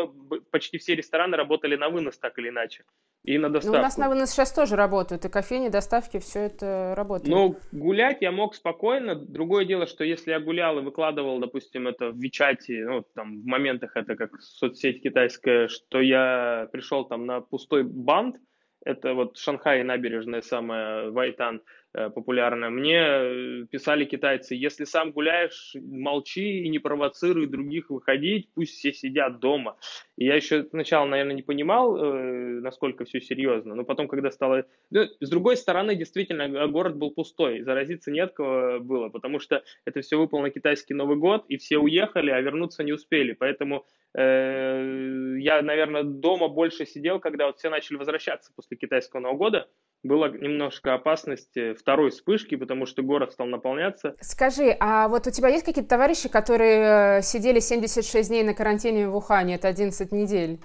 почти 0.51 0.79
все 0.79 0.95
рестораны 0.95 1.37
работали 1.37 1.77
на 1.77 1.89
вынос 1.89 2.19
так 2.19 2.39
или 2.39 2.49
иначе 2.49 2.85
и 3.23 3.39
на 3.39 3.51
доставку. 3.51 3.77
Ну, 3.77 3.81
у 3.81 3.83
нас 3.83 3.99
на 3.99 4.09
вынос 4.09 4.31
сейчас 4.31 4.53
тоже 4.53 4.77
работают, 4.77 5.25
и 5.25 5.29
кофейни, 5.29 5.69
доставки, 5.69 6.19
все 6.19 6.41
это 6.41 6.95
работает. 6.97 7.29
Ну, 7.29 7.57
гулять 7.73 8.19
я 8.21 8.33
мог 8.33 8.55
спокойно. 8.55 9.15
Другое 9.15 9.65
дело, 9.67 9.87
что 9.87 10.05
если 10.05 10.31
я 10.31 10.41
гулял 10.41 10.79
и 10.79 10.83
выкладывал, 10.83 11.39
допустим, 11.39 11.87
это 11.87 12.11
в 12.11 12.19
Вичате, 12.19 12.85
ну, 12.87 13.05
там, 13.15 13.43
в 13.43 13.47
моментах 13.47 13.97
это 13.97 14.17
как 14.17 14.41
соцсеть 14.41 15.03
китайская, 15.03 15.69
что 15.69 16.01
я 16.01 16.69
пришел 16.73 17.05
там 17.05 17.27
на 17.27 17.41
пустой 17.41 17.85
бант, 17.85 18.37
это 18.85 19.13
вот 19.13 19.37
Шанхай 19.37 19.83
набережная 19.83 20.41
самая, 20.41 21.11
Вайтан, 21.11 21.63
популярная. 21.93 22.71
Мне 22.71 22.99
э, 22.99 23.67
писали 23.71 24.05
китайцы, 24.05 24.55
если 24.55 24.85
сам 24.85 25.11
гуляешь, 25.11 25.75
молчи 25.75 26.63
и 26.63 26.69
не 26.69 26.79
провоцируй 26.79 27.47
других 27.47 27.91
выходить, 27.91 28.49
пусть 28.55 28.75
все 28.75 28.93
сидят 28.93 29.41
дома. 29.41 29.77
И 30.17 30.25
я 30.25 30.37
еще 30.37 30.65
сначала, 30.65 31.07
наверное, 31.07 31.35
не 31.35 31.43
понимал, 31.43 31.97
э, 31.97 32.61
насколько 32.61 33.05
все 33.05 33.21
серьезно, 33.21 33.75
но 33.75 33.85
потом, 33.85 34.07
когда 34.07 34.31
стало... 34.31 34.67
Ну, 34.91 35.07
с 35.21 35.29
другой 35.29 35.57
стороны, 35.57 35.97
действительно, 35.97 36.69
город 36.69 36.97
был 36.97 37.11
пустой, 37.11 37.63
заразиться 37.63 38.11
нет 38.11 38.35
кого 38.35 38.79
было, 38.81 39.09
потому 39.09 39.41
что 39.41 39.63
это 39.85 40.01
все 40.01 40.17
выпало 40.17 40.43
на 40.43 40.51
китайский 40.51 40.95
Новый 40.95 41.17
год, 41.17 41.45
и 41.49 41.57
все 41.57 41.79
уехали, 41.79 42.31
а 42.31 42.41
вернуться 42.41 42.85
не 42.85 42.93
успели. 42.93 43.33
Поэтому 43.33 43.85
э, 44.17 45.37
я, 45.41 45.63
наверное, 45.63 46.05
дома 46.05 46.49
больше 46.49 46.87
сидел, 46.87 47.19
когда 47.19 47.47
вот 47.47 47.59
все 47.59 47.69
начали 47.69 47.97
возвращаться 47.97 48.53
после 48.55 48.77
китайского 48.77 49.21
Нового 49.21 49.39
года, 49.39 49.69
была 50.03 50.29
немножко 50.29 50.95
опасность 50.95 51.55
второй 51.79 52.11
вспышки, 52.11 52.55
потому 52.55 52.87
что 52.87 53.03
город 53.03 53.33
стал 53.33 53.47
наполняться. 53.47 54.15
Скажи, 54.21 54.77
а 54.81 55.09
вот 55.09 55.27
у 55.27 55.31
тебя 55.31 55.49
есть 55.49 55.65
какие-то 55.65 55.91
товарищи, 55.91 56.29
которые 56.29 57.19
э, 57.19 57.23
сидели 57.23 57.61
76 57.61 58.29
дней 58.29 58.43
на 58.43 58.55
карантине 58.55 59.09
в 59.09 59.17
Ухане, 59.17 59.57
это 59.57 59.69
11 59.69 60.13
недель? 60.13 60.61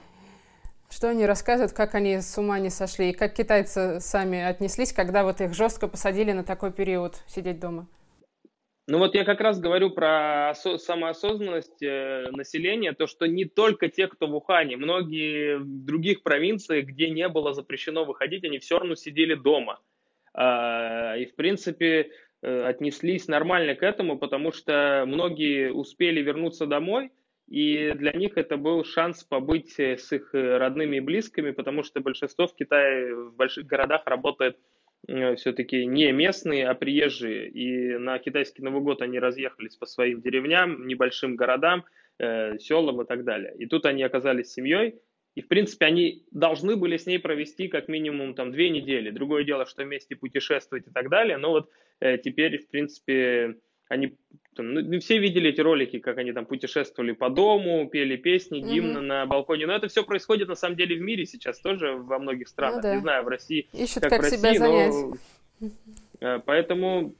Что 0.89 1.10
они 1.10 1.26
рассказывают, 1.26 1.74
как 1.74 1.95
они 1.95 2.21
с 2.21 2.38
ума 2.38 2.60
не 2.60 2.69
сошли, 2.69 3.10
и 3.10 3.13
как 3.13 3.34
китайцы 3.34 4.00
сами 4.00 4.41
отнеслись, 4.41 4.93
когда 4.93 5.24
вот 5.24 5.41
их 5.41 5.54
жестко 5.54 5.88
посадили 5.88 6.32
на 6.32 6.43
такой 6.43 6.71
период 6.71 7.15
сидеть 7.28 7.60
дома? 7.60 7.88
Ну 8.88 9.00
вот 9.00 9.15
я 9.15 9.26
как 9.26 9.41
раз 9.41 9.60
говорю 9.60 9.89
про 9.89 10.54
самоосознанность 10.54 11.82
э, 11.82 12.28
населения, 12.32 12.93
то, 12.93 13.08
что 13.08 13.26
не 13.28 13.45
только 13.45 13.89
те, 13.89 14.08
кто 14.08 14.28
в 14.28 14.36
Ухане, 14.36 14.78
многие 14.78 15.58
в 15.58 15.86
других 15.86 16.21
провинциях, 16.21 16.86
где 16.86 17.10
не 17.10 17.28
было 17.28 17.54
запрещено 17.54 18.06
выходить, 18.06 18.43
они 18.43 18.60
все 18.60 18.78
равно 18.78 18.93
сидели 18.93 19.34
дома. 19.34 19.80
Э, 20.38 21.19
и, 21.19 21.26
в 21.26 21.34
принципе, 21.34 22.12
э, 22.43 22.62
отнеслись 22.62 23.28
нормально 23.28 23.74
к 23.74 23.82
этому, 23.82 24.19
потому 24.19 24.52
что 24.52 25.04
многие 25.08 25.74
успели 25.74 26.21
вернуться 26.21 26.67
домой, 26.67 27.12
и 27.48 27.91
для 27.95 28.12
них 28.12 28.38
это 28.38 28.56
был 28.56 28.84
шанс 28.84 29.24
побыть 29.24 29.80
с 29.80 30.12
их 30.12 30.30
родными 30.32 30.98
и 30.98 31.00
близкими, 31.02 31.52
потому 31.52 31.82
что 31.82 32.02
большинство 32.02 32.45
в 32.45 32.56
Китае, 32.56 33.15
в 33.15 33.36
больших 33.36 33.65
городах 33.65 34.04
работает 34.06 34.58
Э, 34.58 34.85
все-таки 35.08 35.86
не 35.86 36.12
местные, 36.12 36.68
а 36.68 36.74
приезжие. 36.74 37.50
И 37.50 37.98
на 37.98 38.18
китайский 38.20 38.64
Новый 38.64 38.82
год 38.82 39.02
они 39.02 39.20
разъехались 39.20 39.76
по 39.76 39.86
своим 39.86 40.22
деревням, 40.22 40.88
небольшим 40.88 41.36
городам, 41.36 41.86
э, 42.20 42.58
селам 42.60 43.02
и 43.02 43.06
так 43.06 43.24
далее. 43.24 43.54
И 43.58 43.66
тут 43.68 43.86
они 43.86 44.04
оказались 44.04 44.52
семьей, 44.52 44.96
и, 45.36 45.42
в 45.42 45.48
принципе, 45.48 45.86
они 45.86 46.24
должны 46.32 46.78
были 46.78 46.98
с 46.98 47.06
ней 47.06 47.20
провести 47.20 47.68
как 47.68 47.90
минимум 47.90 48.36
там 48.36 48.52
две 48.52 48.70
недели. 48.70 49.10
Другое 49.10 49.44
дело, 49.44 49.66
что 49.66 49.84
вместе 49.84 50.16
путешествовать 50.16 50.88
и 50.88 50.92
так 50.92 51.10
далее. 51.10 51.38
Но 51.38 51.52
вот 51.52 51.70
э, 52.00 52.18
теперь, 52.18 52.58
в 52.58 52.70
принципе, 52.70 53.58
они 53.88 54.15
там, 54.56 54.74
ну, 54.74 55.00
все 55.00 55.17
видели 55.19 55.50
эти 55.50 55.62
ролики, 55.62 56.00
как 56.00 56.17
они 56.17 56.32
там 56.32 56.45
путешествовали 56.45 57.12
по 57.12 57.30
дому, 57.30 57.89
пели 57.89 58.15
песни, 58.15 58.60
гимны 58.60 59.00
mm-hmm. 59.00 59.02
на 59.02 59.26
балконе. 59.26 59.67
Но 59.67 59.74
это 59.74 59.88
все 59.88 60.04
происходит 60.04 60.48
на 60.48 60.56
самом 60.56 60.78
деле 60.78 60.95
в 60.95 61.02
мире 61.02 61.26
сейчас 61.26 61.60
тоже 61.60 61.93
во 61.93 62.19
многих 62.19 62.48
странах. 62.48 62.78
Ну, 62.78 62.82
да. 62.84 62.95
Не 62.95 63.02
знаю, 63.02 63.24
в 63.24 63.28
России. 63.28 63.67
Ищут 63.74 64.04
как, 64.04 64.12
как 64.12 64.19
в 64.19 64.24
России, 64.24 64.38
себя 64.38 64.54
занять. 64.54 64.93
Но, 65.60 65.69
э, 66.21 66.39
поэтому 66.45 67.13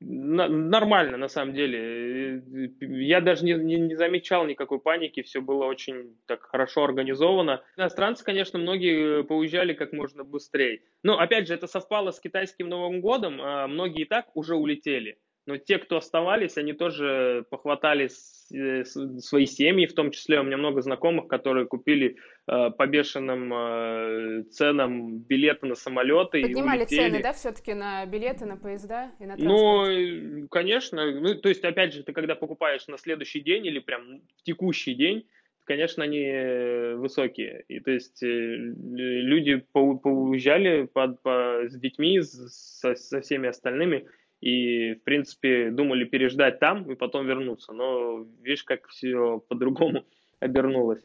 нормально, 0.00 1.16
на 1.16 1.28
самом 1.28 1.54
деле. 1.54 2.42
Я 2.80 3.20
даже 3.20 3.44
не, 3.44 3.54
не, 3.54 3.76
не 3.76 3.94
замечал 3.94 4.46
никакой 4.46 4.78
паники, 4.78 5.22
все 5.22 5.40
было 5.40 5.64
очень 5.64 6.16
так 6.26 6.42
хорошо 6.42 6.84
организовано. 6.84 7.62
Иностранцы, 7.76 8.24
конечно, 8.24 8.58
многие 8.58 9.24
поуезжали 9.24 9.74
как 9.74 9.92
можно 9.92 10.24
быстрее. 10.24 10.80
Но, 11.02 11.18
опять 11.18 11.48
же, 11.48 11.54
это 11.54 11.66
совпало 11.66 12.10
с 12.10 12.20
китайским 12.20 12.68
Новым 12.68 13.00
годом, 13.00 13.40
а 13.42 13.66
многие 13.66 14.02
и 14.02 14.06
так 14.06 14.26
уже 14.34 14.54
улетели. 14.54 15.18
Но 15.46 15.58
те, 15.58 15.78
кто 15.78 15.98
оставались, 15.98 16.58
они 16.58 16.72
тоже 16.72 17.46
похватали 17.50 18.08
э, 18.52 18.84
свои 18.84 19.46
семьи, 19.46 19.86
в 19.86 19.94
том 19.94 20.10
числе 20.10 20.40
у 20.40 20.42
меня 20.42 20.56
много 20.56 20.82
знакомых, 20.82 21.28
которые 21.28 21.66
купили 21.66 22.16
э, 22.48 22.70
по 22.70 22.86
бешеным 22.88 23.54
э, 23.54 24.42
ценам 24.50 25.18
билеты 25.20 25.66
на 25.66 25.76
самолеты. 25.76 26.42
Поднимали 26.42 26.84
цены, 26.84 27.22
да, 27.22 27.32
все-таки 27.32 27.74
на 27.74 28.04
билеты, 28.06 28.44
на 28.44 28.56
поезда 28.56 29.12
и 29.20 29.26
на 29.26 29.36
транспорт? 29.36 29.88
Ну, 29.88 30.48
конечно. 30.48 31.12
Ну, 31.12 31.36
то 31.36 31.48
есть, 31.48 31.62
опять 31.62 31.94
же, 31.94 32.02
ты 32.02 32.12
когда 32.12 32.34
покупаешь 32.34 32.88
на 32.88 32.98
следующий 32.98 33.40
день 33.40 33.66
или 33.66 33.78
прям 33.78 34.22
в 34.36 34.42
текущий 34.42 34.94
день, 34.94 35.28
конечно, 35.62 36.02
они 36.02 36.96
высокие. 36.96 37.64
И 37.68 37.78
то 37.78 37.92
есть 37.92 38.20
люди 38.20 39.64
поуезжали 39.72 40.86
по, 40.86 41.06
по, 41.08 41.68
с 41.68 41.78
детьми, 41.78 42.20
со, 42.20 42.96
со 42.96 43.20
всеми 43.20 43.48
остальными, 43.48 44.08
и, 44.40 44.94
в 44.94 45.02
принципе, 45.02 45.70
думали 45.70 46.04
переждать 46.04 46.58
там 46.58 46.90
и 46.90 46.94
потом 46.94 47.26
вернуться. 47.26 47.72
Но 47.72 48.26
видишь, 48.42 48.64
как 48.64 48.86
все 48.88 49.40
по-другому 49.48 50.04
обернулось. 50.40 51.02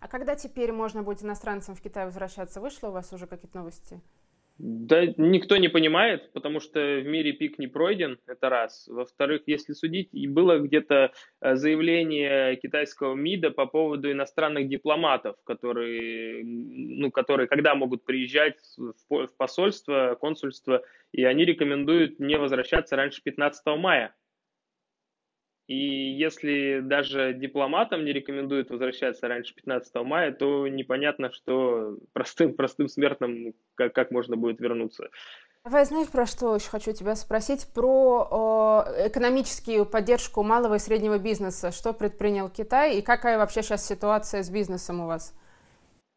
А 0.00 0.08
когда 0.08 0.36
теперь 0.36 0.72
можно 0.72 1.02
будет 1.02 1.22
иностранцам 1.22 1.74
в 1.74 1.80
Китай 1.80 2.04
возвращаться? 2.04 2.60
Вышло 2.60 2.88
у 2.88 2.92
вас 2.92 3.12
уже 3.12 3.26
какие-то 3.26 3.58
новости? 3.58 4.00
Да 4.58 5.06
никто 5.16 5.56
не 5.56 5.68
понимает, 5.68 6.32
потому 6.32 6.58
что 6.58 6.80
в 6.80 7.06
мире 7.06 7.32
пик 7.32 7.60
не 7.60 7.68
пройден, 7.68 8.18
это 8.26 8.48
раз. 8.48 8.88
Во-вторых, 8.88 9.42
если 9.46 9.72
судить, 9.72 10.10
было 10.28 10.58
где-то 10.58 11.12
э, 11.40 11.54
заявление 11.54 12.56
китайского 12.56 13.14
МИДа 13.14 13.52
по 13.52 13.66
поводу 13.66 14.10
иностранных 14.10 14.68
дипломатов, 14.68 15.36
которые, 15.44 16.42
ну, 16.44 17.12
которые 17.12 17.46
когда 17.46 17.76
могут 17.76 18.04
приезжать 18.04 18.56
в 19.08 19.28
посольство, 19.36 20.16
консульство, 20.20 20.82
и 21.12 21.22
они 21.22 21.44
рекомендуют 21.44 22.18
не 22.18 22.36
возвращаться 22.36 22.96
раньше 22.96 23.22
15 23.22 23.64
мая. 23.78 24.12
И 25.68 25.76
если 25.76 26.80
даже 26.80 27.34
дипломатам 27.34 28.02
не 28.06 28.12
рекомендуют 28.14 28.70
возвращаться 28.70 29.28
раньше 29.28 29.54
15 29.54 29.94
мая, 29.96 30.32
то 30.32 30.66
непонятно, 30.66 31.30
что 31.30 31.98
простым, 32.14 32.54
простым 32.54 32.88
смертным 32.88 33.54
как, 33.74 33.94
как 33.94 34.10
можно 34.10 34.36
будет 34.36 34.60
вернуться. 34.60 35.10
Давай, 35.64 35.84
знаешь, 35.84 36.08
про 36.08 36.24
что 36.24 36.54
еще 36.54 36.70
хочу 36.70 36.92
тебя 36.92 37.14
спросить? 37.14 37.68
Про 37.74 38.26
о, 38.30 38.84
экономическую 39.08 39.84
поддержку 39.84 40.42
малого 40.42 40.76
и 40.76 40.78
среднего 40.78 41.18
бизнеса. 41.18 41.70
Что 41.70 41.92
предпринял 41.92 42.48
Китай 42.48 42.96
и 42.98 43.02
какая 43.02 43.36
вообще 43.36 43.62
сейчас 43.62 43.86
ситуация 43.86 44.42
с 44.42 44.48
бизнесом 44.48 45.00
у 45.00 45.06
вас? 45.06 45.34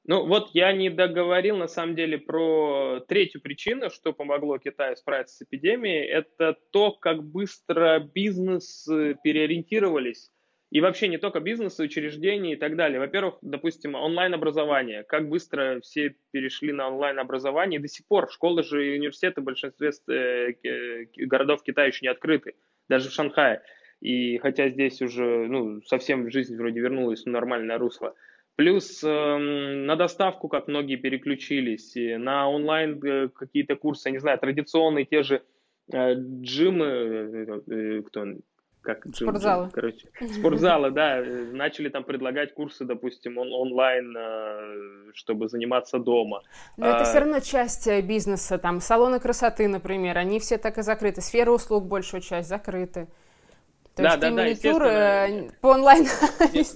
Ну 0.06 0.26
вот 0.26 0.50
я 0.54 0.74
не 0.74 0.90
договорил 0.90 1.58
на 1.58 1.68
самом 1.68 1.96
деле 1.96 2.18
про 2.18 3.02
третью 3.08 3.42
причину, 3.42 3.90
что 3.90 4.14
помогло 4.14 4.58
Китаю 4.58 4.96
справиться 4.96 5.36
с 5.36 5.42
эпидемией. 5.44 6.06
Это 6.06 6.58
то, 6.72 6.92
как 6.92 7.24
быстро 7.24 8.00
бизнес 8.00 8.88
переориентировались. 9.24 10.32
И 10.72 10.80
вообще 10.80 11.10
не 11.10 11.18
только 11.18 11.42
бизнесы, 11.42 11.84
учреждения 11.84 12.54
и 12.54 12.56
так 12.56 12.78
далее. 12.78 13.00
Во-первых, 13.00 13.36
допустим, 13.42 13.94
онлайн-образование. 13.94 15.04
Как 15.04 15.28
быстро 15.28 15.82
все 15.82 16.16
перешли 16.32 16.72
на 16.72 16.88
онлайн-образование. 16.88 17.78
И 17.78 17.82
до 17.82 17.90
сих 17.90 18.08
пор 18.08 18.32
школы 18.32 18.64
же 18.64 18.88
и 18.88 18.98
университеты 18.98 19.42
в 19.42 19.44
большинстве 19.44 19.92
э, 20.08 21.06
городов 21.18 21.62
Китая 21.62 21.88
еще 21.88 22.06
не 22.06 22.10
открыты. 22.10 22.56
Даже 22.88 23.10
в 23.10 23.14
Шанхае. 23.14 23.62
И 24.00 24.38
хотя 24.38 24.70
здесь 24.70 25.02
уже 25.02 25.46
ну, 25.48 25.82
совсем 25.84 26.32
жизнь 26.32 26.56
вроде 26.56 26.80
вернулась 26.80 27.24
в 27.24 27.30
нормальное 27.30 27.78
русло. 27.78 28.16
Плюс 28.56 29.04
э, 29.04 29.38
на 29.38 29.96
доставку, 29.96 30.48
как 30.48 30.68
многие 30.68 30.98
переключились, 30.98 31.94
на 31.96 32.50
онлайн 32.50 33.04
э, 33.04 33.30
какие-то 33.30 33.76
курсы, 33.76 34.12
не 34.12 34.20
знаю, 34.20 34.38
традиционные 34.40 35.06
те 35.06 35.24
же 35.24 35.42
э, 35.92 36.14
джимы, 36.14 36.86
э, 36.86 37.62
э, 37.68 38.02
кто 38.04 38.26
как 38.82 39.06
джим, 39.08 39.30
спортзалы. 39.30 39.66
Джим, 39.66 39.72
короче, 39.72 40.10
спортзалы, 40.40 40.92
да, 40.92 41.20
э, 41.20 41.52
начали 41.52 41.90
там 41.90 42.04
предлагать 42.04 42.54
курсы, 42.54 42.86
допустим, 42.86 43.38
он, 43.38 43.54
онлайн, 43.54 44.16
э, 44.18 45.12
чтобы 45.14 45.48
заниматься 45.48 46.00
дома. 46.00 46.42
Но 46.78 46.88
а, 46.88 46.96
это 46.96 47.04
все 47.06 47.20
равно 47.20 47.40
часть 47.40 47.88
бизнеса, 48.04 48.58
там 48.58 48.80
салоны 48.82 49.20
красоты, 49.20 49.68
например, 49.68 50.18
они 50.18 50.40
все 50.40 50.58
так 50.58 50.78
и 50.78 50.82
закрыты, 50.82 51.22
сфера 51.22 51.52
услуг 51.52 51.86
большую 51.86 52.22
часть 52.22 52.50
закрыты. 52.50 53.08
То 53.96 54.04
да, 54.04 54.10
есть 54.10 54.22
да, 54.22 54.30
ты 54.30 54.36
да, 54.36 54.44
маникюр 54.44 54.84
э, 54.84 55.50
по 55.60 55.68
онлайн 55.68 56.06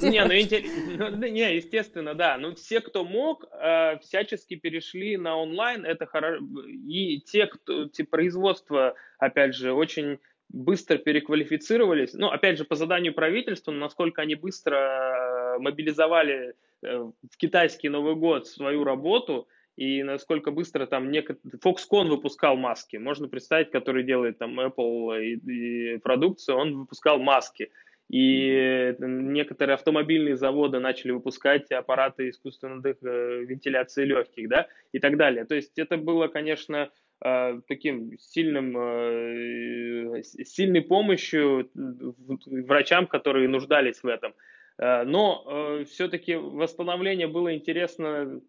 не, 0.01 0.97
ну, 0.97 1.09
ну, 1.11 1.27
не, 1.27 1.55
естественно, 1.55 2.13
да. 2.13 2.37
Ну, 2.37 2.55
все, 2.55 2.81
кто 2.81 3.05
мог, 3.05 3.45
э, 3.51 3.99
всячески 3.99 4.55
перешли 4.55 5.15
на 5.15 5.37
онлайн. 5.37 5.85
Это 5.85 6.05
хорошо. 6.05 6.43
И 6.87 7.21
те, 7.21 7.47
кто, 7.47 7.85
те 7.87 8.03
производства, 8.03 8.95
опять 9.17 9.55
же, 9.55 9.71
очень 9.71 10.19
быстро 10.49 10.97
переквалифицировались. 10.97 12.13
Ну, 12.13 12.27
опять 12.27 12.57
же, 12.57 12.65
по 12.65 12.75
заданию 12.75 13.13
правительства, 13.13 13.71
насколько 13.71 14.21
они 14.21 14.35
быстро 14.35 14.75
э, 14.75 15.59
мобилизовали 15.59 16.55
в 16.81 17.37
китайский 17.37 17.89
Новый 17.89 18.15
год 18.15 18.45
свою 18.47 18.83
работу, 18.83 19.47
и 19.75 20.03
насколько 20.03 20.51
быстро 20.51 20.85
там 20.85 21.11
некоторые... 21.11 21.59
Foxconn 21.59 22.07
выпускал 22.07 22.55
маски. 22.55 22.97
Можно 22.97 23.27
представить, 23.27 23.71
который 23.71 24.03
делает 24.03 24.37
там 24.37 24.59
Apple 24.59 25.21
и, 25.21 25.95
и 25.95 25.97
продукцию, 25.97 26.57
он 26.57 26.77
выпускал 26.77 27.19
маски. 27.19 27.71
И 28.09 28.95
некоторые 28.99 29.73
автомобильные 29.73 30.37
заводы 30.37 30.79
начали 30.79 31.11
выпускать 31.11 31.71
аппараты 31.71 32.29
искусственной. 32.29 32.95
Э, 33.01 33.43
вентиляции 33.43 34.05
легких, 34.05 34.47
да, 34.47 34.67
и 34.93 34.99
так 34.99 35.17
далее. 35.17 35.45
То 35.45 35.55
есть 35.55 35.77
это 35.77 35.97
было, 35.97 36.27
конечно, 36.27 36.89
э, 37.25 37.61
таким 37.67 38.17
сильным, 38.19 38.77
э, 38.77 40.23
сильной 40.23 40.83
помощью 40.83 41.69
врачам, 41.73 43.07
которые 43.07 43.49
нуждались 43.49 44.03
в 44.03 44.07
этом. 44.07 44.33
Но 44.77 45.85
все-таки 45.85 46.35
восстановление 46.35 47.27
было 47.27 47.55
интересно 47.55 48.41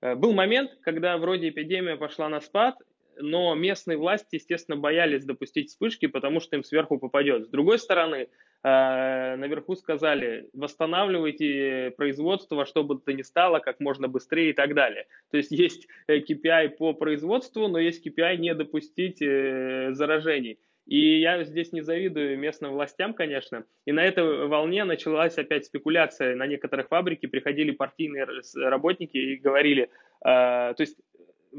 был 0.00 0.32
момент, 0.32 0.78
когда 0.82 1.16
вроде 1.18 1.48
эпидемия 1.50 1.96
пошла 1.96 2.28
на 2.28 2.40
спад, 2.40 2.76
но 3.22 3.54
местные 3.54 3.98
власти, 3.98 4.36
естественно, 4.36 4.76
боялись 4.76 5.24
допустить 5.24 5.68
вспышки, 5.68 6.06
потому 6.06 6.40
что 6.40 6.56
им 6.56 6.64
сверху 6.64 6.98
попадет. 6.98 7.46
С 7.46 7.48
другой 7.48 7.78
стороны, 7.78 8.28
э, 8.62 9.36
наверху 9.36 9.76
сказали, 9.76 10.48
восстанавливайте 10.52 11.92
производство 11.96 12.56
во 12.56 12.66
что 12.66 12.84
бы 12.84 12.98
то 12.98 13.12
ни 13.12 13.22
стало, 13.22 13.58
как 13.58 13.80
можно 13.80 14.08
быстрее 14.08 14.50
и 14.50 14.52
так 14.52 14.74
далее. 14.74 15.06
То 15.30 15.36
есть 15.36 15.50
есть 15.50 15.86
KPI 16.08 16.66
э, 16.66 16.68
по 16.70 16.92
производству, 16.94 17.68
но 17.68 17.78
есть 17.78 18.06
KPI 18.06 18.36
не 18.36 18.54
допустить 18.54 19.18
заражений. 19.18 20.58
И 20.90 21.20
я 21.20 21.44
здесь 21.44 21.72
не 21.72 21.82
завидую 21.82 22.36
местным 22.36 22.72
властям, 22.72 23.14
конечно. 23.14 23.64
И 23.84 23.92
на 23.92 24.04
этой 24.04 24.48
волне 24.48 24.82
началась 24.82 25.38
опять 25.38 25.64
спекуляция. 25.64 26.34
На 26.34 26.48
некоторых 26.48 26.88
фабрике 26.88 27.28
приходили 27.28 27.70
партийные 27.70 28.26
работники 28.56 29.16
и 29.16 29.36
говорили, 29.36 29.84
э, 29.84 29.88
то 30.24 30.76
есть 30.80 30.98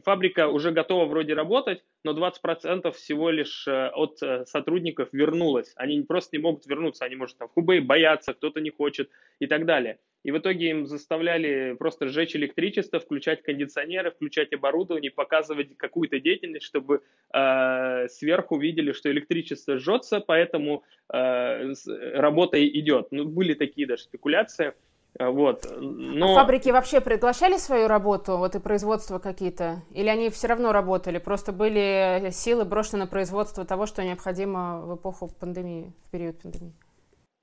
фабрика 0.03 0.49
уже 0.49 0.71
готова 0.71 1.05
вроде 1.05 1.33
работать, 1.33 1.81
но 2.03 2.11
20% 2.11 2.91
всего 2.91 3.29
лишь 3.29 3.65
э, 3.69 3.87
от 3.95 4.21
э, 4.21 4.43
сотрудников 4.47 5.07
вернулось. 5.13 5.71
Они 5.77 6.01
просто 6.01 6.35
не 6.35 6.43
могут 6.43 6.65
вернуться, 6.65 7.05
они, 7.05 7.15
может, 7.15 7.37
там 7.37 7.47
в 7.47 7.53
Хубей 7.53 7.79
боятся, 7.79 8.33
кто-то 8.33 8.59
не 8.59 8.69
хочет 8.69 9.09
и 9.39 9.47
так 9.47 9.65
далее. 9.65 9.97
И 10.23 10.31
в 10.31 10.37
итоге 10.37 10.69
им 10.69 10.85
заставляли 10.85 11.73
просто 11.73 12.07
сжечь 12.07 12.35
электричество, 12.35 12.99
включать 12.99 13.41
кондиционеры, 13.41 14.11
включать 14.11 14.53
оборудование, 14.53 15.09
показывать 15.09 15.75
какую-то 15.77 16.19
деятельность, 16.19 16.65
чтобы 16.65 17.01
э, 17.33 18.07
сверху 18.07 18.57
видели, 18.57 18.91
что 18.91 19.11
электричество 19.11 19.77
жжется, 19.77 20.19
поэтому 20.19 20.83
э, 21.11 21.73
работа 22.13 22.63
идет. 22.67 23.07
Ну, 23.11 23.25
были 23.25 23.55
такие 23.55 23.87
даже 23.87 24.03
спекуляции. 24.03 24.73
Э, 25.17 25.29
вот. 25.29 25.65
Но... 25.79 26.33
А 26.33 26.41
фабрики 26.41 26.69
вообще 26.69 27.01
приглашали 27.01 27.57
свою 27.57 27.87
работу, 27.87 28.37
вот 28.37 28.53
и 28.53 28.59
производство 28.59 29.17
какие-то? 29.17 29.81
Или 29.91 30.07
они 30.07 30.29
все 30.29 30.47
равно 30.47 30.71
работали, 30.71 31.17
просто 31.17 31.51
были 31.51 32.29
силы 32.31 32.63
брошены 32.65 32.99
на 32.99 33.07
производство 33.07 33.65
того, 33.65 33.87
что 33.87 34.03
необходимо 34.03 34.81
в 34.81 34.95
эпоху 34.97 35.31
пандемии, 35.39 35.91
в 36.05 36.11
период 36.11 36.39
пандемии? 36.39 36.73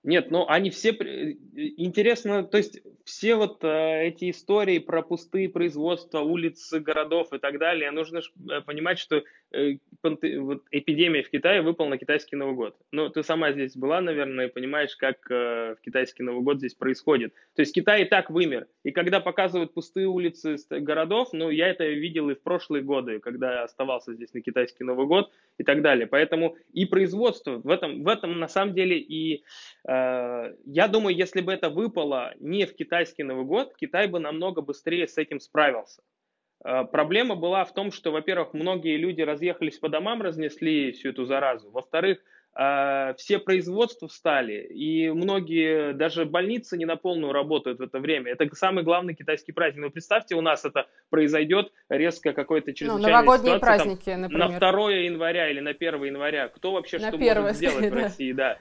Нет, 0.04 0.30
ну 0.30 0.46
они 0.48 0.70
все 0.70 0.90
интересно, 0.90 2.44
то 2.44 2.56
есть 2.56 2.80
все 3.04 3.34
вот 3.34 3.64
э, 3.64 4.06
эти 4.06 4.30
истории 4.30 4.78
про 4.78 5.02
пустые 5.02 5.48
производства, 5.48 6.20
улицы, 6.20 6.78
городов 6.78 7.32
и 7.32 7.38
так 7.38 7.58
далее, 7.58 7.90
нужно 7.90 8.20
э, 8.20 8.60
понимать, 8.60 9.00
что 9.00 9.24
э, 9.50 9.78
вот 10.02 10.62
эпидемия 10.70 11.22
в 11.22 11.30
Китае 11.30 11.62
выпала 11.62 11.88
на 11.88 11.98
китайский 11.98 12.36
Новый 12.36 12.54
год. 12.54 12.76
Ну, 12.92 13.08
ты 13.08 13.24
сама 13.24 13.50
здесь 13.52 13.76
была, 13.76 14.00
наверное, 14.00 14.46
и 14.46 14.52
понимаешь, 14.52 14.94
как 14.94 15.28
э, 15.30 15.74
в 15.74 15.80
китайский 15.80 16.22
Новый 16.22 16.42
год 16.42 16.58
здесь 16.58 16.74
происходит. 16.74 17.34
То 17.56 17.62
есть 17.62 17.74
Китай 17.74 18.02
и 18.02 18.04
так 18.04 18.30
вымер. 18.30 18.68
И 18.84 18.92
когда 18.92 19.18
показывают 19.18 19.74
пустые 19.74 20.06
улицы 20.06 20.56
городов, 20.70 21.30
ну, 21.32 21.50
я 21.50 21.68
это 21.68 21.86
видел 21.86 22.30
и 22.30 22.34
в 22.34 22.42
прошлые 22.42 22.84
годы, 22.84 23.18
когда 23.18 23.64
оставался 23.64 24.14
здесь 24.14 24.32
на 24.32 24.42
китайский 24.42 24.84
Новый 24.84 25.06
год 25.06 25.32
и 25.56 25.64
так 25.64 25.82
далее. 25.82 26.06
Поэтому 26.06 26.56
и 26.72 26.84
производство 26.84 27.56
в 27.56 27.68
этом, 27.68 28.04
в 28.04 28.08
этом 28.08 28.38
на 28.38 28.48
самом 28.48 28.74
деле 28.74 28.98
и 28.98 29.42
Э, 29.87 29.87
я 29.90 30.88
думаю, 30.88 31.16
если 31.16 31.40
бы 31.40 31.52
это 31.52 31.70
выпало 31.70 32.34
не 32.40 32.66
в 32.66 32.76
китайский 32.76 33.22
Новый 33.22 33.46
год, 33.46 33.74
Китай 33.74 34.06
бы 34.06 34.18
намного 34.18 34.60
быстрее 34.60 35.08
с 35.08 35.16
этим 35.16 35.40
справился. 35.40 36.02
Э, 36.64 36.84
проблема 36.84 37.36
была 37.36 37.64
в 37.64 37.72
том, 37.72 37.92
что, 37.92 38.10
во-первых, 38.10 38.54
многие 38.54 38.96
люди 38.96 39.22
разъехались 39.22 39.78
по 39.78 39.88
домам, 39.88 40.22
разнесли 40.22 40.92
всю 40.92 41.10
эту 41.10 41.24
заразу. 41.24 41.70
Во-вторых, 41.70 42.18
э, 42.58 43.14
все 43.16 43.38
производства 43.38 44.08
встали, 44.08 44.66
и 44.66 45.08
многие, 45.10 45.92
даже 45.92 46.24
больницы 46.24 46.76
не 46.76 46.84
на 46.84 46.96
полную 46.96 47.32
работают 47.32 47.78
в 47.78 47.82
это 47.82 48.00
время. 48.00 48.32
Это 48.32 48.48
самый 48.54 48.82
главный 48.82 49.14
китайский 49.14 49.52
праздник. 49.52 49.82
Но 49.82 49.90
представьте, 49.90 50.34
у 50.34 50.40
нас 50.40 50.64
это 50.64 50.88
произойдет 51.10 51.72
резко 51.88 52.32
какой-то 52.32 52.72
чрезвычайной 52.72 53.10
ну, 53.10 53.16
новогодние 53.16 53.56
ситуации, 53.56 53.84
праздники, 53.84 54.10
там, 54.10 54.20
например. 54.22 54.48
На 54.48 54.58
2 54.58 54.92
января 54.92 55.50
или 55.50 55.60
на 55.60 55.70
1 55.70 56.04
января. 56.04 56.48
Кто 56.48 56.72
вообще 56.72 56.98
на 56.98 57.08
что 57.08 57.16
1, 57.16 57.40
может 57.40 57.56
сделать 57.56 57.90
в 57.90 57.94
России, 57.94 58.32
да. 58.32 58.58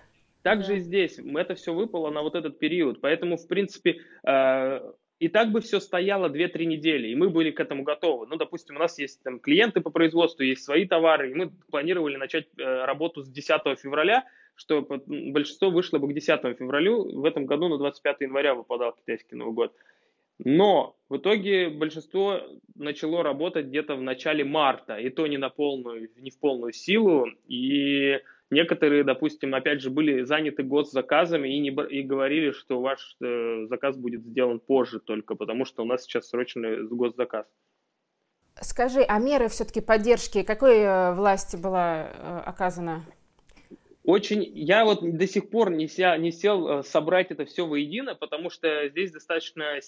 Также 0.48 0.70
да. 0.70 0.74
и 0.76 0.80
здесь 0.80 1.20
это 1.20 1.56
все 1.56 1.74
выпало 1.74 2.10
на 2.10 2.22
вот 2.22 2.36
этот 2.36 2.58
период. 2.58 3.02
Поэтому, 3.02 3.36
в 3.36 3.48
принципе, 3.48 3.98
э, 4.26 4.80
и 5.20 5.28
так 5.28 5.52
бы 5.52 5.60
все 5.60 5.82
стояло 5.82 6.30
2-3 6.30 6.64
недели, 6.64 7.10
и 7.10 7.16
мы 7.16 7.30
были 7.30 7.52
к 7.52 7.60
этому 7.60 7.84
готовы. 7.84 8.28
Ну, 8.28 8.38
допустим, 8.38 8.78
у 8.78 8.80
нас 8.80 8.98
есть 8.98 9.22
там 9.24 9.42
клиенты 9.42 9.82
по 9.82 9.90
производству, 9.90 10.44
есть 10.44 10.64
свои 10.64 10.86
товары, 10.86 11.32
и 11.32 11.34
мы 11.34 11.52
планировали 11.70 12.16
начать 12.16 12.48
э, 12.58 12.64
работу 12.64 13.24
с 13.24 13.30
10 13.30 13.78
февраля, 13.78 14.24
что 14.56 14.88
большинство 15.06 15.70
вышло 15.70 16.00
бы 16.00 16.08
к 16.08 16.14
10 16.14 16.58
февралю. 16.58 17.20
В 17.20 17.26
этом 17.26 17.46
году 17.46 17.68
на 17.68 17.78
25 17.78 18.22
января 18.22 18.56
выпадал 18.56 18.94
китайский 18.94 19.36
Новый 19.36 19.54
год. 19.54 19.74
Но 20.40 20.96
в 21.10 21.18
итоге 21.18 21.68
большинство 21.68 22.40
начало 22.74 23.22
работать 23.22 23.66
где-то 23.66 23.96
в 23.96 24.02
начале 24.02 24.46
марта, 24.46 24.96
и 24.96 25.10
то 25.10 25.28
не 25.28 25.38
на 25.38 25.50
полную, 25.50 26.10
не 26.16 26.32
в 26.32 26.40
полную 26.40 26.72
силу. 26.72 27.26
И 27.50 28.22
некоторые, 28.50 29.04
допустим, 29.04 29.56
опять 29.56 29.82
же, 29.82 29.90
были 29.90 30.24
заняты 30.24 30.64
госзаказами 30.64 31.50
и, 31.50 31.60
не, 31.60 31.70
и 31.70 32.04
говорили, 32.04 32.52
что 32.52 32.82
ваш 32.82 33.16
э, 33.22 33.66
заказ 33.68 33.98
будет 33.98 34.24
сделан 34.24 34.60
позже 34.60 35.00
только, 35.00 35.36
потому 35.36 35.66
что 35.66 35.84
у 35.84 35.86
нас 35.86 36.04
сейчас 36.04 36.30
срочный 36.30 36.84
госзаказ. 36.88 37.46
Скажи, 38.62 39.02
а 39.08 39.20
меры 39.20 39.50
все-таки 39.50 39.82
поддержки 39.82 40.44
какой 40.44 40.80
э, 40.80 41.14
власти 41.14 41.56
была 41.56 42.10
э, 42.12 42.42
оказана? 42.46 43.04
Очень, 44.04 44.44
я 44.56 44.86
вот 44.86 45.02
до 45.02 45.28
сих 45.28 45.50
пор 45.50 45.70
не, 45.70 45.88
ся, 45.88 46.18
не 46.18 46.32
сел 46.32 46.80
э, 46.80 46.84
собрать 46.84 47.30
это 47.30 47.46
все 47.46 47.68
воедино, 47.68 48.16
потому 48.16 48.50
что 48.50 48.88
здесь 48.90 49.12
достаточно, 49.12 49.80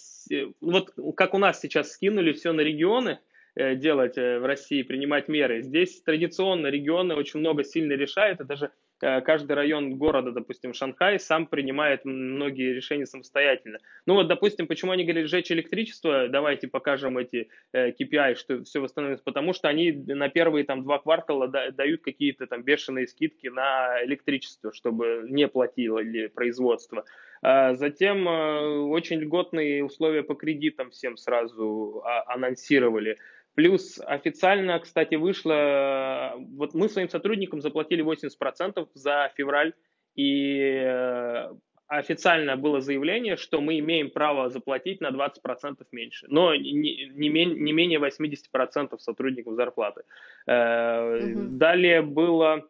вот 0.62 0.94
как 1.16 1.34
у 1.34 1.38
нас 1.38 1.60
сейчас 1.62 1.92
скинули 1.94 2.34
все 2.34 2.52
на 2.52 2.62
регионы, 2.62 3.12
э, 3.12 3.18
делать 3.56 4.18
э, 4.18 4.40
в 4.40 4.46
России, 4.46 4.84
принимать 4.84 5.28
меры. 5.28 5.62
Здесь 5.62 6.02
традиционно 6.02 6.68
регионы 6.68 7.16
очень 7.16 7.40
много 7.40 7.64
сильно 7.64 7.94
решают, 7.94 8.40
и 8.42 8.46
даже 8.46 8.72
Э, 9.02 9.22
каждый 9.22 9.54
район 9.54 9.96
города, 9.98 10.32
допустим, 10.32 10.74
Шанхай, 10.74 11.20
сам 11.20 11.46
принимает 11.48 12.06
многие 12.06 12.74
решения 12.74 13.06
самостоятельно. 13.06 13.80
Ну 14.06 14.16
вот, 14.16 14.28
допустим, 14.28 14.68
почему 14.68 14.92
они 14.92 15.04
говорили 15.04 15.26
сжечь 15.26 15.52
электричество, 15.52 16.28
давайте 16.28 16.68
покажем 16.68 17.18
эти 17.18 17.50
э, 17.72 17.92
KPI, 17.92 18.36
что 18.36 18.64
все 18.64 18.80
восстановится, 18.80 19.24
потому 19.24 19.54
что 19.54 19.70
они 19.70 19.92
на 19.92 20.30
первые 20.30 20.66
там 20.66 20.84
два 20.84 21.00
квартала 21.00 21.48
дают 21.48 22.02
какие-то 22.02 22.48
там 22.48 22.64
бешеные 22.64 23.08
скидки 23.08 23.48
на 23.48 24.04
электричество, 24.04 24.74
чтобы 24.74 25.26
не 25.30 25.48
платило 25.48 26.00
или 26.00 26.28
производство. 26.28 27.06
А 27.42 27.76
затем 27.76 28.28
э, 28.28 28.80
очень 28.80 29.20
льготные 29.20 29.84
условия 29.84 30.24
по 30.24 30.36
кредитам 30.36 30.90
всем 30.90 31.16
сразу 31.16 32.02
а, 32.04 32.34
анонсировали. 32.34 33.18
Плюс 33.60 34.00
официально, 34.08 34.80
кстати, 34.80 35.16
вышло, 35.16 36.34
вот 36.56 36.74
мы 36.74 36.88
своим 36.88 37.10
сотрудникам 37.10 37.60
заплатили 37.60 38.02
80% 38.02 38.88
за 38.94 39.34
февраль, 39.36 39.74
и 40.16 40.82
э, 40.82 41.52
официально 41.88 42.56
было 42.56 42.80
заявление, 42.80 43.36
что 43.36 43.60
мы 43.60 43.80
имеем 43.80 44.12
право 44.12 44.50
заплатить 44.50 45.02
на 45.02 45.10
20% 45.10 45.86
меньше, 45.92 46.26
но 46.30 46.56
не, 46.56 46.72
не, 46.72 47.28
не 47.28 47.74
менее 47.74 48.00
80% 48.00 48.98
сотрудников 48.98 49.56
зарплаты. 49.56 50.04
Угу. 50.48 51.58
Далее 51.58 52.02
было 52.02 52.66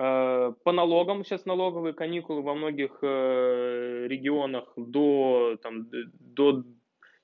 э, 0.00 0.52
по 0.64 0.72
налогам, 0.72 1.24
сейчас 1.24 1.46
налоговые 1.46 1.94
каникулы 1.94 2.42
во 2.42 2.54
многих 2.54 2.98
регионах 3.02 4.72
до, 4.76 5.56
там, 5.62 5.88
до 5.92 6.64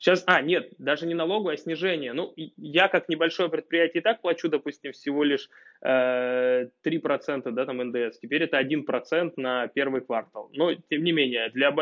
Сейчас, 0.00 0.24
а, 0.26 0.40
нет, 0.40 0.72
даже 0.78 1.06
не 1.06 1.12
налогу, 1.12 1.50
а 1.50 1.56
снижение. 1.58 2.14
Ну, 2.14 2.32
я 2.34 2.88
как 2.88 3.10
небольшое 3.10 3.50
предприятие 3.50 4.00
и 4.00 4.02
так 4.02 4.22
плачу, 4.22 4.48
допустим, 4.48 4.92
всего 4.92 5.22
лишь 5.24 5.50
э, 5.82 6.70
3% 6.82 7.50
да, 7.50 7.66
там 7.66 7.86
НДС. 7.86 8.18
Теперь 8.18 8.44
это 8.44 8.58
1% 8.58 9.34
на 9.36 9.68
первый 9.68 10.00
квартал. 10.00 10.48
Но, 10.54 10.72
тем 10.72 11.04
не 11.04 11.12
менее, 11.12 11.50
для 11.50 11.76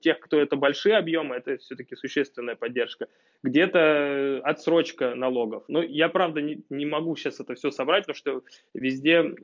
тех, 0.00 0.18
кто 0.18 0.40
это 0.40 0.56
большие 0.56 0.96
объемы, 0.96 1.36
это 1.36 1.56
все-таки 1.58 1.94
существенная 1.94 2.56
поддержка. 2.56 3.06
Где-то 3.44 4.40
отсрочка 4.42 5.14
налогов. 5.14 5.62
Но 5.68 5.84
я, 5.84 6.08
правда, 6.08 6.42
не, 6.42 6.64
не 6.68 6.84
могу 6.84 7.14
сейчас 7.14 7.38
это 7.38 7.54
все 7.54 7.70
собрать, 7.70 8.06
потому 8.06 8.16
что 8.16 8.42
везде... 8.74 9.36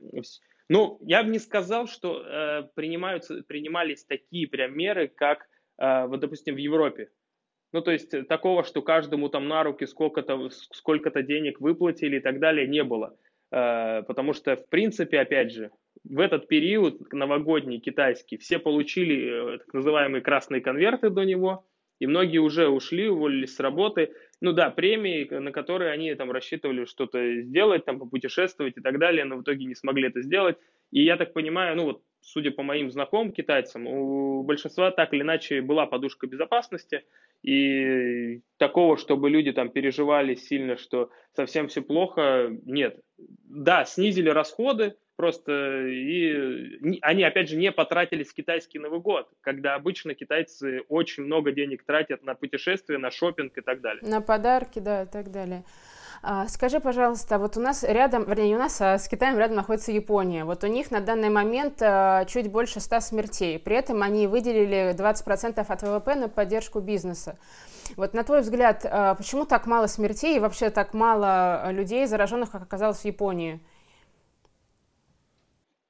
Ну, 0.67 0.99
я 1.03 1.23
бы 1.23 1.29
не 1.29 1.39
сказал, 1.39 1.87
что 1.87 2.21
э, 2.21 2.63
принимаются, 2.75 3.43
принимались 3.47 4.03
такие 4.03 4.45
прям 4.45 4.77
меры, 4.77 5.07
как, 5.07 5.47
э, 5.77 6.05
вот, 6.05 6.19
допустим, 6.19 6.55
в 6.55 6.57
Европе 6.57 7.09
ну, 7.71 7.81
то 7.81 7.91
есть 7.91 8.13
э, 8.13 8.23
такого, 8.23 8.63
что 8.63 8.81
каждому 8.81 9.29
там 9.29 9.47
на 9.47 9.63
руки 9.63 9.85
сколько-то 9.85 10.49
сколько 10.49 11.21
денег 11.21 11.59
выплатили 11.59 12.17
и 12.17 12.19
так 12.19 12.39
далее, 12.39 12.67
не 12.67 12.83
было. 12.83 13.15
Э, 13.51 14.03
потому 14.03 14.33
что, 14.33 14.55
в 14.55 14.67
принципе, 14.69 15.19
опять 15.19 15.51
же, 15.51 15.71
в 16.03 16.19
этот 16.19 16.47
период 16.47 17.11
новогодний 17.13 17.79
китайский 17.79 18.37
все 18.37 18.59
получили 18.59 19.55
э, 19.55 19.57
так 19.59 19.73
называемые 19.73 20.21
красные 20.21 20.61
конверты 20.61 21.09
до 21.09 21.23
него, 21.23 21.65
и 21.99 22.07
многие 22.07 22.39
уже 22.39 22.69
ушли, 22.69 23.09
уволились 23.09 23.55
с 23.55 23.59
работы. 23.59 24.13
Ну 24.41 24.53
да, 24.53 24.69
премии, 24.69 25.25
на 25.29 25.51
которые 25.51 25.91
они 25.91 26.15
там 26.15 26.31
рассчитывали 26.31 26.85
что-то 26.85 27.41
сделать, 27.41 27.85
там 27.85 27.99
попутешествовать 27.99 28.77
и 28.77 28.81
так 28.81 28.97
далее, 28.99 29.25
но 29.25 29.35
в 29.35 29.41
итоге 29.41 29.65
не 29.65 29.75
смогли 29.75 30.07
это 30.07 30.21
сделать. 30.21 30.57
И 30.91 31.03
я 31.03 31.17
так 31.17 31.33
понимаю, 31.33 31.75
ну 31.75 31.83
вот, 31.83 32.01
судя 32.21 32.51
по 32.51 32.63
моим 32.63 32.91
знакомым 32.91 33.31
китайцам, 33.31 33.87
у 33.87 34.43
большинства 34.43 34.91
так 34.91 35.13
или 35.13 35.21
иначе 35.21 35.61
была 35.61 35.85
подушка 35.85 36.27
безопасности, 36.27 37.03
и 37.41 38.41
такого, 38.57 38.97
чтобы 38.97 39.29
люди 39.29 39.51
там 39.51 39.69
переживали 39.69 40.35
сильно, 40.35 40.77
что 40.77 41.09
совсем 41.33 41.67
все 41.67 41.81
плохо, 41.81 42.49
нет. 42.65 42.99
Да, 43.17 43.85
снизили 43.85 44.29
расходы, 44.29 44.95
просто 45.15 45.87
и 45.87 46.99
они, 47.01 47.23
опять 47.23 47.49
же, 47.49 47.57
не 47.57 47.71
потратились 47.71 48.29
в 48.29 48.33
китайский 48.33 48.79
Новый 48.79 48.99
год, 48.99 49.29
когда 49.41 49.75
обычно 49.75 50.15
китайцы 50.15 50.81
очень 50.89 51.23
много 51.23 51.51
денег 51.51 51.83
тратят 51.85 52.23
на 52.23 52.35
путешествия, 52.35 52.97
на 52.97 53.11
шопинг 53.11 53.57
и 53.57 53.61
так 53.61 53.81
далее. 53.81 54.01
На 54.01 54.21
подарки, 54.21 54.79
да, 54.79 55.03
и 55.03 55.07
так 55.07 55.31
далее. 55.31 55.63
А, 56.21 56.47
скажи, 56.47 56.79
пожалуйста, 56.79 57.37
вот 57.37 57.55
у 57.57 57.61
нас 57.61 57.83
рядом, 57.83 58.25
вернее, 58.25 58.49
не 58.49 58.55
у 58.55 58.59
нас, 58.59 58.81
а 58.81 58.97
с 58.97 59.07
Китаем 59.07 59.37
рядом 59.37 59.55
находится 59.55 59.91
Япония. 59.91 60.43
Вот 60.43 60.63
у 60.63 60.67
них 60.67 60.91
на 60.91 60.99
данный 60.99 61.29
момент 61.29 61.81
а, 61.81 62.25
чуть 62.25 62.51
больше 62.51 62.79
100 62.79 62.99
смертей. 62.99 63.59
При 63.59 63.75
этом 63.75 64.01
они 64.01 64.27
выделили 64.27 64.95
20% 64.95 65.65
от 65.67 65.81
ВВП 65.81 66.15
на 66.15 66.29
поддержку 66.29 66.79
бизнеса. 66.81 67.39
Вот 67.95 68.13
на 68.13 68.23
твой 68.23 68.41
взгляд, 68.41 68.83
почему 69.17 69.45
так 69.45 69.65
мало 69.65 69.87
смертей 69.87 70.35
и 70.35 70.39
вообще 70.39 70.69
так 70.69 70.93
мало 70.93 71.71
людей, 71.71 72.05
зараженных, 72.05 72.51
как 72.51 72.61
оказалось 72.61 72.99
в 72.99 73.05
Японии? 73.05 73.59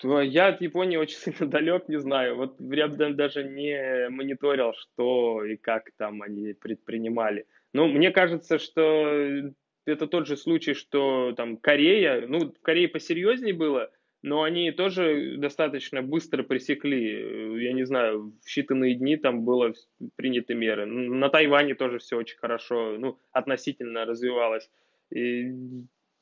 Я 0.04 0.48
от 0.48 0.62
Японии 0.62 0.98
очень 0.98 1.18
сильно 1.18 1.48
далек, 1.48 1.90
не 1.90 2.00
знаю. 2.00 2.38
Вот 2.38 2.56
я 2.60 2.88
даже 2.88 3.44
не 3.44 4.10
мониторил, 4.10 4.74
что 4.74 5.44
и 5.44 5.58
как 5.58 5.92
там 5.98 6.22
они 6.22 6.54
предпринимали. 6.54 7.46
Ну, 7.74 7.88
мне 7.88 8.12
кажется, 8.12 8.58
что 8.58 9.52
это 9.90 10.08
тот 10.08 10.28
же 10.28 10.38
случай, 10.38 10.74
что 10.74 11.34
там 11.36 11.58
Корея, 11.58 12.26
ну, 12.28 12.52
в 12.52 12.62
Корее 12.62 12.88
посерьезнее 12.88 13.54
было, 13.54 13.92
но 14.22 14.44
они 14.44 14.72
тоже 14.72 15.38
достаточно 15.38 16.02
быстро 16.02 16.44
пресекли, 16.44 17.64
я 17.64 17.74
не 17.74 17.86
знаю, 17.86 18.34
в 18.44 18.48
считанные 18.48 18.94
дни 18.94 19.16
там 19.18 19.46
было 19.46 19.74
приняты 20.16 20.56
меры. 20.56 20.86
На 20.86 21.30
Тайване 21.30 21.76
тоже 21.76 22.00
все 22.00 22.18
очень 22.18 22.38
хорошо, 22.38 22.98
ну, 22.98 23.18
относительно 23.32 24.06
развивалось. 24.06 24.70
И 25.14 25.54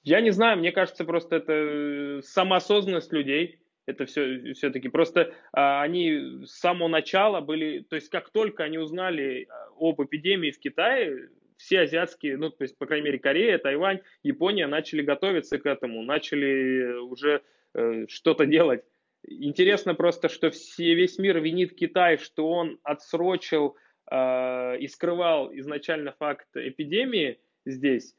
я 0.04 0.22
не 0.22 0.32
знаю, 0.32 0.58
мне 0.58 0.72
кажется, 0.72 1.06
просто 1.06 1.38
это 1.38 2.22
самоосознанность 2.22 3.12
людей, 3.12 3.60
это 3.88 4.06
все 4.06 4.54
все-таки 4.54 4.90
просто 4.90 5.34
а, 5.54 5.82
они 5.82 6.46
с 6.46 6.60
самого 6.60 6.90
начала 6.90 7.42
были, 7.42 7.80
то 7.80 7.96
есть 7.96 8.10
как 8.10 8.30
только 8.30 8.64
они 8.64 8.78
узнали 8.78 9.48
об 9.80 10.02
эпидемии 10.02 10.52
в 10.52 10.60
Китае, 10.60 11.30
все 11.58 11.82
азиатские, 11.82 12.38
ну, 12.38 12.50
то 12.50 12.64
есть, 12.64 12.78
по 12.78 12.86
крайней 12.86 13.06
мере, 13.06 13.20
Корея, 13.20 13.58
Тайвань, 13.58 14.02
Япония 14.24 14.68
начали 14.68 15.02
готовиться 15.02 15.58
к 15.58 15.66
этому, 15.66 16.04
начали 16.04 16.98
уже 17.00 17.42
э, 17.74 18.06
что-то 18.08 18.46
делать. 18.46 18.84
Интересно 19.24 19.96
просто, 19.96 20.30
что 20.30 20.52
все, 20.52 20.94
весь 20.94 21.18
мир 21.18 21.40
винит 21.40 21.76
Китай, 21.76 22.18
что 22.18 22.50
он 22.50 22.80
отсрочил 22.84 23.76
э, 24.10 24.78
и 24.80 24.88
скрывал 24.88 25.54
изначально 25.54 26.14
факт 26.14 26.48
эпидемии 26.56 27.40
здесь. 27.66 28.16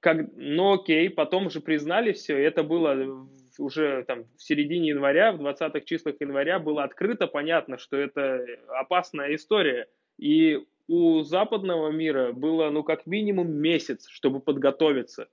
Как, 0.00 0.28
но 0.36 0.74
окей, 0.74 1.10
потом 1.10 1.50
же 1.50 1.60
признали 1.60 2.12
все, 2.12 2.36
это 2.36 2.62
было 2.62 3.26
уже 3.58 4.04
там 4.04 4.26
в 4.36 4.42
середине 4.42 4.90
января, 4.90 5.32
в 5.32 5.40
20-х 5.40 5.80
числах 5.80 6.14
января 6.20 6.60
было 6.60 6.84
открыто 6.84 7.26
понятно, 7.26 7.78
что 7.78 7.96
это 7.96 8.44
опасная 8.68 9.34
история. 9.34 9.88
И 10.18 10.64
у 10.88 11.22
западного 11.22 11.90
мира 11.90 12.32
было, 12.32 12.70
ну, 12.70 12.82
как 12.82 13.06
минимум 13.06 13.52
месяц, 13.52 14.08
чтобы 14.08 14.40
подготовиться. 14.40 15.28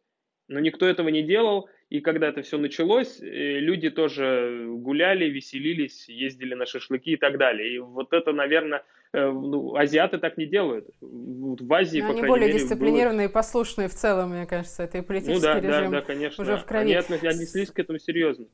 Но 0.48 0.60
никто 0.60 0.86
этого 0.86 1.10
не 1.10 1.24
делал, 1.24 1.70
и 1.90 2.02
когда 2.02 2.28
это 2.28 2.44
все 2.44 2.58
началось, 2.58 3.20
э, 3.20 3.60
люди 3.60 3.90
тоже 3.90 4.66
гуляли, 4.68 5.26
веселились, 5.26 6.08
ездили 6.08 6.54
на 6.54 6.68
шашлыки 6.68 7.14
и 7.14 7.18
так 7.18 7.38
далее. 7.38 7.76
И 7.76 7.80
вот 7.80 8.14
это, 8.14 8.32
наверное, 8.32 8.84
э, 9.14 9.32
ну, 9.32 9.76
азиаты 9.76 10.20
так 10.20 10.38
не 10.38 10.46
делают. 10.46 10.88
В 11.02 11.74
Азии, 11.74 12.02
Но 12.02 12.14
по 12.14 12.20
они 12.20 12.28
более 12.28 12.48
мере, 12.48 12.60
дисциплинированные 12.60 13.28
было... 13.28 13.32
и 13.32 13.34
послушные 13.34 13.88
в 13.88 13.94
целом, 13.94 14.32
мне 14.32 14.46
кажется, 14.46 14.84
это 14.84 15.00
и 15.00 15.02
политический 15.02 15.36
ну, 15.36 15.42
да, 15.42 15.60
режим 15.60 15.92
да, 15.92 16.02
да, 16.02 16.02
конечно. 16.02 16.44
уже 16.44 16.58
в 16.58 16.66
крови. 16.66 16.94
Они 16.94 16.94
отнеслись 16.94 17.72
к 17.72 17.80
этому 17.80 17.98
серьезно. 17.98 18.46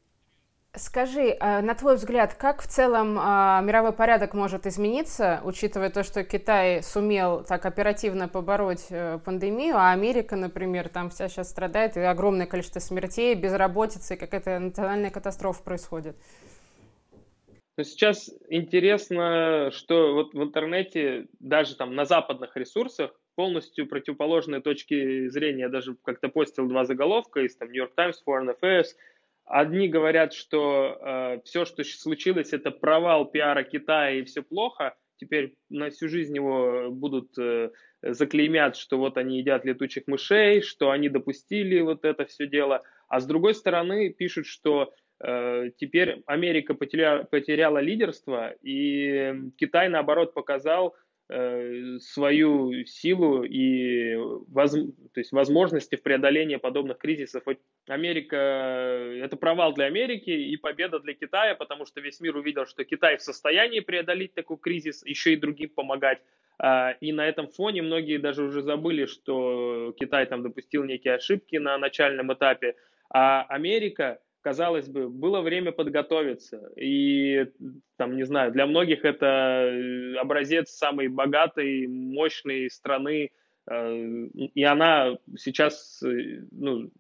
Скажи, 0.74 1.36
а, 1.42 1.62
на 1.62 1.76
твой 1.76 1.96
взгляд, 1.96 2.34
как 2.34 2.62
в 2.62 2.68
целом 2.68 3.18
а, 3.20 3.60
мировой 3.62 3.92
порядок 3.92 4.34
может 4.34 4.66
измениться, 4.66 5.42
учитывая 5.44 5.90
то, 5.90 6.02
что 6.02 6.24
Китай 6.24 6.82
сумел 6.82 7.44
так 7.44 7.66
оперативно 7.66 8.30
побороть 8.30 8.86
э, 8.90 9.20
пандемию, 9.26 9.76
а 9.76 9.92
Америка, 9.92 10.38
например, 10.38 10.88
там 10.88 11.10
вся 11.10 11.28
сейчас 11.28 11.50
страдает, 11.50 11.98
и 11.98 12.00
огромное 12.00 12.46
количество 12.46 12.80
смертей, 12.80 13.36
безработицы, 13.36 14.16
какая-то 14.16 14.60
национальная 14.60 15.12
катастрофа 15.12 15.62
происходит? 15.62 16.16
Но 17.76 17.84
сейчас 17.84 18.32
интересно, 18.48 19.72
что 19.74 20.14
вот 20.14 20.34
в 20.34 20.42
интернете, 20.42 21.28
даже 21.42 21.76
там 21.76 21.96
на 21.96 22.06
западных 22.06 22.56
ресурсах, 22.56 23.12
полностью 23.36 23.88
противоположные 23.88 24.62
точки 24.62 25.28
зрения. 25.28 25.64
Я 25.64 25.70
даже 25.70 25.96
как-то 26.04 26.30
постил 26.30 26.68
два 26.70 26.86
заголовка 26.86 27.42
из 27.42 27.58
там 27.58 27.70
New 27.72 27.78
York 27.78 27.94
Times, 27.94 28.24
Foreign 28.26 28.56
Affairs– 28.56 28.88
Одни 29.54 29.90
говорят, 29.90 30.32
что 30.32 30.98
э, 31.02 31.42
все, 31.44 31.66
что 31.66 31.84
случилось, 31.84 32.54
это 32.54 32.72
провал 32.72 33.26
пиара 33.26 33.64
Китая 33.64 34.12
и 34.12 34.24
все 34.24 34.44
плохо. 34.44 34.96
Теперь 35.18 35.56
на 35.70 35.90
всю 35.90 36.08
жизнь 36.08 36.34
его 36.34 36.90
будут 36.90 37.38
э, 37.38 37.70
заклеймят, 38.02 38.78
что 38.78 38.98
вот 38.98 39.18
они 39.18 39.40
едят 39.40 39.66
летучих 39.66 40.08
мышей, 40.08 40.62
что 40.62 40.90
они 40.90 41.10
допустили 41.10 41.82
вот 41.82 42.06
это 42.06 42.24
все 42.26 42.48
дело. 42.48 42.82
А 43.10 43.20
с 43.20 43.26
другой 43.26 43.54
стороны 43.54 44.14
пишут, 44.14 44.46
что 44.46 44.94
э, 45.22 45.72
теперь 45.76 46.24
Америка 46.28 46.74
потеряла, 46.74 47.24
потеряла 47.24 47.80
лидерство, 47.80 48.54
и 48.62 49.34
Китай, 49.58 49.90
наоборот, 49.90 50.34
показал, 50.34 50.96
Э, 50.96 51.11
свою 52.00 52.86
силу 52.86 53.44
и 53.44 54.16
воз, 54.16 54.72
то 54.74 55.20
есть 55.20 55.32
возможности 55.32 55.96
в 55.96 56.04
преодолении 56.04 56.58
подобных 56.58 56.98
кризисов. 56.98 57.44
Америка– 57.88 58.36
это 59.24 59.38
провал 59.38 59.74
для 59.74 59.86
Америки 59.86 60.30
и 60.30 60.58
победа 60.58 61.00
для 61.00 61.14
Китая, 61.14 61.56
потому 61.56 61.86
что 61.86 62.02
весь 62.02 62.20
мир 62.20 62.36
увидел, 62.36 62.66
что 62.66 62.84
Китай 62.84 63.18
в 63.18 63.22
состоянии 63.22 63.80
преодолеть 63.80 64.34
такой 64.34 64.58
кризис, 64.58 65.06
еще 65.06 65.34
и 65.34 65.38
другим 65.38 65.70
помогать. 65.70 66.22
А, 66.60 66.92
и 67.00 67.12
на 67.12 67.26
этом 67.28 67.48
фоне 67.48 67.82
многие 67.82 68.18
даже 68.18 68.44
уже 68.44 68.62
забыли, 68.62 69.06
что 69.06 69.96
Китай 70.00 70.26
там 70.26 70.44
допустил 70.44 70.84
некие 70.84 71.16
ошибки 71.16 71.56
на 71.56 71.78
начальном 71.78 72.34
этапе, 72.34 72.76
а 73.10 73.44
Америка– 73.44 74.20
казалось 74.42 74.90
бы, 74.90 75.08
было 75.08 75.42
время 75.42 75.72
подготовиться. 75.72 76.72
И, 76.76 77.46
там, 77.98 78.16
не 78.18 78.24
знаю, 78.24 78.52
для 78.52 78.66
многих 78.66 79.06
это 79.06 79.26
э, 79.26 80.16
образец 80.18 80.72
самой 80.72 81.08
богатой, 81.08 81.88
мощной 81.88 82.70
страны. 82.70 83.32
Э, 83.70 83.96
и 83.96 84.64
она 84.64 85.18
сейчас, 85.38 86.02
э, 86.04 86.44
ну, 86.52 86.92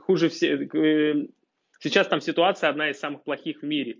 хуже 0.00 0.28
все... 0.28 0.68
Сейчас 1.80 2.06
там 2.06 2.20
ситуация 2.20 2.70
одна 2.70 2.90
из 2.90 3.00
самых 3.00 3.24
плохих 3.24 3.62
в 3.62 3.66
мире. 3.66 3.96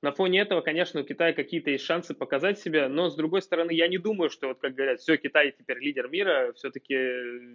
На 0.00 0.12
фоне 0.12 0.40
этого, 0.40 0.62
конечно, 0.62 1.00
у 1.00 1.04
Китая 1.04 1.34
какие-то 1.34 1.70
есть 1.70 1.84
шансы 1.84 2.14
показать 2.14 2.58
себя, 2.58 2.88
но, 2.88 3.10
с 3.10 3.16
другой 3.16 3.42
стороны, 3.42 3.72
я 3.72 3.88
не 3.88 3.98
думаю, 3.98 4.30
что, 4.30 4.48
вот 4.48 4.60
как 4.60 4.74
говорят, 4.74 5.00
все, 5.00 5.16
Китай 5.18 5.52
теперь 5.58 5.78
лидер 5.78 6.08
мира, 6.08 6.52
все-таки 6.54 6.96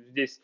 здесь 0.09 0.41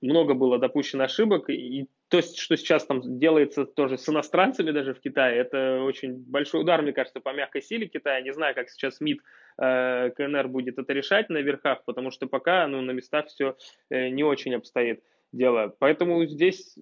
много 0.00 0.34
было 0.34 0.58
допущено 0.58 1.04
ошибок, 1.04 1.48
и 1.48 1.86
то, 2.12 2.20
что 2.20 2.56
сейчас 2.58 2.84
там 2.84 3.18
делается 3.18 3.64
тоже 3.64 3.96
с 3.96 4.06
иностранцами 4.06 4.70
даже 4.70 4.92
в 4.92 5.00
Китае, 5.00 5.38
это 5.38 5.80
очень 5.80 6.12
большой 6.14 6.60
удар, 6.60 6.82
мне 6.82 6.92
кажется, 6.92 7.20
по 7.20 7.32
мягкой 7.32 7.62
силе 7.62 7.86
Китая. 7.86 8.20
Не 8.20 8.34
знаю, 8.34 8.54
как 8.54 8.68
сейчас 8.68 9.00
МИД 9.00 9.20
э, 9.56 10.10
КНР 10.10 10.48
будет 10.48 10.78
это 10.78 10.92
решать 10.92 11.30
на 11.30 11.38
верхах, 11.38 11.84
потому 11.86 12.10
что 12.10 12.26
пока 12.26 12.66
ну, 12.66 12.82
на 12.82 12.90
местах 12.90 13.28
все 13.28 13.56
э, 13.88 14.10
не 14.10 14.24
очень 14.24 14.54
обстоит 14.54 15.02
дело. 15.32 15.74
Поэтому 15.78 16.26
здесь 16.26 16.76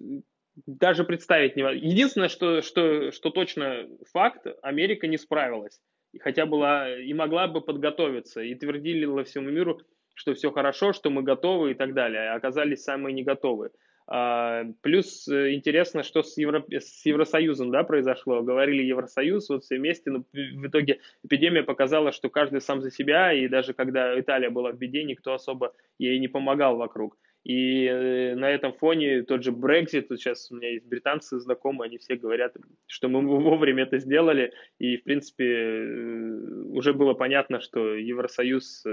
даже 0.67 1.05
представить 1.05 1.55
не 1.55 1.63
Единственное, 1.63 2.27
что, 2.27 2.61
что, 2.61 3.11
что 3.13 3.29
точно 3.29 3.87
факт, 4.11 4.45
Америка 4.61 5.07
не 5.07 5.17
справилась. 5.17 5.79
Хотя 6.19 6.45
была 6.45 6.93
и 6.93 7.13
могла 7.13 7.47
бы 7.47 7.61
подготовиться, 7.61 8.41
и 8.41 8.53
твердили 8.53 9.23
всему 9.23 9.49
миру, 9.49 9.79
что 10.13 10.33
все 10.33 10.51
хорошо, 10.51 10.93
что 10.93 11.09
мы 11.09 11.23
готовы 11.23 11.71
и 11.71 11.73
так 11.73 11.93
далее. 11.93 12.31
А 12.31 12.35
оказались 12.35 12.83
самые 12.83 13.13
не 13.13 13.23
готовые. 13.23 13.71
А, 14.13 14.65
плюс 14.81 15.25
э, 15.29 15.53
интересно, 15.53 16.03
что 16.03 16.21
с, 16.21 16.37
Евро... 16.37 16.65
с 16.69 17.05
Евросоюзом 17.05 17.71
да, 17.71 17.83
произошло. 17.83 18.41
Говорили 18.41 18.83
Евросоюз, 18.83 19.47
вот 19.47 19.63
все 19.63 19.77
вместе, 19.77 20.11
но 20.11 20.25
в 20.33 20.67
итоге 20.67 20.99
эпидемия 21.23 21.63
показала, 21.63 22.11
что 22.11 22.29
каждый 22.29 22.59
сам 22.59 22.81
за 22.81 22.91
себя, 22.91 23.31
и 23.31 23.47
даже 23.47 23.73
когда 23.73 24.19
Италия 24.19 24.49
была 24.49 24.71
в 24.71 24.77
беде, 24.77 25.03
никто 25.03 25.33
особо 25.33 25.73
ей 25.97 26.19
не 26.19 26.27
помогал 26.27 26.75
вокруг. 26.75 27.17
И 27.45 27.85
э, 27.85 28.35
на 28.35 28.49
этом 28.51 28.73
фоне 28.73 29.23
тот 29.23 29.43
же 29.43 29.51
Brexit, 29.51 30.07
вот 30.09 30.19
сейчас 30.19 30.51
у 30.51 30.57
меня 30.57 30.71
есть 30.71 30.85
британцы 30.85 31.39
знакомые, 31.39 31.87
они 31.87 31.97
все 31.97 32.15
говорят, 32.15 32.55
что 32.87 33.07
мы 33.07 33.25
вовремя 33.25 33.83
это 33.83 33.97
сделали, 33.97 34.51
и, 34.77 34.97
в 34.97 35.03
принципе, 35.03 35.45
э, 35.45 36.63
уже 36.73 36.93
было 36.93 37.13
понятно, 37.13 37.61
что 37.61 37.95
Евросоюз 37.95 38.83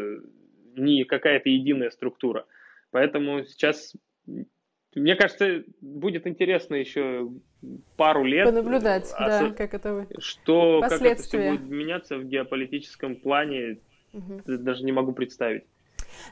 не 0.78 1.04
какая-то 1.04 1.48
единая 1.48 1.90
структура. 1.90 2.46
Поэтому 2.90 3.44
сейчас 3.44 3.94
мне 4.94 5.16
кажется, 5.16 5.62
будет 5.80 6.26
интересно 6.26 6.74
еще 6.74 7.30
пару 7.96 8.24
лет. 8.24 8.46
Понаблюдать, 8.46 9.12
а 9.16 9.26
да, 9.26 9.50
как 9.50 9.74
это 9.74 9.94
вы. 9.94 10.06
Что, 10.18 10.80
как 10.80 11.02
это 11.02 11.22
все 11.22 11.50
будет 11.50 11.68
меняться 11.68 12.16
в 12.16 12.24
геополитическом 12.24 13.16
плане, 13.16 13.78
угу. 14.12 14.42
даже 14.46 14.84
не 14.84 14.92
могу 14.92 15.12
представить. 15.12 15.64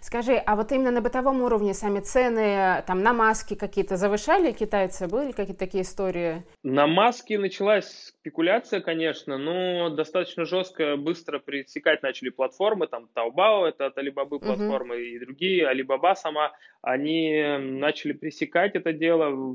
Скажи, 0.01 0.35
а 0.35 0.57
вот 0.57 0.73
именно 0.73 0.91
на 0.91 1.01
бытовом 1.01 1.43
уровне 1.43 1.75
сами 1.75 2.01
цены 2.01 2.83
там 2.87 3.03
на 3.03 3.13
маски 3.13 3.55
какие-то 3.55 3.97
завышали 3.97 4.53
китайцы? 4.53 5.07
Были 5.07 5.33
какие-то 5.33 5.61
такие 5.61 5.83
истории? 5.83 6.43
На 6.63 6.87
маски 6.87 7.35
началась 7.35 8.15
спекуляция, 8.27 8.81
конечно, 8.81 9.39
но 9.39 9.89
достаточно 9.91 10.45
жестко, 10.45 10.97
быстро 10.97 11.39
пресекать 11.39 12.03
начали 12.03 12.31
платформы, 12.31 12.89
там 12.89 13.09
Taobao, 13.15 13.69
это 13.69 13.87
от 13.87 13.97
Alibaba 13.99 14.41
платформы, 14.41 14.97
uh-huh. 14.97 15.05
и 15.05 15.19
другие, 15.21 15.71
Alibaba 15.71 16.17
сама, 16.17 16.53
они 16.83 17.57
начали 17.61 18.13
пресекать 18.13 18.75
это 18.75 18.93
дело. 18.93 19.55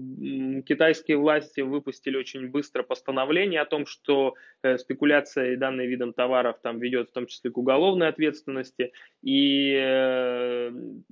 Китайские 0.65 1.17
власти 1.17 1.59
выпустили 1.59 2.15
очень 2.15 2.47
быстро 2.47 2.83
постановление 2.83 3.59
о 3.59 3.65
том, 3.65 3.85
что 3.85 4.35
э, 4.63 4.77
спекуляция 4.77 5.57
данным 5.57 5.85
видом 5.85 6.13
товаров 6.13 6.55
там 6.63 6.79
ведет 6.79 7.09
в 7.09 7.13
том 7.13 7.27
числе 7.27 7.51
к 7.51 7.57
уголовной 7.57 8.07
ответственности. 8.07 8.93
И 9.21 9.75
э, 9.77 10.71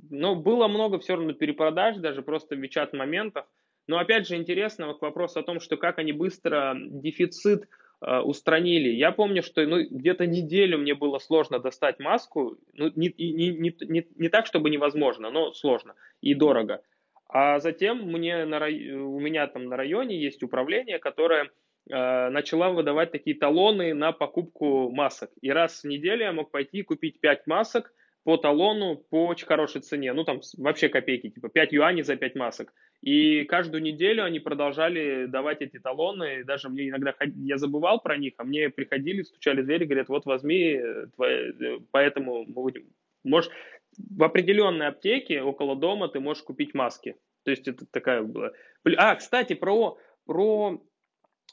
ну, 0.09 0.35
было 0.35 0.69
много 0.69 0.97
все 0.99 1.15
равно 1.15 1.33
перепродаж, 1.33 1.97
даже 1.97 2.21
просто 2.21 2.55
в 2.55 2.59
WeChat 2.59 2.95
моментах. 2.95 3.47
Но 3.89 3.97
опять 3.97 4.27
же 4.27 4.35
интересно 4.35 4.85
вот 4.85 5.01
вопрос 5.01 5.35
о 5.35 5.41
том, 5.41 5.59
что 5.59 5.75
как 5.75 5.97
они 5.97 6.11
быстро 6.11 6.75
дефицит 6.77 7.67
э, 8.01 8.19
устранили. 8.19 8.89
Я 8.89 9.11
помню, 9.11 9.41
что 9.41 9.65
ну, 9.65 9.77
где-то 9.81 10.27
неделю 10.27 10.77
мне 10.77 10.93
было 10.93 11.17
сложно 11.17 11.57
достать 11.57 11.97
маску. 11.97 12.59
Ну, 12.73 12.91
не, 12.95 13.11
не, 13.17 13.49
не, 13.49 13.75
не, 13.81 14.07
не 14.15 14.29
так, 14.29 14.45
чтобы 14.45 14.69
невозможно, 14.69 15.31
но 15.31 15.53
сложно 15.53 15.95
и 16.21 16.35
дорого. 16.35 16.83
А 17.29 17.59
затем 17.59 18.03
мне 18.03 18.45
на, 18.45 18.59
у 18.59 19.19
меня 19.19 19.47
там 19.47 19.65
на 19.65 19.75
районе 19.75 20.21
есть 20.21 20.43
управление, 20.43 20.99
которое 20.99 21.49
э, 21.89 22.29
начала 22.29 22.69
выдавать 22.69 23.11
такие 23.11 23.35
талоны 23.35 23.95
на 23.95 24.11
покупку 24.11 24.91
масок. 24.91 25.31
И 25.41 25.49
раз 25.49 25.81
в 25.81 25.87
неделю 25.87 26.25
я 26.25 26.31
мог 26.31 26.51
пойти 26.51 26.83
купить 26.83 27.19
5 27.19 27.47
масок 27.47 27.91
по 28.23 28.37
талону 28.37 28.97
по 28.97 29.27
очень 29.27 29.47
хорошей 29.47 29.81
цене. 29.81 30.13
Ну, 30.13 30.23
там 30.23 30.41
вообще 30.57 30.89
копейки, 30.89 31.29
типа 31.29 31.49
5 31.49 31.71
юаней 31.73 32.03
за 32.03 32.15
5 32.15 32.35
масок. 32.35 32.73
И 33.01 33.45
каждую 33.45 33.81
неделю 33.81 34.23
они 34.23 34.39
продолжали 34.39 35.25
давать 35.25 35.61
эти 35.61 35.79
талоны. 35.79 36.43
Даже 36.43 36.69
мне 36.69 36.89
иногда 36.89 37.15
я 37.35 37.57
забывал 37.57 38.01
про 38.01 38.17
них, 38.17 38.33
а 38.37 38.43
мне 38.43 38.69
приходили, 38.69 39.21
стучали 39.21 39.61
в 39.61 39.65
дверь, 39.65 39.85
говорят, 39.85 40.09
вот 40.09 40.25
возьми, 40.25 40.73
э, 40.73 41.07
твои, 41.15 41.51
поэтому 41.91 42.45
мы 42.45 42.53
будем... 42.53 42.83
Можешь... 43.23 43.51
В 43.97 44.23
определенной 44.23 44.87
аптеке 44.87 45.41
около 45.41 45.75
дома 45.75 46.07
ты 46.09 46.19
можешь 46.19 46.43
купить 46.43 46.73
маски. 46.73 47.15
То 47.43 47.51
есть 47.51 47.67
это 47.67 47.85
такая 47.85 48.21
была... 48.21 48.51
А, 48.97 49.15
кстати, 49.15 49.53
про, 49.53 49.97
про 50.25 50.79
Э, 50.79 50.88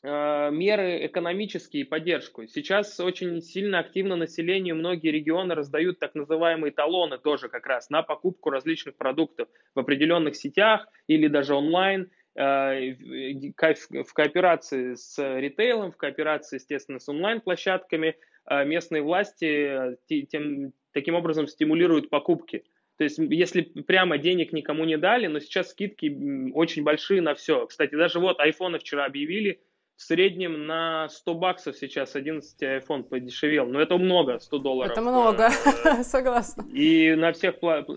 меры 0.02 1.06
экономические 1.06 1.82
и 1.82 1.86
поддержку. 1.86 2.46
Сейчас 2.46 3.00
очень 3.00 3.40
сильно 3.40 3.78
активно 3.78 4.16
населению 4.16 4.76
многие 4.76 5.10
регионы 5.10 5.54
раздают 5.54 5.98
так 5.98 6.14
называемые 6.14 6.72
талоны 6.72 7.18
тоже 7.18 7.48
как 7.48 7.66
раз 7.66 7.90
на 7.90 8.02
покупку 8.02 8.50
различных 8.50 8.96
продуктов 8.96 9.48
в 9.74 9.78
определенных 9.78 10.36
сетях 10.36 10.86
или 11.06 11.28
даже 11.28 11.54
онлайн 11.54 12.10
э, 12.36 12.92
в 12.92 14.12
кооперации 14.12 14.94
с 14.94 15.18
ритейлом, 15.18 15.92
в 15.92 15.96
кооперации, 15.96 16.56
естественно, 16.56 16.98
с 16.98 17.08
онлайн-площадками 17.08 18.16
э, 18.48 18.64
местные 18.64 19.02
власти 19.02 19.96
тем, 20.08 20.72
таким 20.92 21.14
образом 21.14 21.46
стимулируют 21.46 22.10
покупки. 22.10 22.64
То 22.98 23.04
есть, 23.04 23.18
если 23.18 23.60
прямо 23.60 24.16
денег 24.16 24.52
никому 24.52 24.84
не 24.84 24.96
дали, 24.96 25.26
но 25.26 25.38
сейчас 25.38 25.70
скидки 25.70 26.50
очень 26.54 26.82
большие 26.82 27.20
на 27.20 27.34
все. 27.34 27.66
Кстати, 27.66 27.94
даже 27.94 28.20
вот 28.20 28.40
айфоны 28.40 28.78
вчера 28.78 29.04
объявили 29.04 29.60
в 29.96 30.02
среднем 30.02 30.66
на 30.66 31.08
100 31.08 31.34
баксов 31.34 31.76
сейчас 31.76 32.14
11 32.14 32.62
iPhone 32.62 33.04
подешевел. 33.04 33.66
Но 33.66 33.80
это 33.80 33.96
много, 33.96 34.38
100 34.38 34.58
долларов. 34.58 34.92
Это 34.92 35.00
много, 35.00 35.50
согласна. 36.02 36.64
И 36.72 37.14
на 37.14 37.32
всех... 37.32 37.54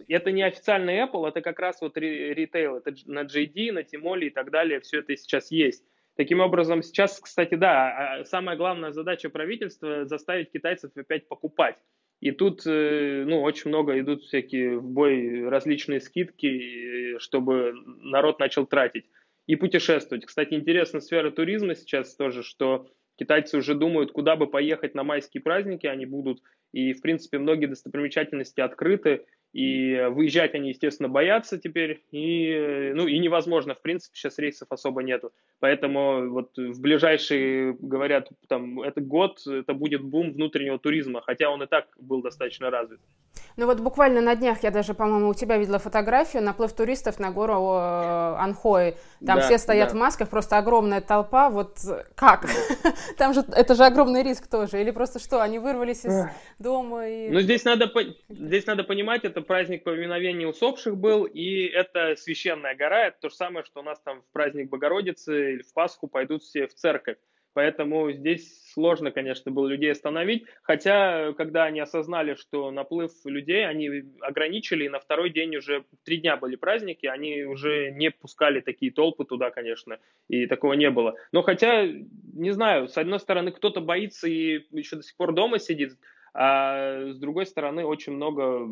Это 0.07 0.31
не 0.31 0.43
официальный 0.43 0.99
Apple, 0.99 1.27
это 1.27 1.41
как 1.41 1.59
раз 1.59 1.81
вот 1.81 1.97
ритейл. 1.97 2.77
Это 2.77 2.93
на 3.05 3.23
JD, 3.23 3.73
на 3.73 3.83
Тимоле 3.83 4.27
и 4.27 4.29
так 4.29 4.49
далее. 4.49 4.79
Все 4.79 4.99
это 4.99 5.15
сейчас 5.17 5.51
есть. 5.51 5.83
Таким 6.15 6.39
образом, 6.39 6.83
сейчас, 6.83 7.19
кстати, 7.19 7.55
да, 7.55 8.19
а, 8.19 8.25
самая 8.25 8.57
главная 8.57 8.91
задача 8.91 9.29
правительства 9.29 10.05
заставить 10.05 10.51
китайцев 10.51 10.91
опять 10.95 11.27
покупать. 11.27 11.77
И 12.19 12.31
тут, 12.31 12.63
э, 12.65 13.23
ну, 13.25 13.41
очень 13.41 13.69
много 13.69 13.97
идут 13.99 14.23
всякие 14.23 14.79
в 14.79 14.83
бой 14.83 15.47
различные 15.47 16.01
скидки, 16.01 17.17
чтобы 17.19 17.73
народ 18.01 18.39
начал 18.39 18.65
тратить 18.65 19.05
и 19.49 19.55
путешествовать. 19.55 20.27
Кстати, 20.27 20.53
интересна 20.53 21.01
сфера 21.01 21.31
туризма 21.31 21.73
сейчас 21.73 22.15
тоже, 22.15 22.43
что 22.43 22.87
китайцы 23.17 23.57
уже 23.57 23.73
думают, 23.73 24.11
куда 24.11 24.35
бы 24.35 24.45
поехать 24.45 24.93
на 24.93 25.03
майские 25.03 25.41
праздники, 25.41 25.87
они 25.87 26.05
будут, 26.05 26.39
и, 26.71 26.93
в 26.93 27.01
принципе, 27.01 27.39
многие 27.39 27.65
достопримечательности 27.65 28.61
открыты, 28.61 29.25
и 29.51 30.05
выезжать 30.11 30.53
они, 30.53 30.69
естественно, 30.69 31.09
боятся 31.09 31.57
теперь, 31.57 32.03
и, 32.11 32.91
ну, 32.93 33.07
и 33.07 33.17
невозможно, 33.17 33.73
в 33.73 33.81
принципе, 33.81 34.15
сейчас 34.15 34.37
рейсов 34.37 34.67
особо 34.69 35.01
нету. 35.01 35.31
Поэтому 35.59 36.29
вот 36.29 36.55
в 36.55 36.79
ближайшие, 36.79 37.73
говорят, 37.73 38.29
там, 38.47 38.83
этот 38.83 39.07
год, 39.07 39.39
это 39.47 39.73
будет 39.73 40.03
бум 40.03 40.31
внутреннего 40.31 40.77
туризма, 40.77 41.21
хотя 41.21 41.49
он 41.49 41.63
и 41.63 41.65
так 41.65 41.87
был 41.99 42.21
достаточно 42.21 42.69
развит. 42.69 42.99
Ну 43.59 43.65
вот 43.65 43.81
буквально 43.81 44.21
на 44.21 44.37
днях 44.37 44.63
я 44.63 44.71
даже, 44.71 44.93
по-моему, 44.93 45.27
у 45.27 45.33
тебя 45.33 45.57
видела 45.57 45.79
фотографию, 45.79 46.41
наплыв 46.41 46.71
туристов 46.71 47.19
на 47.19 47.29
гору 47.29 47.73
э, 47.73 48.35
Анхой. 48.37 48.95
Там 49.25 49.39
да, 49.39 49.41
все 49.41 49.57
стоят 49.57 49.89
да. 49.89 49.95
в 49.95 49.97
масках, 49.97 50.29
просто 50.29 50.57
огромная 50.57 51.01
толпа. 51.01 51.49
Вот 51.49 51.77
как? 52.15 52.45
Там 53.17 53.33
же, 53.33 53.43
это 53.53 53.75
же 53.75 53.83
огромный 53.83 54.23
риск 54.23 54.47
тоже. 54.47 54.79
Или 54.79 54.91
просто 54.91 55.19
что, 55.19 55.41
они 55.41 55.59
вырвались 55.59 56.05
из 56.05 56.27
дома 56.57 57.05
и... 57.09 57.29
Ну 57.29 57.41
здесь 57.41 57.65
надо, 57.65 57.91
здесь 58.29 58.65
надо 58.65 58.85
понимать, 58.85 59.25
это 59.25 59.41
праздник 59.41 59.83
поминовения 59.83 60.47
усопших 60.47 60.95
был, 60.95 61.25
и 61.25 61.65
это 61.65 62.15
священная 62.15 62.75
гора. 62.75 63.07
Это 63.07 63.17
то 63.19 63.29
же 63.29 63.35
самое, 63.35 63.65
что 63.65 63.81
у 63.81 63.83
нас 63.83 63.99
там 63.99 64.21
в 64.21 64.31
праздник 64.31 64.69
Богородицы 64.69 65.55
или 65.55 65.63
в 65.63 65.73
Пасху 65.73 66.07
пойдут 66.07 66.43
все 66.43 66.65
в 66.65 66.73
церковь. 66.75 67.17
Поэтому 67.53 68.11
здесь 68.11 68.71
сложно, 68.73 69.11
конечно, 69.11 69.51
было 69.51 69.67
людей 69.67 69.91
остановить. 69.91 70.45
Хотя, 70.61 71.33
когда 71.33 71.65
они 71.65 71.79
осознали, 71.79 72.35
что 72.35 72.71
наплыв 72.71 73.11
людей, 73.25 73.67
они 73.67 74.03
ограничили, 74.21 74.85
и 74.85 74.89
на 74.89 74.99
второй 74.99 75.29
день 75.29 75.55
уже 75.55 75.85
три 76.03 76.17
дня 76.17 76.37
были 76.37 76.55
праздники, 76.55 77.05
они 77.05 77.43
уже 77.43 77.91
не 77.91 78.11
пускали 78.11 78.61
такие 78.61 78.91
толпы 78.91 79.25
туда, 79.25 79.49
конечно, 79.49 79.99
и 80.27 80.45
такого 80.45 80.73
не 80.73 80.89
было. 80.89 81.15
Но 81.31 81.41
хотя, 81.41 81.85
не 81.85 82.51
знаю, 82.51 82.87
с 82.87 82.97
одной 82.97 83.19
стороны, 83.19 83.51
кто-то 83.51 83.81
боится 83.81 84.27
и 84.27 84.65
еще 84.71 84.97
до 84.97 85.03
сих 85.03 85.15
пор 85.17 85.33
дома 85.33 85.59
сидит, 85.59 85.97
а 86.33 87.11
с 87.11 87.17
другой 87.17 87.45
стороны, 87.45 87.83
очень 87.83 88.13
много 88.13 88.69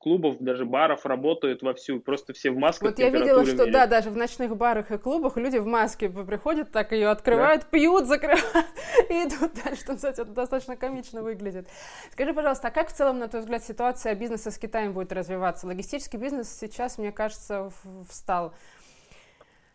клубов, 0.00 0.38
даже 0.40 0.64
баров 0.64 1.04
работают 1.04 1.62
вовсю, 1.62 2.00
просто 2.00 2.32
все 2.32 2.50
в 2.50 2.56
масках. 2.56 2.90
Вот 2.90 2.98
я 2.98 3.10
видела, 3.10 3.44
что 3.44 3.52
меряют. 3.52 3.72
да, 3.72 3.86
даже 3.86 4.10
в 4.10 4.16
ночных 4.16 4.56
барах 4.56 4.90
и 4.90 4.98
клубах 4.98 5.36
люди 5.36 5.58
в 5.58 5.66
маске 5.66 6.08
приходят, 6.08 6.72
так 6.72 6.92
ее 6.92 7.08
открывают, 7.08 7.62
да. 7.62 7.68
пьют, 7.70 8.06
закрывают 8.06 8.66
и 9.10 9.12
идут 9.12 9.52
дальше 9.62 9.84
танцевать. 9.84 10.18
Это 10.18 10.30
достаточно 10.30 10.76
комично 10.76 11.22
выглядит. 11.22 11.68
Скажи, 12.12 12.32
пожалуйста, 12.32 12.68
а 12.68 12.70
как 12.70 12.88
в 12.88 12.92
целом, 12.92 13.18
на 13.18 13.28
твой 13.28 13.42
взгляд, 13.42 13.62
ситуация 13.62 14.14
бизнеса 14.14 14.50
с 14.50 14.58
Китаем 14.58 14.94
будет 14.94 15.12
развиваться? 15.12 15.66
Логистический 15.66 16.18
бизнес 16.18 16.48
сейчас, 16.48 16.96
мне 16.96 17.12
кажется, 17.12 17.70
встал. 18.08 18.54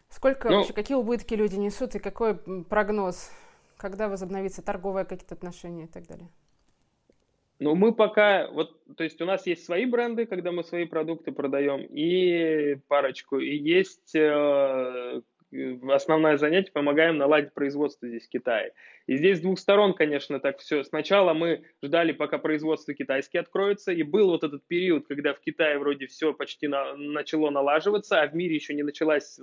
Сколько 0.09 0.49
ну, 0.49 0.57
вообще, 0.57 0.73
какие 0.73 0.97
убытки 0.97 1.35
люди 1.35 1.55
несут 1.55 1.93
и 1.95 1.99
какой 1.99 2.35
прогноз? 2.35 3.29
Когда 3.77 4.07
возобновится 4.07 4.63
торговые 4.63 5.05
какие-то 5.05 5.35
отношения 5.35 5.83
и 5.83 5.87
так 5.87 6.07
далее? 6.07 6.29
Ну, 7.59 7.73
мы 7.75 7.93
пока, 7.93 8.49
вот, 8.49 8.77
то 8.97 9.03
есть 9.03 9.21
у 9.21 9.25
нас 9.25 9.47
есть 9.47 9.65
свои 9.65 9.85
бренды, 9.85 10.25
когда 10.25 10.51
мы 10.51 10.63
свои 10.63 10.85
продукты 10.85 11.31
продаем, 11.31 11.85
и 11.89 12.75
парочку, 12.89 13.39
и 13.39 13.55
есть 13.55 14.13
э, 14.13 15.21
основное 15.89 16.35
занятие, 16.35 16.73
помогаем 16.73 17.17
наладить 17.17 17.53
производство 17.53 18.09
здесь 18.09 18.25
в 18.25 18.29
Китае. 18.29 18.73
И 19.07 19.15
здесь 19.15 19.37
с 19.37 19.41
двух 19.41 19.57
сторон, 19.57 19.93
конечно, 19.93 20.41
так 20.41 20.59
все. 20.59 20.83
Сначала 20.83 21.33
мы 21.33 21.63
ждали, 21.81 22.11
пока 22.11 22.39
производство 22.39 22.93
китайское 22.93 23.41
откроется, 23.41 23.93
и 23.93 24.03
был 24.03 24.31
вот 24.31 24.43
этот 24.43 24.67
период, 24.67 25.07
когда 25.07 25.33
в 25.33 25.39
Китае 25.39 25.79
вроде 25.79 26.07
все 26.07 26.33
почти 26.33 26.67
на, 26.67 26.97
начало 26.97 27.51
налаживаться, 27.51 28.21
а 28.21 28.27
в 28.27 28.35
мире 28.35 28.55
еще 28.55 28.73
не 28.73 28.83
началась 28.83 29.39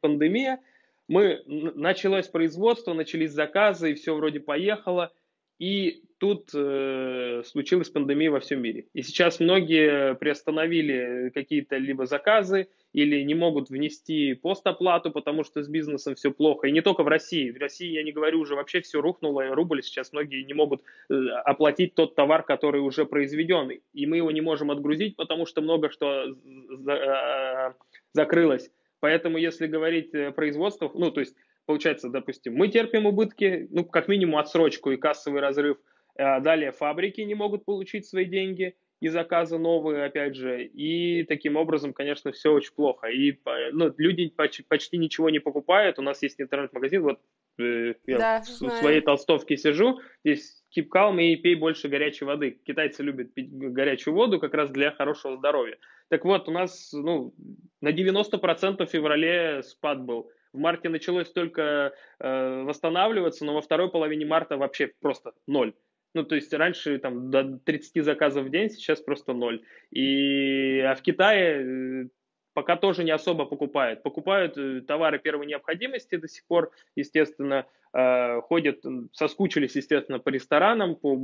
пандемия. 0.00 0.60
Мы, 1.06 1.42
началось 1.46 2.28
производство, 2.28 2.94
начались 2.94 3.32
заказы, 3.32 3.90
и 3.90 3.94
все 3.94 4.14
вроде 4.14 4.40
поехало– 4.40 5.12
и 5.62 6.02
тут 6.18 6.50
э, 6.54 7.44
случилась 7.46 7.88
пандемия 7.88 8.32
во 8.32 8.40
всем 8.40 8.60
мире. 8.60 8.86
И 8.94 9.02
сейчас 9.02 9.38
многие 9.38 10.16
приостановили 10.16 11.30
какие-то 11.32 11.76
либо 11.76 12.04
заказы, 12.04 12.66
или 12.92 13.22
не 13.22 13.36
могут 13.36 13.70
внести 13.70 14.34
постоплату, 14.34 15.12
потому 15.12 15.44
что 15.44 15.62
с 15.62 15.68
бизнесом 15.68 16.16
все 16.16 16.32
плохо. 16.32 16.66
И 16.66 16.72
не 16.72 16.80
только 16.80 17.04
в 17.04 17.06
России. 17.06 17.52
В 17.52 17.60
России, 17.60 17.92
я 17.92 18.02
не 18.02 18.10
говорю, 18.10 18.40
уже 18.40 18.56
вообще 18.56 18.80
все 18.80 19.00
рухнуло, 19.00 19.46
и 19.46 19.50
рубль 19.50 19.84
сейчас 19.84 20.12
многие 20.12 20.42
не 20.42 20.52
могут 20.52 20.82
э, 21.08 21.14
оплатить 21.44 21.94
тот 21.94 22.16
товар, 22.16 22.42
который 22.42 22.80
уже 22.80 23.06
произведен. 23.06 23.70
И 23.92 24.06
мы 24.06 24.16
его 24.16 24.32
не 24.32 24.40
можем 24.40 24.72
отгрузить, 24.72 25.14
потому 25.14 25.46
что 25.46 25.62
много 25.62 25.90
что 25.90 26.24
э, 26.24 27.72
закрылось. 28.14 28.68
Поэтому, 28.98 29.38
если 29.38 29.68
говорить 29.68 30.12
о 30.12 30.32
производстве, 30.32 30.90
ну, 30.92 31.12
то 31.12 31.20
есть 31.20 31.36
Получается, 31.66 32.08
допустим, 32.08 32.54
мы 32.54 32.68
терпим 32.68 33.06
убытки, 33.06 33.68
ну, 33.70 33.84
как 33.84 34.08
минимум 34.08 34.36
отсрочку 34.36 34.90
и 34.90 34.96
кассовый 34.96 35.40
разрыв. 35.40 35.78
А 36.16 36.40
далее 36.40 36.72
фабрики 36.72 37.20
не 37.22 37.34
могут 37.34 37.64
получить 37.64 38.06
свои 38.06 38.26
деньги 38.26 38.74
и 39.02 39.08
заказы 39.08 39.58
новые, 39.58 40.04
опять 40.04 40.36
же. 40.36 40.64
И 40.64 41.24
таким 41.24 41.56
образом, 41.56 41.92
конечно, 41.92 42.30
все 42.30 42.52
очень 42.52 42.72
плохо. 42.72 43.08
И 43.08 43.36
ну, 43.72 43.92
люди 43.98 44.28
почти, 44.28 44.62
почти 44.62 44.96
ничего 44.96 45.28
не 45.28 45.40
покупают. 45.40 45.98
У 45.98 46.02
нас 46.02 46.22
есть 46.22 46.40
интернет-магазин, 46.40 47.02
вот 47.02 47.18
э, 47.58 47.94
я 48.06 48.18
да, 48.18 48.40
в 48.42 48.46
знаю. 48.46 48.80
своей 48.80 49.00
толстовке 49.00 49.56
сижу, 49.56 50.00
здесь 50.24 50.62
keep 50.76 50.86
calm 50.94 51.20
и 51.20 51.34
пей 51.34 51.56
больше 51.56 51.88
горячей 51.88 52.26
воды. 52.26 52.60
Китайцы 52.64 53.02
любят 53.02 53.34
пить 53.34 53.50
горячую 53.52 54.14
воду 54.14 54.38
как 54.38 54.54
раз 54.54 54.70
для 54.70 54.92
хорошего 54.92 55.36
здоровья. 55.36 55.78
Так 56.08 56.24
вот, 56.24 56.48
у 56.48 56.52
нас 56.52 56.92
ну, 56.92 57.34
на 57.80 57.88
90% 57.88 58.86
в 58.86 58.90
феврале 58.90 59.64
спад 59.64 60.00
был. 60.00 60.30
В 60.52 60.58
марте 60.58 60.88
началось 60.88 61.30
только 61.32 61.94
э, 62.18 62.62
восстанавливаться, 62.62 63.44
но 63.44 63.54
во 63.54 63.62
второй 63.62 63.90
половине 63.90 64.26
марта 64.26 64.56
вообще 64.56 64.92
просто 65.00 65.32
ноль. 65.46 65.72
Ну, 66.14 66.24
то 66.24 66.34
есть 66.34 66.52
раньше 66.52 66.98
там 66.98 67.30
до 67.30 67.58
30 67.64 68.04
заказов 68.04 68.44
в 68.44 68.50
день, 68.50 68.68
сейчас 68.68 69.00
просто 69.00 69.32
ноль. 69.32 69.62
И, 69.90 70.80
а 70.80 70.94
в 70.94 71.00
Китае 71.00 72.04
э, 72.04 72.08
пока 72.52 72.76
тоже 72.76 73.02
не 73.02 73.12
особо 73.12 73.46
покупают. 73.46 74.02
Покупают 74.02 74.58
э, 74.58 74.82
товары 74.82 75.18
первой 75.18 75.46
необходимости 75.46 76.16
до 76.16 76.28
сих 76.28 76.44
пор, 76.44 76.70
естественно, 76.96 77.66
э, 77.94 78.40
ходят, 78.42 78.84
соскучились, 79.12 79.74
естественно, 79.74 80.18
по 80.18 80.28
ресторанам, 80.28 80.96
по 80.96 81.16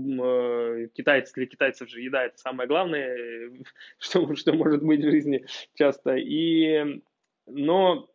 китайцам, 0.95 1.35
для 1.37 1.47
китайцев 1.47 1.91
же 1.91 2.01
еда 2.01 2.24
это 2.24 2.39
самое 2.39 2.66
главное, 2.66 3.53
что, 3.99 4.35
что 4.37 4.55
может 4.55 4.83
быть 4.83 5.01
в 5.01 5.11
жизни 5.11 5.45
часто. 5.74 6.16
И, 6.16 7.03
но 7.47 8.09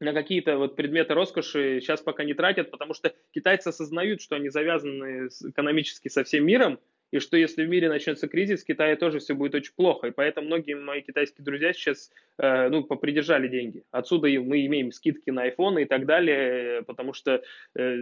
на 0.00 0.12
какие-то 0.12 0.58
вот 0.58 0.76
предметы 0.76 1.14
роскоши 1.14 1.80
сейчас 1.80 2.00
пока 2.00 2.24
не 2.24 2.34
тратят, 2.34 2.70
потому 2.70 2.94
что 2.94 3.14
китайцы 3.32 3.68
осознают, 3.68 4.20
что 4.20 4.36
они 4.36 4.48
завязаны 4.48 5.28
экономически 5.48 6.08
со 6.08 6.24
всем 6.24 6.44
миром, 6.44 6.78
и 7.12 7.18
что 7.20 7.36
если 7.36 7.64
в 7.64 7.68
мире 7.68 7.88
начнется 7.88 8.26
кризис, 8.26 8.62
в 8.62 8.66
Китае 8.66 8.96
тоже 8.96 9.20
все 9.20 9.34
будет 9.34 9.54
очень 9.54 9.72
плохо. 9.74 10.08
И 10.08 10.10
поэтому 10.10 10.48
многие 10.48 10.74
мои 10.74 11.02
китайские 11.02 11.44
друзья 11.44 11.72
сейчас 11.72 12.10
э, 12.38 12.68
ну, 12.68 12.82
попридержали 12.82 13.48
деньги. 13.48 13.84
Отсюда 13.92 14.28
мы 14.40 14.66
имеем 14.66 14.90
скидки 14.90 15.30
на 15.30 15.42
айфоны 15.42 15.82
и 15.82 15.84
так 15.84 16.04
далее, 16.04 16.82
потому 16.82 17.12
что 17.12 17.42
э, 17.74 17.96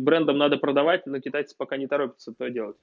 брендам 0.00 0.38
надо 0.38 0.56
продавать, 0.56 1.06
но 1.06 1.20
китайцы 1.20 1.54
пока 1.56 1.76
не 1.76 1.86
торопятся 1.86 2.32
это 2.32 2.50
делать 2.50 2.76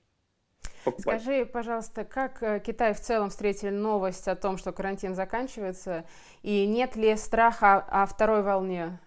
покупать. 0.84 1.22
Скажи, 1.22 1.46
пожалуйста, 1.46 2.04
как 2.04 2.42
э, 2.44 2.62
Китай 2.66 2.94
в 2.94 3.00
целом 3.00 3.30
встретили 3.30 3.70
новость 3.70 4.28
о 4.28 4.36
том, 4.36 4.58
что 4.58 4.72
карантин 4.72 5.16
заканчивается, 5.16 6.06
и 6.42 6.66
нет 6.66 6.96
ли 6.96 7.16
страха 7.16 7.78
о 7.78 8.06
второй 8.06 8.44
волне 8.44 9.00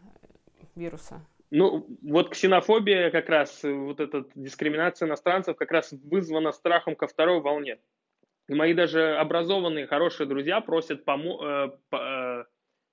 вируса? 0.74 1.20
Ну, 1.50 1.86
вот 2.02 2.30
ксенофобия 2.30 3.10
как 3.10 3.28
раз, 3.28 3.60
вот 3.62 4.00
эта 4.00 4.24
дискриминация 4.34 5.06
иностранцев 5.06 5.56
как 5.56 5.70
раз 5.70 5.92
вызвана 5.92 6.52
страхом 6.52 6.96
ко 6.96 7.06
второй 7.06 7.40
волне. 7.40 7.78
И 8.48 8.54
мои 8.54 8.74
даже 8.74 9.16
образованные, 9.16 9.86
хорошие 9.86 10.26
друзья 10.26 10.60
просят 10.60 11.04
помо- 11.04 11.74
э, 11.92 12.44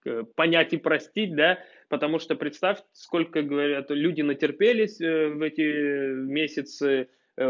э, 0.05 0.23
понять 0.35 0.73
и 0.73 0.77
простить, 0.77 1.35
да, 1.35 1.59
потому 1.89 2.19
что 2.19 2.35
представь, 2.35 2.79
сколько, 2.91 3.41
говорят, 3.41 3.89
люди 3.89 4.21
натерпелись 4.21 4.99
в 4.99 5.41
эти 5.41 6.13
месяцы, 6.13 7.09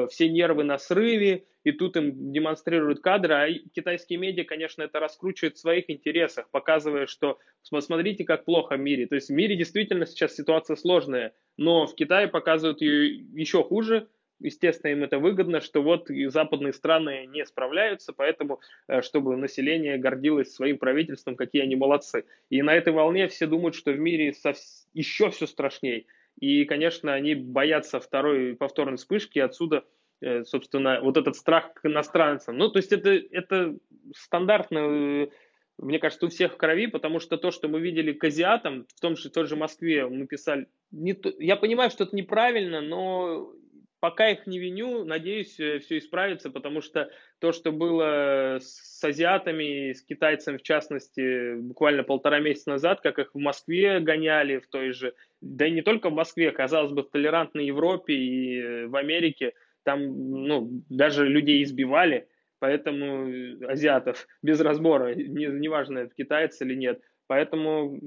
все 0.10 0.30
нервы 0.30 0.64
на 0.64 0.78
срыве, 0.78 1.46
и 1.64 1.72
тут 1.72 1.96
им 1.96 2.32
демонстрируют 2.34 3.00
кадры, 3.00 3.34
а 3.34 3.48
китайские 3.74 4.20
медиа, 4.20 4.44
конечно, 4.44 4.84
это 4.84 5.00
раскручивают 5.00 5.56
в 5.56 5.60
своих 5.60 5.90
интересах, 5.90 6.50
показывая, 6.52 7.08
что 7.08 7.40
посмотрите, 7.72 8.26
как 8.26 8.46
плохо 8.46 8.76
в 8.76 8.80
мире. 8.80 9.08
То 9.08 9.16
есть 9.16 9.30
в 9.30 9.34
мире 9.34 9.56
действительно 9.56 10.06
сейчас 10.06 10.36
ситуация 10.36 10.76
сложная, 10.76 11.34
но 11.58 11.88
в 11.88 11.96
Китае 11.96 12.28
показывают 12.28 12.82
ее 12.82 13.16
еще 13.34 13.64
хуже, 13.64 14.08
естественно, 14.40 14.92
им 14.92 15.04
это 15.04 15.20
выгодно, 15.20 15.62
что 15.62 15.82
вот 15.82 16.10
западные 16.10 16.74
страны 16.74 17.26
не 17.28 17.46
справляются, 17.46 18.14
поэтому, 18.14 18.60
э, 18.88 19.02
чтобы 19.02 19.38
население 19.38 19.98
гордилось 19.98 20.54
своим 20.54 20.78
правительством, 20.78 21.36
какие 21.36 21.64
они 21.64 21.76
молодцы. 21.76 22.26
И 22.50 22.62
на 22.62 22.76
этой 22.76 22.94
волне 22.94 23.28
все 23.28 23.48
думают, 23.48 23.76
что 23.76 23.92
в 23.92 24.00
мире 24.00 24.34
еще 24.94 25.30
все 25.30 25.48
страшнее. 25.48 26.06
И, 26.40 26.66
конечно, 26.66 27.14
они 27.14 27.36
боятся 27.36 28.00
второй 28.00 28.56
повторной 28.56 28.98
вспышки, 28.98 29.40
отсюда, 29.40 29.84
э, 30.22 30.44
собственно, 30.44 31.00
вот 31.02 31.18
этот 31.18 31.36
страх 31.36 31.74
к 31.74 31.86
иностранцам. 31.86 32.58
Ну, 32.58 32.70
то 32.70 32.80
есть 32.80 32.92
это, 32.92 33.10
это 33.10 33.78
стандартно, 34.16 34.78
э, 34.78 35.28
мне 35.78 36.00
кажется, 36.00 36.26
у 36.26 36.30
всех 36.30 36.54
в 36.54 36.58
крови, 36.58 36.88
потому 36.88 37.20
что 37.20 37.38
то, 37.38 37.52
что 37.52 37.68
мы 37.68 37.80
видели 37.80 38.14
к 38.14 38.24
азиатам, 38.24 38.86
в 38.96 39.00
том 39.00 39.16
же, 39.16 39.30
в 39.30 39.34
той 39.34 39.46
же 39.46 39.56
Москве, 39.56 40.08
мы 40.08 40.28
писали, 40.28 40.68
не 40.92 41.18
я 41.40 41.56
понимаю, 41.56 41.90
что 41.90 42.04
это 42.04 42.16
неправильно, 42.16 42.82
но 42.82 43.54
пока 44.04 44.30
их 44.30 44.48
не 44.48 44.60
виню, 44.60 45.06
надеюсь, 45.06 45.58
э, 45.62 45.80
все 45.80 45.98
исправится, 45.98 46.50
потому 46.50 46.82
что 46.82 47.10
то, 47.40 47.54
что 47.54 47.72
было 47.72 48.58
с 48.60 49.02
азиатами, 49.02 49.94
с 49.94 50.02
китайцами 50.02 50.58
в 50.58 50.62
частности, 50.62 51.56
буквально 51.56 52.04
полтора 52.04 52.42
месяца 52.42 52.72
назад, 52.72 53.00
как 53.00 53.18
их 53.18 53.34
в 53.34 53.38
Москве 53.38 54.02
гоняли, 54.02 54.60
в 54.60 54.68
той 54.68 54.92
же, 54.92 55.14
да 55.44 55.68
и 55.68 55.72
не 55.72 55.82
только 55.82 56.10
в 56.10 56.14
Москве, 56.14 56.52
казалось 56.52 56.92
бы, 56.92 57.04
в 57.04 57.10
толерантной 57.10 57.66
Европе 57.66 58.14
и 58.14 58.60
э, 58.60 58.88
в 58.88 58.96
Америке, 58.96 59.54
там 59.84 60.00
ну, 60.48 60.70
даже 60.90 61.28
людей 61.28 61.64
избивали, 61.64 62.28
поэтому 62.60 63.30
э, 63.30 63.66
азиатов 63.66 64.28
без 64.42 64.60
разбора, 64.62 65.14
неважно, 65.16 66.00
не 66.00 66.06
это 66.06 66.16
китайцы 66.16 66.66
или 66.66 66.76
нет– 66.76 67.02
Поэтому 67.28 68.00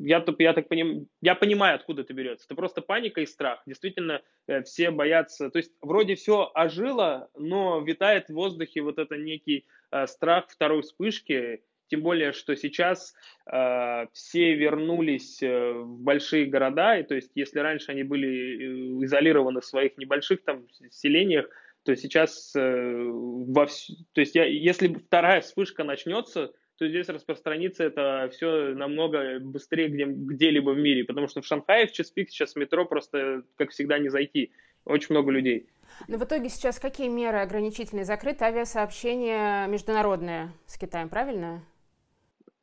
я, 0.00 0.24
я 0.38 0.52
так 0.52 0.68
поним, 0.68 1.06
я 1.20 1.34
понимаю, 1.34 1.76
откуда 1.76 2.02
это 2.02 2.12
берется. 2.12 2.44
Это 2.46 2.56
просто 2.56 2.82
паника 2.82 3.20
и 3.20 3.26
страх. 3.26 3.62
Действительно, 3.66 4.20
э, 4.48 4.62
все 4.62 4.90
боятся. 4.90 5.48
То 5.48 5.58
есть 5.58 5.72
вроде 5.80 6.16
все 6.16 6.50
ожило, 6.52 7.30
но 7.36 7.80
витает 7.80 8.26
в 8.26 8.34
воздухе 8.34 8.82
вот 8.82 8.98
это 8.98 9.16
некий 9.16 9.64
страх 10.06 10.46
второй 10.48 10.82
вспышки. 10.82 11.62
Тем 11.92 12.00
более, 12.00 12.32
что 12.32 12.56
сейчас 12.56 13.14
э, 13.44 14.06
все 14.14 14.54
вернулись 14.54 15.42
э, 15.42 15.72
в 15.72 16.00
большие 16.00 16.46
города, 16.46 16.96
и 16.96 17.02
то 17.02 17.14
есть 17.14 17.32
если 17.34 17.58
раньше 17.58 17.92
они 17.92 18.02
были 18.02 19.04
изолированы 19.04 19.60
в 19.60 19.66
своих 19.66 19.98
небольших 19.98 20.42
там 20.42 20.64
селениях, 20.90 21.50
то 21.84 21.94
сейчас 21.94 22.56
э, 22.56 23.10
во 23.10 23.66
вс... 23.66 23.88
то 24.14 24.22
есть 24.22 24.34
я, 24.34 24.46
если 24.46 24.94
вторая 24.94 25.42
вспышка 25.42 25.84
начнется, 25.84 26.54
то 26.78 26.88
здесь 26.88 27.10
распространится 27.10 27.84
это 27.84 28.30
все 28.32 28.72
намного 28.74 29.38
быстрее 29.38 29.88
где, 29.88 30.06
где-либо 30.06 30.70
в 30.70 30.78
мире, 30.78 31.04
потому 31.04 31.28
что 31.28 31.42
в 31.42 31.46
Шанхае 31.46 31.88
в 31.88 31.92
Чеспик 31.92 32.30
сейчас 32.30 32.56
метро 32.56 32.86
просто, 32.86 33.42
как 33.58 33.68
всегда, 33.72 33.98
не 33.98 34.08
зайти. 34.08 34.50
Очень 34.86 35.08
много 35.10 35.30
людей. 35.30 35.68
Но 36.08 36.16
в 36.16 36.24
итоге 36.24 36.48
сейчас 36.48 36.80
какие 36.80 37.08
меры 37.08 37.40
ограничительные? 37.40 38.06
Закрыто 38.06 38.46
авиасообщение 38.46 39.68
международное 39.68 40.52
с 40.64 40.78
Китаем, 40.78 41.10
правильно? 41.10 41.62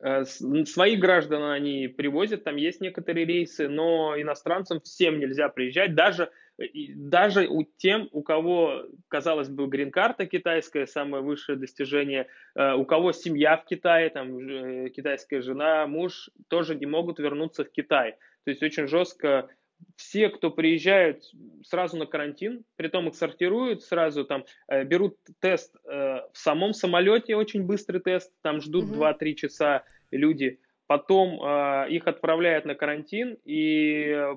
Э, 0.02 0.24
своих 0.24 0.98
граждан 0.98 1.42
они 1.42 1.86
привозят, 1.86 2.44
там 2.44 2.56
есть 2.56 2.80
некоторые 2.80 3.26
рейсы, 3.26 3.68
но 3.68 4.18
иностранцам 4.18 4.80
всем 4.80 5.18
нельзя 5.18 5.50
приезжать, 5.50 5.94
даже, 5.94 6.30
даже 6.56 7.46
у 7.46 7.64
тем, 7.76 8.08
у 8.12 8.22
кого, 8.22 8.86
казалось 9.08 9.50
бы, 9.50 9.66
грин-карта 9.66 10.26
китайская, 10.26 10.86
самое 10.86 11.22
высшее 11.22 11.58
достижение, 11.58 12.28
э, 12.54 12.72
у 12.72 12.86
кого 12.86 13.12
семья 13.12 13.58
в 13.58 13.66
Китае, 13.66 14.08
там 14.08 14.38
э, 14.38 14.88
китайская 14.88 15.42
жена, 15.42 15.86
муж, 15.86 16.30
тоже 16.48 16.74
не 16.76 16.86
могут 16.86 17.18
вернуться 17.18 17.64
в 17.64 17.70
Китай. 17.70 18.12
То 18.44 18.50
есть 18.52 18.62
очень 18.62 18.86
жестко 18.88 19.50
все, 19.96 20.28
кто 20.28 20.50
приезжают 20.50 21.22
сразу 21.64 21.96
на 21.96 22.06
карантин, 22.06 22.64
притом 22.76 23.08
их 23.08 23.14
сортируют 23.14 23.82
сразу, 23.82 24.24
там 24.24 24.44
э, 24.68 24.84
берут 24.84 25.16
тест 25.40 25.76
э, 25.84 26.20
в 26.32 26.38
самом 26.38 26.72
самолете, 26.72 27.36
очень 27.36 27.64
быстрый 27.64 28.00
тест, 28.00 28.32
там 28.42 28.60
ждут 28.60 28.86
mm 28.86 29.16
2-3 29.18 29.34
часа 29.34 29.84
люди, 30.10 30.58
потом 30.86 31.40
э, 31.40 31.90
их 31.90 32.06
отправляют 32.06 32.64
на 32.64 32.74
карантин, 32.74 33.36
и 33.44 34.06
э, 34.08 34.36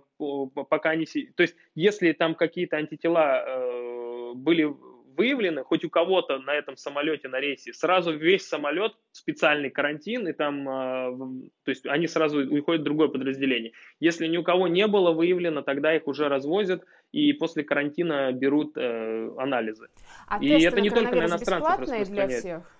пока 0.69 0.91
они... 0.91 1.05
То 1.05 1.43
есть, 1.43 1.55
если 1.75 2.11
там 2.11 2.35
какие-то 2.35 2.77
антитела 2.77 3.43
э, 3.43 4.33
были 4.35 4.71
выявлено, 5.15 5.63
хоть 5.63 5.83
у 5.85 5.89
кого-то 5.89 6.39
на 6.39 6.53
этом 6.53 6.75
самолете, 6.77 7.27
на 7.27 7.39
рейсе, 7.39 7.73
сразу 7.73 8.15
весь 8.15 8.47
самолет 8.47 8.93
специальный 9.11 9.69
карантин, 9.69 10.27
и 10.27 10.33
там, 10.33 10.67
э, 10.67 11.39
то 11.63 11.69
есть 11.71 11.85
они 11.85 12.07
сразу 12.07 12.45
уходят 12.49 12.81
в 12.81 12.85
другое 12.85 13.07
подразделение. 13.07 13.73
Если 13.99 14.27
ни 14.27 14.37
у 14.37 14.43
кого 14.43 14.67
не 14.67 14.87
было 14.87 15.11
выявлено, 15.11 15.61
тогда 15.61 15.95
их 15.95 16.07
уже 16.07 16.29
развозят, 16.29 16.83
и 17.11 17.33
после 17.33 17.63
карантина 17.63 18.31
берут 18.31 18.77
э, 18.77 19.29
анализы. 19.37 19.87
А 20.27 20.43
и 20.43 20.49
это 20.61 20.81
не 20.81 20.89
только 20.89 21.15
на 21.15 21.25
иностранцев 21.25 21.79
распространяется. 21.79 22.13
для 22.13 22.27
всех? 22.27 22.77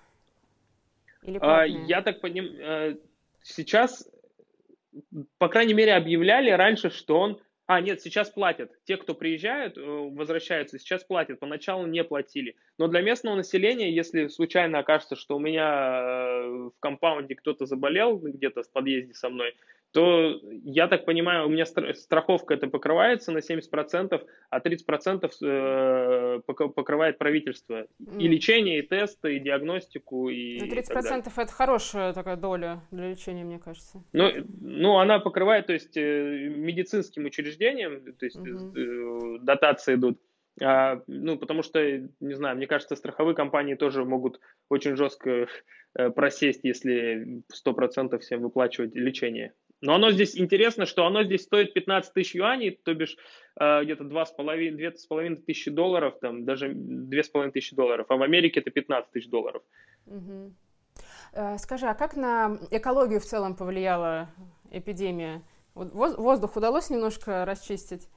Или 1.22 1.38
а, 1.40 1.64
я 1.64 2.02
так 2.02 2.20
понимаю, 2.20 2.52
э, 2.60 2.96
сейчас, 3.42 4.10
по 5.38 5.48
крайней 5.48 5.74
мере, 5.74 5.94
объявляли 5.94 6.50
раньше, 6.50 6.90
что 6.90 7.18
он 7.18 7.40
а, 7.66 7.80
нет, 7.80 8.02
сейчас 8.02 8.28
платят. 8.28 8.70
Те, 8.84 8.98
кто 8.98 9.14
приезжают, 9.14 9.78
э, 9.78 9.80
возвращаются, 9.80 10.78
сейчас 10.78 11.02
платят. 11.02 11.40
Поначалу 11.40 11.86
не 11.86 12.04
платили. 12.04 12.56
Но 12.76 12.88
для 12.88 13.00
местного 13.00 13.36
населения, 13.36 13.90
если 13.90 14.26
случайно 14.26 14.80
окажется, 14.80 15.16
что 15.16 15.36
у 15.36 15.38
меня 15.38 16.00
э, 16.02 16.48
в 16.48 16.72
компаунде 16.80 17.34
кто-то 17.34 17.64
заболел 17.64 18.18
где-то 18.18 18.64
в 18.64 18.70
подъезде 18.70 19.14
со 19.14 19.30
мной, 19.30 19.54
то, 19.94 20.40
я 20.64 20.88
так 20.88 21.04
понимаю, 21.04 21.46
у 21.46 21.48
меня 21.48 21.64
страховка 21.66 22.54
это 22.54 22.66
покрывается 22.66 23.30
на 23.30 23.38
70%, 23.38 24.26
а 24.50 24.58
30% 24.58 25.30
э, 25.40 26.40
покрывает 26.46 27.16
правительство. 27.16 27.86
И 28.18 28.26
лечение, 28.26 28.80
и 28.80 28.82
тесты, 28.82 29.36
и 29.36 29.38
диагностику. 29.40 30.30
И 30.30 30.58
ну, 30.58 30.66
30% 30.66 31.30
это 31.36 31.52
хорошая 31.52 32.12
такая 32.12 32.36
доля 32.36 32.82
для 32.90 33.10
лечения, 33.10 33.44
мне 33.44 33.60
кажется. 33.60 34.02
Ну, 34.12 34.32
ну 34.60 34.98
она 34.98 35.20
покрывает, 35.20 35.68
то 35.68 35.72
есть, 35.72 35.96
э, 35.96 36.48
медицинским 36.48 37.26
учреждениям, 37.26 38.00
то 38.18 38.26
есть, 38.26 38.36
угу. 38.36 39.38
дотации 39.42 39.94
идут. 39.94 40.18
А, 40.60 41.02
ну, 41.06 41.38
потому 41.38 41.62
что, 41.62 41.80
не 42.18 42.34
знаю, 42.34 42.56
мне 42.56 42.66
кажется, 42.66 42.96
страховые 42.96 43.36
компании 43.36 43.76
тоже 43.76 44.04
могут 44.04 44.40
очень 44.68 44.96
жестко 44.96 45.46
просесть, 46.16 46.64
если 46.64 47.44
100% 47.64 48.18
всем 48.18 48.42
выплачивать 48.42 48.96
лечение. 48.96 49.52
Но 49.84 49.94
оно 49.94 50.10
здесь 50.12 50.38
интересно, 50.38 50.86
что 50.86 51.04
оно 51.04 51.24
здесь 51.24 51.42
стоит 51.42 51.74
15 51.74 52.14
тысяч 52.14 52.34
юаней, 52.34 52.70
то 52.70 52.94
бишь 52.94 53.18
э, 53.60 53.84
где-то 53.84 54.04
2,5 54.04 55.36
тысячи 55.44 55.70
долларов, 55.70 56.14
там 56.20 56.46
даже 56.46 56.72
2,5 56.72 57.50
тысячи 57.50 57.76
долларов, 57.76 58.06
а 58.08 58.16
в 58.16 58.22
Америке 58.22 58.60
это 58.60 58.70
15 58.70 59.12
тысяч 59.12 59.28
долларов. 59.28 59.62
Угу. 60.06 60.54
Скажи, 61.58 61.86
а 61.86 61.94
как 61.94 62.16
на 62.16 62.58
экологию 62.70 63.20
в 63.20 63.24
целом 63.24 63.56
повлияла 63.56 64.30
эпидемия? 64.70 65.42
Воздух 65.74 66.56
удалось 66.56 66.88
немножко 66.88 67.44
расчистить? 67.44 68.08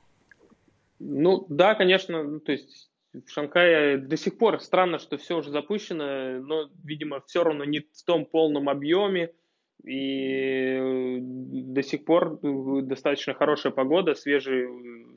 Ну 0.99 1.45
да, 1.49 1.75
конечно, 1.75 2.23
ну, 2.23 2.39
то 2.39 2.53
есть 2.53 2.89
в 3.11 3.29
Шанхае 3.29 3.97
до 3.97 4.15
сих 4.15 4.37
пор 4.37 4.61
странно, 4.61 4.99
что 4.99 5.17
все 5.17 5.37
уже 5.37 5.49
запущено, 5.49 6.39
но, 6.39 6.69
видимо, 6.85 7.19
все 7.21 7.43
равно 7.43 7.65
не 7.65 7.79
в 7.79 8.03
том 8.05 8.25
полном 8.25 8.69
объеме 8.69 9.33
и 9.83 11.19
до 11.21 11.83
сих 11.83 12.05
пор 12.05 12.39
достаточно 12.41 13.33
хорошая 13.33 13.71
погода, 13.71 14.15
свежий, 14.15 14.67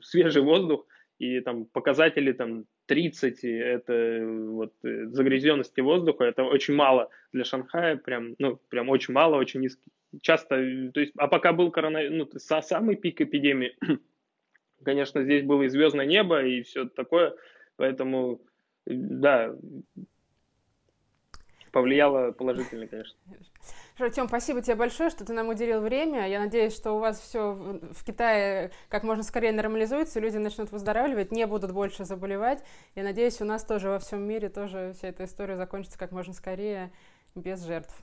свежий 0.01 0.41
воздух, 0.41 0.85
и 1.19 1.39
там 1.41 1.65
показатели 1.65 2.31
там 2.31 2.65
30, 2.87 3.43
это 3.43 4.21
вот 4.25 4.73
загрязненности 4.81 5.81
воздуха, 5.81 6.23
это 6.23 6.43
очень 6.43 6.73
мало 6.73 7.09
для 7.31 7.43
Шанхая, 7.43 7.97
прям, 7.97 8.35
ну, 8.39 8.59
прям 8.69 8.89
очень 8.89 9.13
мало, 9.13 9.35
очень 9.35 9.61
низкий. 9.61 9.91
Часто, 10.21 10.55
то 10.91 10.99
есть, 10.99 11.13
а 11.17 11.27
пока 11.27 11.53
был 11.53 11.71
коронавирус, 11.71 12.33
ну, 12.33 12.61
самый 12.61 12.95
пик 12.95 13.21
эпидемии, 13.21 13.77
конечно, 14.83 15.23
здесь 15.23 15.43
было 15.43 15.63
и 15.63 15.69
звездное 15.69 16.05
небо, 16.05 16.43
и 16.43 16.63
все 16.63 16.85
такое, 16.85 17.35
поэтому, 17.75 18.41
да, 18.85 19.55
повлияло 21.71 22.31
положительно, 22.31 22.87
конечно. 22.87 23.17
Артем, 24.01 24.27
спасибо 24.27 24.61
тебе 24.61 24.75
большое, 24.75 25.09
что 25.09 25.25
ты 25.25 25.33
нам 25.33 25.49
уделил 25.49 25.81
время. 25.81 26.27
Я 26.27 26.39
надеюсь, 26.39 26.75
что 26.75 26.93
у 26.93 26.99
вас 26.99 27.19
все 27.19 27.53
в 27.53 28.03
Китае 28.05 28.71
как 28.89 29.03
можно 29.03 29.23
скорее 29.23 29.51
нормализуется, 29.51 30.19
люди 30.19 30.37
начнут 30.37 30.71
выздоравливать, 30.71 31.31
не 31.31 31.45
будут 31.47 31.71
больше 31.71 32.05
заболевать. 32.05 32.63
Я 32.95 33.03
надеюсь, 33.03 33.41
у 33.41 33.45
нас 33.45 33.63
тоже 33.63 33.89
во 33.89 33.99
всем 33.99 34.21
мире 34.23 34.49
тоже 34.49 34.93
вся 34.97 35.09
эта 35.09 35.25
история 35.25 35.57
закончится 35.57 35.97
как 35.97 36.11
можно 36.11 36.33
скорее, 36.33 36.91
без 37.35 37.65
жертв. 37.65 37.93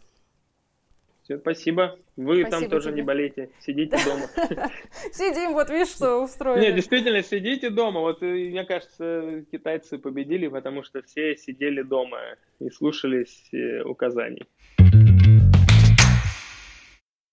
Все, 1.28 1.36
спасибо. 1.36 1.98
Вы 2.16 2.40
спасибо 2.40 2.50
там 2.50 2.70
тоже 2.70 2.88
тебе. 2.88 2.96
не 2.96 3.02
болейте. 3.02 3.50
Сидите 3.60 3.98
дома. 4.02 4.26
Сидим, 5.12 5.52
вот 5.52 5.68
видишь, 5.68 5.88
что 5.88 6.24
устроили. 6.24 6.62
Нет, 6.62 6.76
действительно, 6.76 7.22
сидите 7.22 7.68
дома. 7.68 8.00
Вот, 8.00 8.22
э, 8.22 8.26
мне 8.26 8.64
кажется, 8.64 9.44
китайцы 9.52 9.98
победили, 9.98 10.48
потому 10.48 10.82
что 10.82 11.02
все 11.02 11.36
сидели 11.36 11.82
дома 11.82 12.18
и 12.60 12.70
слушались 12.70 13.46
э, 13.52 13.82
указаний. 13.82 14.46